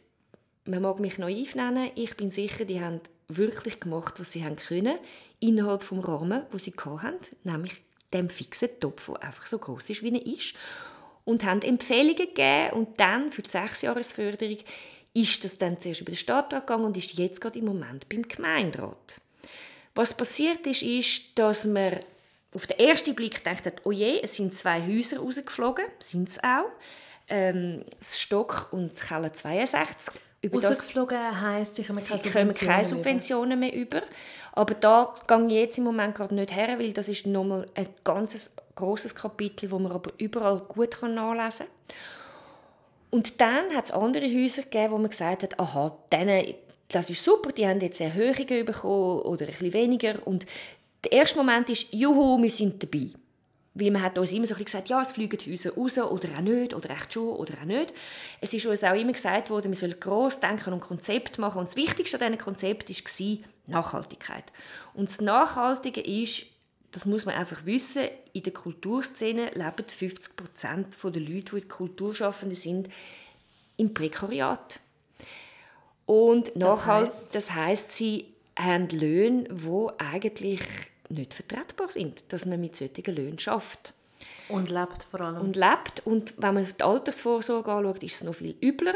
man 0.65 0.81
mag 0.81 0.99
mich 0.99 1.17
naiv 1.17 1.55
nennen, 1.55 1.89
ich 1.95 2.15
bin 2.15 2.29
sicher, 2.29 2.65
die 2.65 2.81
haben 2.81 3.01
wirklich 3.27 3.79
gemacht, 3.79 4.19
was 4.19 4.31
sie 4.31 4.43
haben 4.43 4.55
können, 4.55 4.97
innerhalb 5.39 5.81
des 5.81 6.07
Rahmens, 6.07 6.45
wo 6.51 6.57
sie 6.57 6.73
hatten, 6.73 7.17
nämlich 7.43 7.73
dem 8.13 8.29
fixen 8.29 8.69
Topf, 8.79 9.07
der 9.07 9.23
einfach 9.23 9.45
so 9.47 9.57
groß 9.57 9.89
ist, 9.89 10.03
wie 10.03 10.13
er 10.13 10.25
ist. 10.25 10.53
Und 11.25 11.43
haben 11.45 11.61
Empfehlungen 11.61 12.15
gegeben 12.15 12.73
und 12.73 12.99
dann 12.99 13.31
für 13.31 13.41
die 13.41 13.49
Sechsjahresförderung 13.49 14.57
ist 15.13 15.43
das 15.43 15.57
dann 15.57 15.79
zuerst 15.79 16.01
über 16.01 16.11
den 16.11 16.17
Stadtrat 16.17 16.67
gegangen 16.67 16.85
und 16.85 16.97
ist 16.97 17.13
jetzt 17.13 17.39
gerade 17.39 17.59
im 17.59 17.65
Moment 17.65 18.09
beim 18.09 18.23
Gemeinderat. 18.23 19.21
Was 19.95 20.17
passiert 20.17 20.65
ist, 20.65 20.81
ist, 20.81 21.37
dass 21.37 21.65
man 21.65 21.99
auf 22.53 22.67
den 22.67 22.79
ersten 22.79 23.15
Blick 23.15 23.43
denkt, 23.43 23.81
oh 23.83 23.91
je, 23.91 24.19
es 24.21 24.35
sind 24.35 24.55
zwei 24.55 24.81
Häuser 24.81 25.19
rausgeflogen, 25.19 25.85
sind 25.99 26.29
es 26.29 26.43
auch, 26.43 26.65
ähm, 27.27 27.83
das 27.97 28.19
Stock 28.19 28.69
und 28.71 28.95
Keller 28.95 29.33
62. 29.33 30.19
Über 30.41 30.61
Rausgeflogen 30.61 31.41
heisst, 31.41 31.75
sie 31.75 31.83
kommen 31.83 32.03
keine 32.03 32.19
Subventionen, 32.19 32.53
keine 32.53 32.85
Subventionen 32.85 33.59
mehr 33.59 33.73
über. 33.73 34.01
Aber 34.51 34.73
da 34.73 35.15
gehe 35.25 35.47
ich 35.47 35.53
jetzt 35.53 35.77
im 35.77 35.85
Moment 35.85 36.15
gerade 36.15 36.35
nicht 36.35 36.53
her, 36.53 36.77
weil 36.77 36.91
das 36.91 37.07
ist 37.07 37.25
nochmal 37.25 37.65
ein 37.75 37.87
ganz 38.03 38.53
grosses 38.75 39.15
Kapitel, 39.15 39.69
das 39.69 39.79
man 39.79 39.91
aber 39.91 40.11
überall 40.17 40.59
gut 40.59 40.97
nachlesen 41.01 41.67
kann. 41.67 41.95
Und 43.11 43.39
dann 43.41 43.75
hat 43.75 43.85
es 43.85 43.91
andere 43.91 44.25
Häuser 44.25 44.63
gegeben, 44.63 44.93
wo 44.93 44.97
man 44.97 45.09
gesagt 45.09 45.43
hat, 45.43 45.59
aha, 45.59 45.95
denen, 46.11 46.55
das 46.87 47.09
ist 47.11 47.23
super, 47.23 47.51
die 47.51 47.67
haben 47.67 47.79
jetzt 47.79 48.01
Erhöhungen 48.01 48.65
bekommen 48.65 49.21
oder 49.21 49.45
ein 49.45 49.51
bisschen 49.51 49.73
weniger. 49.73 50.15
Und 50.25 50.45
der 51.03 51.11
erste 51.11 51.37
Moment 51.37 51.69
ist, 51.69 51.93
juhu, 51.93 52.41
wir 52.41 52.49
sind 52.49 52.81
dabei. 52.81 53.09
Weil 53.75 53.91
man 53.91 54.03
hat 54.03 54.17
uns 54.17 54.31
immer 54.31 54.45
so 54.45 54.55
ein 54.55 54.63
gesagt, 54.63 54.89
ja, 54.89 55.01
es 55.01 55.11
fliegen 55.11 55.39
Häuser 55.45 55.73
raus 55.75 55.97
oder 55.97 56.29
auch 56.37 56.41
nicht, 56.41 56.75
oder 56.75 56.91
echt 56.91 57.13
schon 57.13 57.29
oder 57.29 57.53
auch 57.59 57.65
nicht. 57.65 57.93
Es 58.39 58.53
ist 58.53 58.65
uns 58.65 58.83
auch 58.83 58.95
immer 58.95 59.13
gesagt 59.13 59.49
worden, 59.49 59.71
wir 59.71 59.77
sollen 59.77 59.99
gross 59.99 60.39
denken 60.39 60.73
und 60.73 60.81
Konzept 60.81 61.39
machen. 61.39 61.59
Und 61.59 61.67
das 61.67 61.75
Wichtigste 61.75 62.17
an 62.17 62.31
diesem 62.31 62.43
Konzept 62.43 62.89
war 62.89 63.37
Nachhaltigkeit. 63.65 64.45
Und 64.93 65.09
das 65.09 65.21
Nachhaltige 65.21 66.01
ist, 66.01 66.45
das 66.93 67.07
muss 67.07 67.25
man 67.25 67.35
einfach 67.35 67.65
wissen, 67.65 68.03
in 68.33 68.43
der 68.43 68.53
Kulturszene 68.53 69.49
leben 69.55 69.85
50 69.87 70.35
Prozent 70.35 70.87
der 71.03 71.21
Leute, 71.21 71.55
die 71.55 71.67
Kulturschaffende 71.67 72.55
sind, 72.55 72.87
im 73.77 73.93
Prekariat. 73.93 74.79
Und 76.05 76.55
nachhaltig, 76.55 77.31
das 77.31 77.51
heißt, 77.51 77.95
sie 77.95 78.27
haben 78.57 78.89
Löhne, 78.89 79.45
die 79.45 79.87
eigentlich 79.97 80.61
nicht 81.09 81.33
vertretbar 81.33 81.89
sind, 81.89 82.23
dass 82.29 82.45
man 82.45 82.61
mit 82.61 82.75
solchen 82.75 83.15
Löhnen 83.15 83.39
schafft. 83.39 83.95
Und 84.49 84.69
lebt 84.69 85.03
vor 85.09 85.21
allem. 85.21 85.41
Und 85.41 85.55
lebt. 85.55 86.05
Und 86.05 86.35
wenn 86.37 86.53
man 86.53 86.67
die 86.67 86.83
Altersvorsorge 86.83 87.71
anschaut, 87.71 88.03
ist 88.03 88.15
es 88.15 88.23
noch 88.23 88.35
viel 88.35 88.55
übler. 88.61 88.93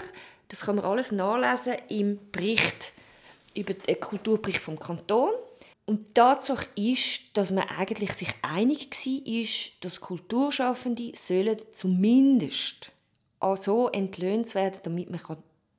Das 0.50 0.62
kann 0.62 0.76
man 0.76 0.86
alles 0.86 1.12
nachlesen 1.12 1.78
im 1.90 2.20
Bericht 2.32 2.92
über 3.56 3.74
den 3.74 4.00
Kulturbericht 4.00 4.62
vom 4.62 4.80
Kanton. 4.80 5.32
Und 5.88 6.10
die 6.10 6.14
Tatsache 6.14 6.68
ist, 6.76 7.22
dass 7.34 7.52
man 7.52 7.64
eigentlich 7.70 8.12
sich 8.14 8.34
einig 8.42 8.90
war, 8.92 9.72
dass 9.80 10.02
Kulturschaffende 10.02 11.14
sollen 11.16 11.60
zumindest 11.72 12.92
auch 13.40 13.56
so 13.56 13.88
entlöhnt 13.88 14.54
werden, 14.54 14.80
damit 14.84 15.10
man 15.10 15.22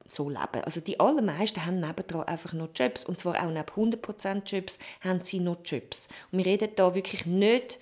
so 0.07 0.31
leben 0.31 0.47
kann. 0.51 0.65
Also 0.65 0.81
die 0.81 0.99
allermeisten 0.99 1.67
haben 1.67 1.81
nebendran 1.81 2.23
einfach 2.23 2.55
noch 2.55 2.71
Jobs. 2.75 3.05
Und 3.05 3.19
zwar 3.19 3.35
auch 3.35 3.51
neben 3.51 3.69
100% 3.69 4.45
Jobs 4.47 4.79
haben 5.03 5.21
sie 5.21 5.41
noch 5.41 5.59
Jobs. 5.63 6.09
Und 6.33 6.39
wir 6.39 6.47
reden 6.47 6.71
da 6.75 6.95
wirklich 6.95 7.27
nicht 7.27 7.79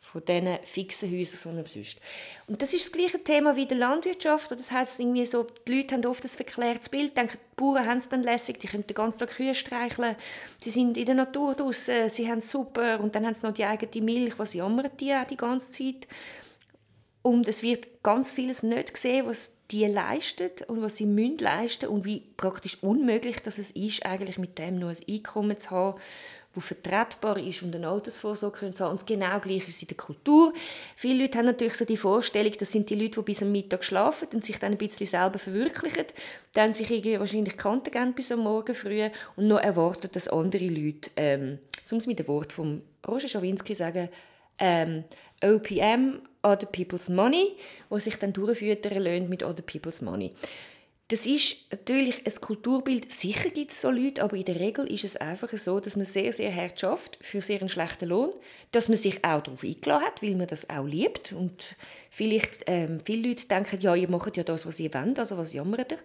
von 0.00 0.24
diesen 0.24 0.58
fixen 0.64 1.10
Häusern, 1.10 1.38
sondern 1.38 1.66
sonst. 1.66 1.98
Und 2.46 2.60
das 2.60 2.74
ist 2.74 2.86
das 2.86 2.92
gleiche 2.92 3.22
Thema 3.22 3.54
wie 3.54 3.66
der 3.66 3.78
Landwirtschaft. 3.78 4.50
Das 4.50 4.72
heißt 4.72 4.98
irgendwie 4.98 5.26
so, 5.26 5.46
die 5.68 5.76
Leute 5.76 5.94
haben 5.94 6.06
oft 6.06 6.24
ein 6.24 6.28
verklärtes 6.28 6.88
Bild, 6.88 7.16
denken, 7.16 7.38
die 7.38 7.56
Bauern 7.56 7.86
haben 7.86 7.98
es 7.98 8.08
dann 8.08 8.22
lässig, 8.22 8.58
die 8.58 8.66
können 8.66 8.86
den 8.86 8.94
ganzen 8.94 9.20
Tag 9.20 9.36
Kühe 9.36 9.54
streicheln, 9.54 10.16
sie 10.58 10.70
sind 10.70 10.96
in 10.96 11.06
der 11.06 11.14
Natur 11.14 11.54
draußen, 11.54 12.08
sie 12.08 12.28
haben 12.28 12.38
es 12.38 12.50
super 12.50 12.98
und 13.00 13.14
dann 13.14 13.26
haben 13.26 13.34
sie 13.34 13.46
noch 13.46 13.54
die 13.54 13.64
eigene 13.64 14.04
Milch, 14.04 14.38
was 14.38 14.54
jammern 14.54 14.90
die 14.98 15.14
auch 15.14 15.26
die 15.26 15.36
ganze 15.36 15.70
Zeit. 15.70 16.08
Und 17.22 17.46
es 17.46 17.62
wird 17.62 18.02
ganz 18.02 18.32
vieles 18.32 18.62
nicht 18.62 18.94
gesehen, 18.94 19.26
was 19.26 19.58
die 19.70 19.84
leisten 19.84 20.50
und 20.68 20.80
was 20.80 20.96
sie 20.96 21.06
müssen 21.06 21.38
leisten 21.38 21.88
und 21.88 22.06
wie 22.06 22.20
praktisch 22.36 22.82
unmöglich 22.82 23.40
das 23.42 23.58
es 23.58 23.70
ist, 23.72 24.06
eigentlich 24.06 24.38
mit 24.38 24.58
dem 24.58 24.78
nur 24.78 24.90
ein 24.90 24.96
Einkommen 25.06 25.58
zu 25.58 25.70
haben, 25.70 26.00
wo 26.54 26.60
vertretbar 26.60 27.38
ist 27.38 27.62
und 27.62 27.74
eine 27.74 27.88
Altersvorsorge 27.88 28.72
zu 28.72 28.84
haben. 28.84 28.92
Und 28.92 29.06
genau 29.06 29.38
gleich 29.38 29.68
ist 29.68 29.76
es 29.76 29.82
in 29.82 29.88
der 29.88 29.96
Kultur. 29.96 30.52
Viele 30.96 31.22
Leute 31.22 31.38
haben 31.38 31.46
natürlich 31.46 31.74
so 31.74 31.84
die 31.84 31.96
Vorstellung, 31.96 32.52
das 32.58 32.72
sind 32.72 32.90
die 32.90 32.96
Leute, 32.96 33.20
die 33.20 33.24
bis 33.24 33.42
am 33.42 33.52
Mittag 33.52 33.84
schlafen 33.84 34.28
und 34.32 34.44
sich 34.44 34.58
dann 34.58 34.72
ein 34.72 34.78
bisschen 34.78 35.06
selber 35.06 35.38
verwirklichen, 35.38 36.06
dann 36.52 36.74
sich 36.74 36.90
irgendwie 36.90 37.20
wahrscheinlich 37.20 37.56
Kante 37.56 37.90
geben 37.90 38.14
bis 38.14 38.32
am 38.32 38.40
Morgen 38.40 38.74
früh 38.74 39.08
und 39.36 39.46
noch 39.46 39.60
erwarten, 39.60 40.08
dass 40.12 40.28
andere 40.28 40.66
Leute, 40.66 41.10
ähm, 41.16 41.58
um 41.90 41.98
es 41.98 42.06
mit 42.06 42.18
dem 42.18 42.28
Wort 42.28 42.52
von 42.52 42.82
Roger 43.06 43.28
Schawinski 43.28 43.74
sagen, 43.74 44.08
ähm, 44.58 45.04
OPM, 45.42 46.20
Other 46.42 46.66
People's 46.66 47.08
Money, 47.08 47.56
wo 47.88 47.98
sich 47.98 48.16
dann 48.16 48.32
durchfüttern 48.32 49.28
mit 49.28 49.42
Other 49.42 49.62
People's 49.62 50.00
Money. 50.00 50.32
Das 51.10 51.26
ist 51.26 51.56
natürlich 51.72 52.24
ein 52.24 52.40
Kulturbild. 52.40 53.10
Sicher 53.10 53.50
gibt 53.50 53.72
es 53.72 53.80
so 53.80 53.90
Leute, 53.90 54.22
aber 54.22 54.36
in 54.36 54.44
der 54.44 54.60
Regel 54.60 54.86
ist 54.86 55.02
es 55.02 55.16
einfach 55.16 55.50
so, 55.56 55.80
dass 55.80 55.96
man 55.96 56.04
sehr, 56.04 56.32
sehr 56.32 56.54
hart 56.54 56.78
schafft 56.78 57.18
für 57.20 57.42
sehr 57.42 57.58
einen 57.58 57.68
schlechten 57.68 58.08
Lohn, 58.08 58.32
dass 58.70 58.88
man 58.88 58.96
sich 58.96 59.24
auch 59.24 59.40
darauf 59.40 59.64
eingeladen 59.64 60.04
hat, 60.04 60.22
weil 60.22 60.36
man 60.36 60.46
das 60.46 60.70
auch 60.70 60.86
liebt. 60.86 61.32
Und 61.32 61.74
vielleicht 62.10 62.62
ähm, 62.68 63.00
viele 63.04 63.28
Leute 63.28 63.48
denken, 63.48 63.80
ja, 63.80 63.96
ihr 63.96 64.08
macht 64.08 64.36
ja 64.36 64.44
das, 64.44 64.66
was 64.66 64.78
ihr 64.78 64.94
wollt, 64.94 65.18
also 65.18 65.36
was 65.36 65.52
jammert 65.52 65.90
ihr? 65.90 65.98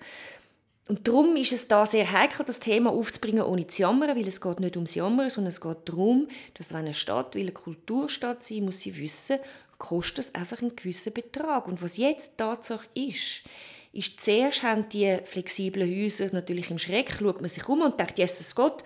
Und 0.88 1.08
darum 1.08 1.36
ist 1.36 1.54
es 1.54 1.68
da 1.68 1.86
sehr 1.86 2.12
heikel, 2.12 2.44
das 2.44 2.60
Thema 2.60 2.90
aufzubringen, 2.90 3.44
ohne 3.44 3.68
zu 3.68 3.84
jammern, 3.84 4.18
weil 4.18 4.28
es 4.28 4.42
geht 4.42 4.60
nicht 4.60 4.76
ums 4.76 4.96
Jammern, 4.96 5.30
sondern 5.30 5.50
es 5.50 5.62
geht 5.62 5.78
darum, 5.86 6.30
dass 6.56 6.72
wenn 6.72 6.80
eine 6.80 6.96
Stadt 6.96 7.36
will 7.36 7.44
eine 7.44 7.52
Kulturstadt 7.52 8.42
sein 8.42 8.66
muss 8.66 8.82
sie 8.82 8.98
wissen, 8.98 9.38
kostet 9.78 10.20
es 10.20 10.36
einfach 10.36 10.64
einen 10.64 10.76
gewissen 10.76 11.14
Betrag. 11.14 11.68
Und 11.68 11.84
was 11.84 11.98
jetzt 11.98 12.38
Tatsache 12.38 12.88
ist, 12.96 13.44
ist, 13.96 14.22
zuerst 14.22 14.64
haben 14.64 14.90
die 14.90 15.20
flexiblen 15.24 15.90
Häuser 15.90 16.30
natürlich 16.32 16.70
im 16.70 16.78
Schreck, 16.78 17.18
schaut 17.20 17.42
man 17.42 17.50
sich 17.50 17.68
um 17.68 17.82
und 17.82 18.00
denkt, 18.00 18.18
Jesus 18.18 18.54
Gott, 18.54 18.84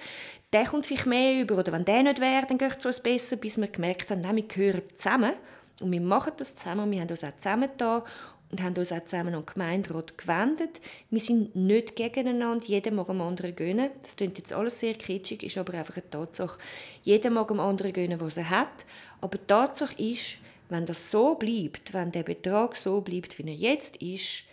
der 0.53 0.65
kommt 0.65 0.87
vielleicht 0.87 1.05
mehr 1.05 1.41
über, 1.41 1.57
oder 1.57 1.71
wenn 1.71 1.85
der 1.85 2.03
nicht 2.03 2.21
wäre, 2.21 2.45
dann 2.47 2.57
geht 2.57 2.77
es 2.77 2.85
uns 2.85 3.01
besser, 3.01 3.37
bis 3.37 3.57
wir 3.57 3.67
gemerkt 3.67 4.11
haben, 4.11 4.21
nein, 4.21 4.35
wir 4.35 4.47
gehören 4.47 4.83
zusammen 4.93 5.33
und 5.81 5.91
wir 5.91 6.01
machen 6.01 6.33
das 6.37 6.55
zusammen 6.55 6.91
wir 6.91 7.01
haben 7.01 7.09
uns 7.09 7.23
auch 7.23 7.37
zusammen 7.37 7.69
da 7.77 8.03
und 8.51 8.61
haben 8.61 8.75
uns 8.75 8.91
auch 8.91 9.03
zusammen 9.05 9.35
an 9.35 9.41
den 9.41 9.53
Gemeinderat 9.53 10.17
gewendet. 10.17 10.81
Wir 11.09 11.19
sind 11.19 11.55
nicht 11.55 11.95
gegeneinander, 11.95 12.65
jeder 12.65 12.91
mag 12.91 13.07
dem 13.07 13.21
anderen 13.21 13.55
gönnen. 13.55 13.91
Das 14.01 14.15
klingt 14.15 14.37
jetzt 14.37 14.53
alles 14.53 14.79
sehr 14.79 14.95
kitschig, 14.95 15.43
ist 15.43 15.57
aber 15.57 15.75
einfach 15.75 15.97
eine 15.97 16.09
Tatsache. 16.09 16.57
Jeder 17.03 17.29
mag 17.29 17.47
dem 17.47 17.59
anderen 17.59 17.93
gönnen, 17.93 18.19
was 18.19 18.37
er 18.37 18.49
hat. 18.49 18.85
Aber 19.21 19.37
die 19.37 19.45
Tatsache 19.45 20.01
ist, 20.01 20.37
wenn 20.69 20.87
das 20.87 21.11
so 21.11 21.35
bleibt, 21.35 21.93
wenn 21.93 22.11
der 22.11 22.23
Betrag 22.23 22.75
so 22.75 23.01
bleibt, 23.01 23.37
wie 23.37 23.43
er 23.43 23.53
jetzt 23.53 23.97
ist, 23.97 24.45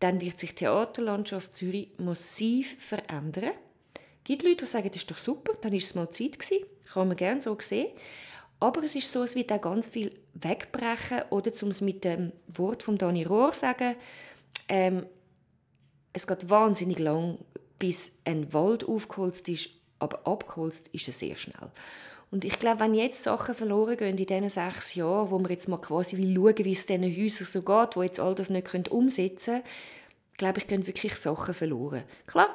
dann 0.00 0.20
wird 0.20 0.38
sich 0.38 0.50
die 0.50 0.64
Theaterlandschaft 0.64 1.54
Zürich 1.54 1.90
massiv 1.98 2.76
verändern. 2.78 3.52
Es 3.94 4.24
gibt 4.24 4.42
Leute, 4.42 4.56
die 4.56 4.66
sagen, 4.66 4.88
das 4.88 4.98
ist 4.98 5.10
doch 5.10 5.18
super, 5.18 5.54
dann 5.60 5.72
ist 5.72 5.86
es 5.86 5.94
mal 5.94 6.10
Zeit 6.10 6.38
gewesen. 6.38 6.64
Kann 6.92 7.08
man 7.08 7.16
gerne 7.16 7.40
so 7.40 7.56
sehen. 7.60 7.88
Aber 8.60 8.82
es 8.82 8.94
ist 8.94 9.10
so, 9.10 9.22
es 9.22 9.36
wird 9.36 9.52
auch 9.52 9.60
ganz 9.60 9.88
viel 9.88 10.12
wegbrechen. 10.34 11.22
Oder 11.30 11.52
um 11.62 11.68
es 11.68 11.80
mit 11.80 12.04
dem 12.04 12.32
Wort 12.48 12.82
von 12.82 12.98
Dani 12.98 13.24
Rohr 13.24 13.52
zu 13.52 13.60
sagen, 13.60 13.96
ähm, 14.68 15.06
es 16.12 16.26
geht 16.26 16.50
wahnsinnig 16.50 16.98
lang, 16.98 17.38
bis 17.78 18.18
ein 18.24 18.52
Wald 18.52 18.86
aufgeholzt 18.86 19.48
ist, 19.48 19.70
aber 19.98 20.26
abgeholzt 20.26 20.88
ist 20.88 21.06
er 21.06 21.12
sehr 21.12 21.36
schnell. 21.36 21.70
Und 22.30 22.44
ich 22.44 22.58
glaube, 22.58 22.80
wenn 22.80 22.94
jetzt 22.94 23.22
Sachen 23.22 23.54
verloren 23.54 23.96
gehen 23.96 24.16
in 24.16 24.26
diesen 24.26 24.50
sechs 24.50 24.94
Jahren, 24.94 25.30
wo 25.30 25.38
wir 25.38 25.48
jetzt 25.50 25.68
mal 25.68 25.78
quasi 25.78 26.16
schauen, 26.16 26.58
wie 26.58 26.72
es 26.72 26.86
diesen 26.86 27.04
Häusern 27.04 27.46
so 27.46 27.62
geht, 27.62 27.96
wo 27.96 28.02
jetzt 28.02 28.20
all 28.20 28.34
das 28.34 28.50
nicht 28.50 28.90
umsetzen 28.90 29.54
können, 29.54 29.64
glaube 30.36 30.58
ich, 30.58 30.66
gehen 30.66 30.86
wirklich 30.86 31.16
Sachen 31.16 31.54
verloren. 31.54 32.04
Klar, 32.26 32.48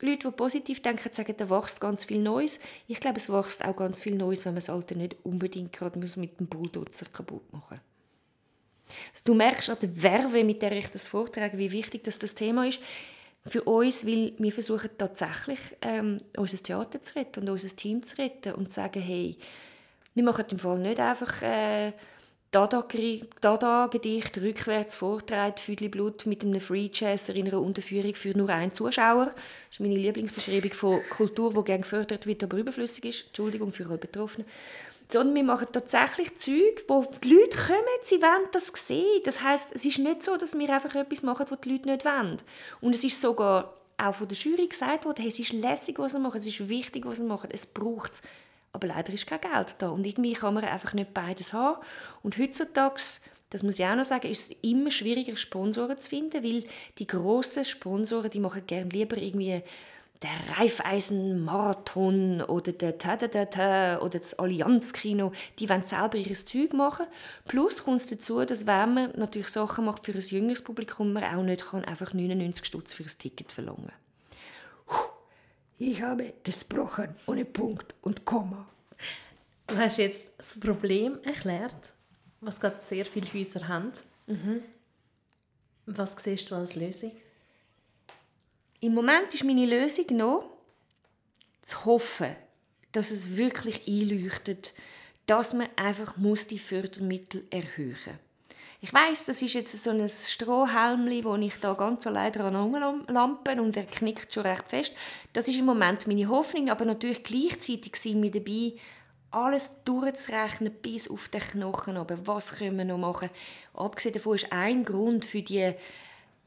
Leute, 0.00 0.28
die 0.28 0.36
positiv 0.36 0.82
denken, 0.82 1.12
sagen, 1.12 1.34
da 1.36 1.48
wächst 1.48 1.80
ganz 1.80 2.04
viel 2.04 2.20
Neues. 2.20 2.58
Ich 2.88 2.98
glaube, 2.98 3.18
es 3.18 3.32
wächst 3.32 3.64
auch 3.64 3.76
ganz 3.76 4.00
viel 4.00 4.16
Neues, 4.16 4.44
wenn 4.44 4.54
man 4.54 4.60
das 4.60 4.70
Alte 4.70 4.96
nicht 4.96 5.16
unbedingt 5.22 5.72
gerade 5.72 5.98
mit 5.98 6.40
dem 6.40 6.46
Bulldozer 6.48 7.06
kaputt 7.12 7.52
machen 7.52 7.80
muss. 7.80 9.22
Du 9.24 9.34
merkst 9.34 9.70
an 9.70 9.76
der 9.80 10.02
Werbe, 10.02 10.42
mit 10.42 10.60
der 10.60 10.72
ich 10.72 10.88
das 10.88 11.06
vortrage, 11.06 11.56
wie 11.56 11.70
wichtig 11.70 12.02
das 12.02 12.18
Thema 12.34 12.66
ist 12.66 12.80
für 13.46 13.62
uns, 13.62 14.06
weil 14.06 14.32
wir 14.38 14.52
versuchen 14.52 14.90
tatsächlich, 14.96 15.58
ähm, 15.80 16.18
unser 16.36 16.58
Theater 16.58 17.02
zu 17.02 17.16
retten 17.16 17.40
und 17.40 17.50
unser 17.50 17.74
Team 17.74 18.02
zu 18.02 18.18
retten 18.18 18.54
und 18.54 18.68
zu 18.68 18.74
sagen, 18.76 19.02
hey, 19.02 19.36
wir 20.14 20.22
machen 20.22 20.44
im 20.50 20.58
Fall 20.58 20.78
nicht 20.78 21.00
einfach 21.00 21.42
äh, 21.42 21.92
Dada-Gedicht 22.52 24.38
rückwärts 24.38 24.94
vorträgt, 24.94 25.58
Füdli 25.58 25.88
Blut 25.88 26.26
mit 26.26 26.44
einem 26.44 26.60
Free 26.60 26.90
Jazzer 26.92 27.34
in 27.34 27.46
einer 27.46 27.62
Unterführung 27.62 28.14
für 28.14 28.36
nur 28.36 28.50
einen 28.50 28.72
Zuschauer. 28.72 29.26
Das 29.26 29.34
ist 29.70 29.80
meine 29.80 29.96
Lieblingsbeschreibung 29.96 30.72
von 30.72 31.00
Kultur, 31.08 31.54
die 31.54 31.64
gerne 31.64 31.80
gefördert 31.80 32.26
wird, 32.26 32.44
aber 32.44 32.58
überflüssig 32.58 33.06
ist. 33.06 33.26
Entschuldigung 33.28 33.72
für 33.72 33.86
alle 33.86 33.96
Betroffenen. 33.96 34.46
Sondern 35.08 35.34
wir 35.34 35.44
machen 35.44 35.68
tatsächlich 35.72 36.36
Zeug, 36.36 36.84
wo 36.88 37.04
die 37.22 37.34
Leute 37.34 37.56
kommen, 37.56 38.02
sie 38.02 38.22
wollen 38.22 38.48
das 38.52 38.68
sehen. 38.74 39.20
Das 39.24 39.42
heißt, 39.42 39.74
es 39.74 39.84
ist 39.84 39.98
nicht 39.98 40.22
so, 40.22 40.36
dass 40.36 40.58
wir 40.58 40.70
einfach 40.70 40.94
etwas 40.94 41.22
machen, 41.22 41.46
was 41.48 41.60
die 41.60 41.72
Leute 41.72 41.88
nicht 41.88 42.04
wollen. 42.04 42.36
Und 42.80 42.94
es 42.94 43.04
ist 43.04 43.20
sogar 43.20 43.74
auch 43.98 44.14
von 44.14 44.28
der 44.28 44.36
Jury 44.36 44.66
gesagt 44.66 45.04
worden, 45.04 45.20
hey, 45.20 45.28
es 45.28 45.38
ist 45.38 45.52
lässig, 45.52 45.98
was 45.98 46.12
sie 46.12 46.18
machen, 46.18 46.38
es 46.38 46.46
ist 46.46 46.68
wichtig, 46.68 47.04
was 47.06 47.18
sie 47.18 47.24
machen, 47.24 47.50
es 47.52 47.66
braucht 47.66 48.12
es. 48.12 48.22
Aber 48.72 48.86
leider 48.86 49.12
ist 49.12 49.26
kein 49.26 49.40
Geld 49.40 49.76
da. 49.78 49.90
Und 49.90 50.06
irgendwie 50.06 50.32
kann 50.32 50.54
man 50.54 50.64
einfach 50.64 50.94
nicht 50.94 51.12
beides 51.12 51.52
haben. 51.52 51.80
Und 52.22 52.38
heutzutage, 52.38 53.02
das 53.50 53.62
muss 53.62 53.78
ich 53.78 53.84
auch 53.84 53.94
noch 53.94 54.04
sagen, 54.04 54.28
ist 54.28 54.50
es 54.50 54.56
immer 54.62 54.90
schwieriger, 54.90 55.36
Sponsoren 55.36 55.98
zu 55.98 56.08
finden, 56.08 56.42
weil 56.42 56.64
die 56.98 57.06
grossen 57.06 57.66
Sponsoren, 57.66 58.30
die 58.30 58.40
machen 58.40 58.66
gerne 58.66 58.88
lieber 58.88 59.18
irgendwie 59.18 59.62
der 60.22 60.58
Reifeisen-Marathon 60.58 62.42
oder 62.42 62.72
der 62.72 62.98
Tadadata 62.98 63.98
oder 64.00 64.18
das 64.18 64.34
Allianz-Kino, 64.34 65.32
die 65.58 65.68
wollen 65.68 65.84
selber 65.84 66.16
ihr 66.16 66.32
Zeug 66.34 66.72
machen. 66.72 67.06
Plus 67.46 67.84
kommt 67.84 68.00
es 68.00 68.06
dazu, 68.06 68.44
dass 68.44 68.66
wenn 68.66 68.94
man 68.94 69.12
natürlich 69.16 69.48
Sachen 69.48 69.84
macht 69.84 70.06
für 70.06 70.12
ein 70.12 70.20
jüngeres 70.20 70.62
Publikum, 70.62 71.12
man 71.12 71.24
auch 71.24 71.42
nicht 71.42 71.66
kann 71.66 71.84
einfach 71.84 72.12
99 72.12 72.64
Stutz 72.64 72.92
für 72.92 73.02
ein 73.02 73.18
Ticket 73.18 73.52
verlangen 73.52 73.92
Ich 75.78 76.00
habe 76.02 76.34
gesprochen 76.42 77.14
ohne 77.26 77.44
Punkt 77.44 77.94
und 78.02 78.24
Komma. 78.24 78.68
Du 79.66 79.76
hast 79.76 79.98
jetzt 79.98 80.26
das 80.38 80.58
Problem 80.58 81.18
erklärt, 81.22 81.94
was 82.40 82.60
gerade 82.60 82.80
sehr 82.80 83.04
viele 83.04 83.32
Häuser 83.32 83.68
haben. 83.68 83.92
Mhm. 84.26 84.62
Was 85.86 86.12
siehst 86.22 86.50
du 86.50 86.54
als 86.54 86.76
Lösung? 86.76 87.12
Im 88.82 88.94
Moment 88.94 89.32
ist 89.32 89.44
meine 89.44 89.64
Lösung 89.64 90.16
noch, 90.16 90.50
zu 91.62 91.84
hoffen, 91.84 92.34
dass 92.90 93.12
es 93.12 93.36
wirklich 93.36 93.86
einleuchtet, 93.86 94.74
dass 95.26 95.54
man 95.54 95.68
einfach 95.76 96.16
muss 96.16 96.48
die 96.48 96.58
Fördermittel 96.58 97.46
erhöhen 97.50 97.94
muss. 97.94 98.56
Ich 98.80 98.92
weiß, 98.92 99.26
das 99.26 99.40
ist 99.40 99.54
jetzt 99.54 99.80
so 99.80 99.90
ein 99.90 100.08
Strohhalmli, 100.08 101.24
wo 101.24 101.36
ich 101.36 101.54
da 101.60 101.74
ganz 101.74 102.08
allein 102.08 102.32
dran 102.32 102.56
rumlampen 102.56 103.60
und 103.60 103.76
er 103.76 103.84
knickt 103.84 104.34
schon 104.34 104.42
recht 104.42 104.68
fest. 104.68 104.92
Das 105.32 105.46
ist 105.46 105.60
im 105.60 105.66
Moment 105.66 106.08
meine 106.08 106.28
Hoffnung, 106.28 106.68
aber 106.68 106.84
natürlich 106.84 107.22
gleichzeitig 107.22 107.94
sind 107.94 108.20
wir 108.20 108.32
dabei, 108.32 108.72
alles 109.30 109.84
durchzurechnen 109.84 110.72
bis 110.72 111.08
auf 111.08 111.28
den 111.28 111.40
Knochen. 111.40 111.96
Aber 111.96 112.26
was 112.26 112.56
können 112.56 112.78
wir 112.78 112.84
noch 112.84 112.98
machen? 112.98 113.30
Abgesehen 113.74 114.14
davon 114.14 114.34
ist 114.34 114.50
ein 114.50 114.84
Grund 114.84 115.24
für 115.24 115.42
die 115.42 115.72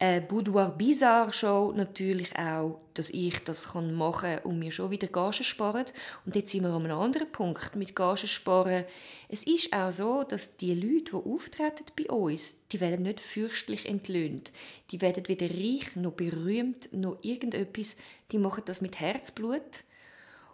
äh, 0.05 0.21
Boudoir 0.21 0.69
Bizarre 0.77 1.33
Show 1.33 1.73
natürlich 1.75 2.37
auch, 2.37 2.79
dass 2.93 3.09
ich 3.09 3.43
das 3.43 3.73
machen 3.73 4.35
kann 4.35 4.43
und 4.43 4.59
mir 4.59 4.71
schon 4.71 4.91
wieder 4.91 5.07
Gage 5.07 5.43
sparen. 5.43 5.85
Und 6.25 6.35
jetzt 6.35 6.51
sind 6.51 6.63
wir 6.63 6.69
an 6.69 6.85
einem 6.85 6.97
anderen 6.97 7.31
Punkt 7.31 7.75
mit 7.75 7.95
Gage 7.95 8.27
sparen. 8.27 8.85
Es 9.29 9.47
ist 9.47 9.73
auch 9.73 9.91
so, 9.91 10.23
dass 10.23 10.57
die 10.57 10.73
Leute, 10.73 11.11
die 11.11 11.29
auftreten 11.29 11.85
bei 11.97 12.13
uns, 12.13 12.67
die 12.71 12.79
werden 12.79 13.03
nicht 13.03 13.19
fürstlich 13.19 13.85
entlöhnt. 13.87 14.51
Die 14.91 15.01
werden 15.01 15.27
weder 15.27 15.49
reich 15.49 15.95
noch 15.95 16.13
berühmt 16.13 16.93
noch 16.93 17.17
irgendetwas. 17.21 17.97
Die 18.31 18.37
machen 18.37 18.63
das 18.65 18.81
mit 18.81 18.99
Herzblut 18.99 19.83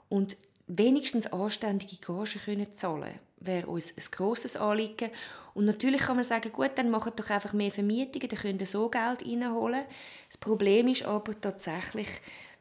und 0.07 0.37
wenigstens 0.67 1.27
anständige 1.27 1.97
Gage 1.97 2.39
können 2.39 2.73
zahlen 2.73 3.19
wäre 3.41 3.67
uns 3.67 3.95
ein 3.97 4.03
grosses 4.11 4.55
Anliegen. 4.55 5.09
Und 5.53 5.65
natürlich 5.65 6.01
kann 6.01 6.15
man 6.15 6.23
sagen, 6.23 6.51
gut, 6.51 6.71
dann 6.75 6.89
machen 6.89 7.13
doch 7.15 7.29
einfach 7.29 7.53
mehr 7.53 7.71
Vermietungen, 7.71 8.29
dann 8.29 8.39
können 8.39 8.65
so 8.65 8.89
Geld 8.89 9.25
reinholen. 9.25 9.83
Das 10.27 10.37
Problem 10.37 10.87
ist 10.87 11.03
aber 11.03 11.39
tatsächlich, 11.39 12.07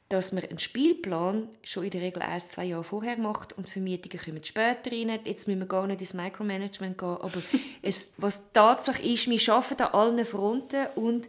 dass 0.09 0.33
man 0.33 0.45
einen 0.45 0.59
Spielplan 0.59 1.49
schon 1.63 1.85
in 1.85 1.91
der 1.91 2.01
Regel 2.01 2.23
ein, 2.23 2.41
zwei 2.41 2.65
Jahre 2.65 2.83
vorher 2.83 3.17
macht 3.17 3.57
und 3.57 3.69
Vermietungen 3.69 4.25
kommen 4.25 4.45
später 4.45 4.91
rein. 4.91 5.21
Jetzt 5.25 5.47
müssen 5.47 5.61
wir 5.61 5.67
gar 5.67 5.87
nicht 5.87 6.01
ins 6.01 6.15
Micromanagement 6.15 6.99
gehen, 6.99 7.09
aber 7.09 7.41
es, 7.83 8.13
was 8.17 8.53
Tatsache 8.53 9.03
ist, 9.03 9.31
wir 9.31 9.55
arbeiten 9.55 9.83
an 9.83 9.93
allen 9.93 10.25
Fronten 10.25 10.89
und 10.97 11.29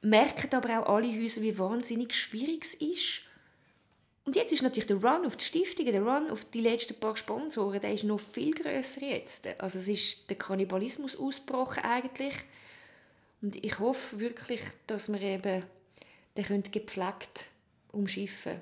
merken 0.00 0.54
aber 0.54 0.80
auch 0.80 0.94
alle 0.94 1.08
Häuser, 1.08 1.42
wie 1.42 1.58
wahnsinnig 1.58 2.14
schwierig 2.14 2.64
es 2.64 2.74
ist 2.74 3.22
und 4.28 4.36
jetzt 4.36 4.52
ist 4.52 4.60
natürlich 4.60 4.86
der 4.86 5.02
Run 5.02 5.24
auf 5.24 5.36
die 5.38 5.44
Stiftungen, 5.46 5.90
der 5.90 6.02
Run 6.02 6.30
auf 6.30 6.44
die 6.44 6.60
letzten 6.60 7.00
paar 7.00 7.16
Sponsoren, 7.16 7.80
der 7.80 7.94
ist 7.94 8.04
noch 8.04 8.20
viel 8.20 8.52
größer 8.52 9.00
jetzt. 9.00 9.48
Also 9.58 9.78
es 9.78 9.88
ist 9.88 10.28
der 10.28 10.36
Kannibalismus 10.36 11.16
ausgebrochen 11.16 11.82
eigentlich. 11.82 12.34
Und 13.40 13.56
ich 13.64 13.78
hoffe 13.78 14.20
wirklich, 14.20 14.60
dass 14.86 15.10
wir 15.10 15.22
eben 15.22 15.62
den 16.36 16.62
gepflegt 16.70 17.46
umschiffen 17.92 18.60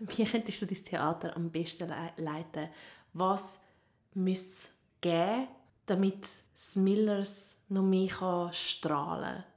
Wie 0.00 0.24
könntest 0.24 0.60
du 0.60 0.66
das 0.66 0.82
Theater 0.82 1.36
am 1.36 1.48
besten 1.48 1.94
leiten? 2.16 2.68
Was 3.12 3.60
müsste 4.12 4.48
es 4.48 4.70
geben, 5.00 5.46
damit 5.86 6.26
Smillers 6.56 7.54
noch 7.68 7.84
mehr 7.84 8.50
strahlen 8.52 9.36
kann? 9.36 9.51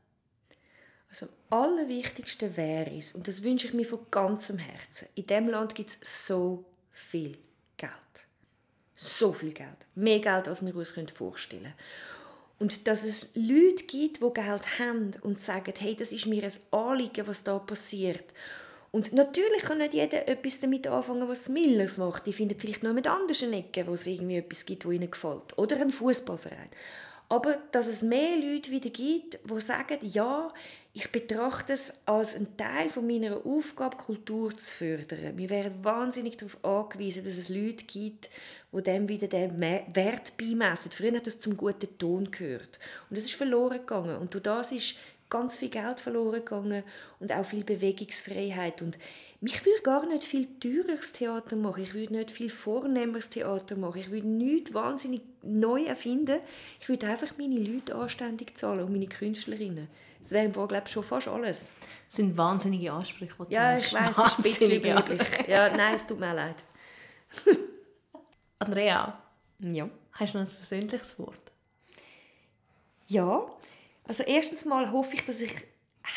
Also 1.16 1.32
am 1.50 1.64
allerwichtigsten 1.64 2.58
wäre 2.58 2.92
es, 2.92 3.14
und 3.14 3.30
das 3.30 3.42
wünsche 3.42 3.68
ich 3.68 3.74
mir 3.74 3.86
von 3.86 4.00
ganzem 4.12 4.58
Herzen, 4.58 5.08
in 5.16 5.26
diesem 5.26 5.48
Land 5.48 5.74
gibt 5.74 5.90
es 5.90 6.28
so 6.28 6.66
viel 6.92 7.38
Geld. 7.78 7.92
So 8.96 9.32
viel 9.32 9.54
Geld. 9.54 9.78
Mehr 9.96 10.20
Geld, 10.20 10.50
als 10.50 10.66
wir 10.66 10.76
uns 10.76 10.92
vorstellen 11.12 11.64
können. 11.64 11.74
Und 12.60 12.88
dass 12.88 13.06
es 13.06 13.30
Leute 13.34 13.86
gibt, 13.86 14.22
die 14.22 14.34
Geld 14.34 14.80
haben 14.80 15.12
und 15.22 15.40
sagen, 15.40 15.74
hey, 15.78 15.96
das 15.96 16.12
ist 16.12 16.26
mir 16.26 16.44
ein 16.44 16.54
Anliegen, 16.72 17.28
was 17.28 17.46
da 17.46 17.60
passiert. 17.60 18.26
Und 18.92 19.14
natürlich 19.14 19.62
kann 19.64 19.78
nicht 19.78 19.94
jeder 19.94 20.28
etwas 20.28 20.60
damit 20.60 20.88
anfangen, 20.88 21.30
was 21.30 21.50
Millers 21.50 21.98
macht. 21.98 22.26
Die 22.26 22.34
finden 22.34 22.60
vielleicht 22.60 22.84
noch 22.84 22.94
mit 22.94 23.08
anderen 23.08 23.54
Ecken, 23.54 23.88
wo 23.88 23.94
es 23.94 24.08
irgendwie 24.08 24.38
etwas 24.38 24.66
gibt, 24.66 24.86
wo 24.86 24.92
ihnen 24.92 25.12
gefällt. 25.12 25.58
Oder 25.58 25.78
ein 25.78 25.92
Fußballverein. 25.92 26.70
Aber 27.28 27.58
dass 27.72 27.88
es 27.88 28.02
mehr 28.02 28.38
Leute 28.38 28.72
wieder 28.72 28.90
gibt, 28.90 29.40
die 29.44 29.62
sagen, 29.62 29.98
ja, 30.02 30.54
ich 30.98 31.12
betrachte 31.12 31.74
es 31.74 31.94
als 32.06 32.36
einen 32.36 32.56
Teil 32.56 32.90
von 32.90 33.06
meiner 33.06 33.46
Aufgabe, 33.46 33.98
Kultur 33.98 34.56
zu 34.56 34.74
fördern. 34.74 35.38
Wir 35.38 35.50
werden 35.50 35.84
wahnsinnig 35.84 36.38
darauf 36.38 36.64
angewiesen, 36.64 37.26
dass 37.26 37.36
es 37.36 37.50
Leute 37.50 37.84
gibt, 37.84 38.30
die 38.72 38.82
dem 38.82 39.10
wieder 39.10 39.28
den 39.28 39.60
Wert 39.60 40.38
beimessen. 40.38 40.94
Früher 40.94 41.18
hat 41.18 41.28
das 41.28 41.42
zum 41.42 41.58
guten 41.58 41.98
Ton 41.98 42.32
gehört. 42.32 42.80
Und 43.10 43.18
das 43.18 43.26
ist 43.26 43.34
verloren 43.34 43.80
gegangen. 43.80 44.16
Und 44.16 44.34
durch 44.34 44.44
das 44.44 44.72
ist 44.72 44.96
ganz 45.30 45.58
viel 45.58 45.68
Geld 45.68 46.00
verloren 46.00 46.40
gegangen 46.40 46.84
und 47.20 47.30
auch 47.34 47.46
viel 47.46 47.66
Bewegungsfreiheit. 47.66 48.82
Und 48.82 48.98
ich 49.42 49.66
würde 49.66 49.82
gar 49.84 50.06
nicht 50.06 50.24
viel 50.24 50.48
teureres 50.62 51.12
Theater 51.12 51.58
machen. 51.58 51.84
Ich 51.84 51.94
würde 51.94 52.14
nicht 52.14 52.32
viel 52.32 52.50
vornehmeres 52.50 53.30
Theater 53.30 53.76
machen. 53.76 54.00
Ich 54.00 54.12
würde 54.12 54.28
nichts 54.28 54.74
wahnsinnig 54.74 55.24
neu 55.44 55.84
erfinden. 55.84 56.40
Ich 56.80 56.88
würde 56.88 57.08
einfach 57.08 57.38
meine 57.38 57.60
Leute 57.60 57.96
anständig 57.96 58.58
zahlen 58.58 58.86
und 58.86 58.94
meine 58.94 59.08
Künstlerinnen. 59.08 59.90
Das 60.26 60.32
wäre 60.32 60.46
im 60.46 60.54
glaube 60.54 60.88
schon 60.88 61.04
fast 61.04 61.28
alles. 61.28 61.76
Das 62.08 62.16
sind 62.16 62.36
wahnsinnige 62.36 62.92
Ansprüche, 62.92 63.46
die 63.46 63.54
Ja, 63.54 63.78
ich 63.78 63.94
weiß, 63.94 64.10
es 64.10 64.18
ist 64.18 64.38
ein 64.40 64.42
bisschen 64.42 64.72
überheblich. 64.72 65.20
Ja, 65.48 65.70
nein, 65.70 65.94
es 65.94 66.08
tut 66.08 66.20
mir 66.20 66.34
leid. 66.34 66.56
Andrea, 68.60 69.22
ja. 69.60 69.88
hast 70.14 70.34
du 70.34 70.40
noch 70.40 70.48
ein 70.48 70.52
persönliches 70.52 71.20
Wort? 71.20 71.52
Ja, 73.06 73.46
also 74.08 74.24
erstens 74.24 74.66
mal 74.66 74.92
hoffe 74.92 75.14
ich, 75.14 75.26
dass 75.26 75.42
ich 75.42 75.54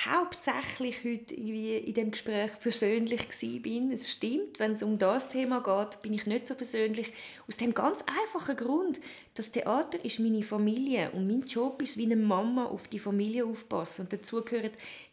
hauptsächlich 0.07 1.03
heute 1.03 1.35
in 1.35 1.95
dem 1.95 2.11
Gespräch 2.11 2.51
versöhnlich 2.61 3.29
bin. 3.63 3.91
Es 3.91 4.11
stimmt, 4.11 4.59
wenn 4.59 4.73
es 4.73 4.83
um 4.83 4.99
das 4.99 5.29
Thema 5.29 5.61
geht, 5.61 6.03
bin 6.03 6.13
ich 6.13 6.27
nicht 6.27 6.47
so 6.47 6.55
versöhnlich. 6.55 7.13
Aus 7.49 7.57
dem 7.57 7.73
ganz 7.73 8.05
einfachen 8.07 8.57
Grund, 8.57 9.01
das 9.35 9.51
Theater 9.51 10.05
ist 10.05 10.21
meine 10.21 10.43
Familie 10.43 11.11
und 11.13 11.27
mein 11.27 11.43
Job 11.43 11.81
ist 11.83 11.97
wie 11.97 12.05
eine 12.05 12.17
Mama 12.17 12.67
auf 12.67 12.89
die 12.89 12.99
Familie 12.99 13.47
aufpassen 13.47 14.03
und 14.03 14.13
dazu 14.13 14.43
gehören 14.43 14.73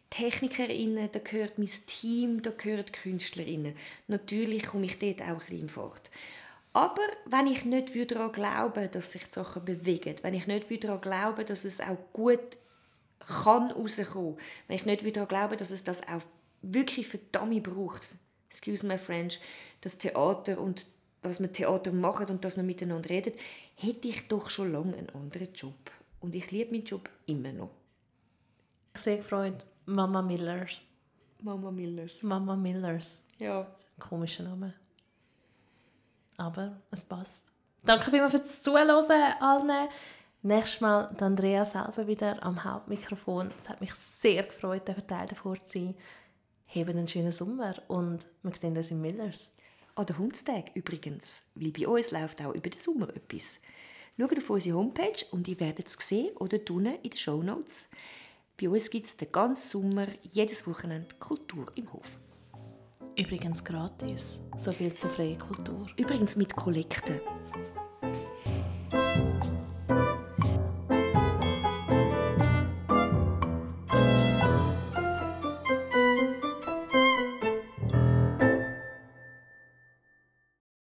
Technikerinnen, 0.10 1.10
da 1.12 1.20
gehört 1.20 1.58
mein 1.58 1.70
Team, 1.88 2.42
da 2.42 2.52
gehören 2.52 2.86
Künstlerinnen. 2.86 3.76
Natürlich 4.08 4.68
komme 4.68 4.86
ich 4.86 5.00
dort 5.00 5.22
auch 5.22 5.42
ein 5.42 5.50
bisschen 5.50 5.70
fort. 5.70 6.12
Aber 6.74 7.02
wenn 7.26 7.48
ich 7.48 7.66
nicht 7.66 8.12
daran 8.12 8.32
glaube, 8.32 8.90
dass 8.90 9.14
sich 9.14 9.24
die 9.24 9.34
Sachen 9.34 9.64
bewegen, 9.64 10.16
wenn 10.22 10.34
ich 10.34 10.46
nicht 10.46 10.84
daran 10.84 11.02
glaube, 11.02 11.46
dass 11.46 11.64
es 11.64 11.80
auch 11.80 11.98
gut 12.12 12.58
kann 13.28 13.72
rauskommen, 13.72 14.38
wenn 14.68 14.76
ich 14.76 14.86
nicht 14.86 15.04
wieder 15.04 15.26
glaube, 15.26 15.58
dass 15.58 15.72
es 15.72 15.84
das 15.84 16.08
auch 16.08 16.22
wirklich 16.62 17.08
für 17.08 17.18
Dummy 17.18 17.60
braucht, 17.60 18.02
excuse 18.50 18.86
my 18.86 18.98
French, 18.98 19.40
das 19.82 19.98
Theater 19.98 20.60
und 20.60 20.88
was 21.22 21.40
man 21.40 21.52
Theater 21.52 21.92
macht 21.92 22.30
und 22.30 22.46
dass 22.46 22.58
man 22.58 22.66
miteinander 22.66 23.10
redet, 23.10 23.40
hätte 23.76 24.08
ich 24.08 24.28
doch 24.28 24.50
schon 24.50 24.72
lange 24.72 24.96
einen 24.96 25.10
anderen 25.10 25.54
Job. 25.54 25.92
Und 26.20 26.36
ich 26.36 26.52
liebe 26.52 26.72
meinen 26.72 26.86
Job 26.86 27.10
immer 27.26 27.52
noch. 27.52 27.72
Ich 28.94 29.02
sehr 29.02 29.18
gefreut. 29.18 29.66
Mama 29.86 30.22
Millers. 30.22 30.82
Mama 31.42 31.72
Millers. 31.72 32.24
Mama 32.24 32.56
Millers. 32.56 33.24
Ja. 33.38 33.68
Komischer 34.00 34.44
Name. 34.44 34.74
Aber 36.38 36.82
es 36.92 37.04
passt. 37.04 37.52
Danke 37.84 38.10
vielmals 38.10 38.32
fürs 38.32 38.62
Zuhören 38.62 38.90
allen. 38.90 39.90
Nächstes 40.46 40.80
Mal 40.80 41.12
die 41.20 41.24
Andrea 41.24 41.66
selber 41.66 42.06
wieder 42.06 42.44
am 42.44 42.64
Hauptmikrofon. 42.64 43.50
Es 43.58 43.68
hat 43.68 43.82
mich 43.82 43.96
sehr 43.96 44.44
gefreut, 44.44 44.88
der 44.88 45.08
Teil 45.08 45.26
davor 45.26 45.56
zu 45.56 45.80
sein. 45.80 45.96
Haben 46.68 46.90
einen 46.90 47.08
schönen 47.08 47.32
Sommer 47.32 47.74
und 47.88 48.28
wir 48.44 48.56
sehen 48.56 48.78
uns 48.78 48.92
in 48.92 49.02
Millers. 49.02 49.56
An 49.96 50.06
der 50.06 50.20
Hundstag 50.20 50.66
übrigens, 50.76 51.46
weil 51.56 51.72
bei 51.72 51.88
uns 51.88 52.12
läuft 52.12 52.46
auch 52.46 52.54
über 52.54 52.70
den 52.70 52.78
Sommer 52.78 53.10
etwas. 53.10 53.60
Schaut 54.20 54.38
auf 54.38 54.50
unsere 54.52 54.78
Homepage 54.78 55.26
und 55.32 55.48
ihr 55.48 55.60
werdet 55.60 55.88
es 55.88 55.98
sehen 55.98 56.38
oder 56.38 56.60
unten 56.60 56.94
in 57.02 57.10
den 57.10 57.18
Show 57.18 57.42
Notes. 57.42 57.90
Bei 58.62 58.70
uns 58.70 58.92
gibt 58.92 59.08
es 59.08 59.18
den 59.18 59.32
ganzen 59.32 59.68
Sommer, 59.68 60.06
jedes 60.32 60.68
Wochenende 60.68 61.16
Kultur 61.16 61.72
im 61.74 61.92
Hof. 61.92 62.20
Übrigens 63.18 63.64
gratis. 63.64 64.42
So 64.60 64.72
viel 64.72 64.94
zur 64.94 65.10
freien 65.10 65.40
Kultur. 65.40 65.88
Übrigens 65.98 66.36
mit 66.36 66.56
Kollekten. 66.56 67.20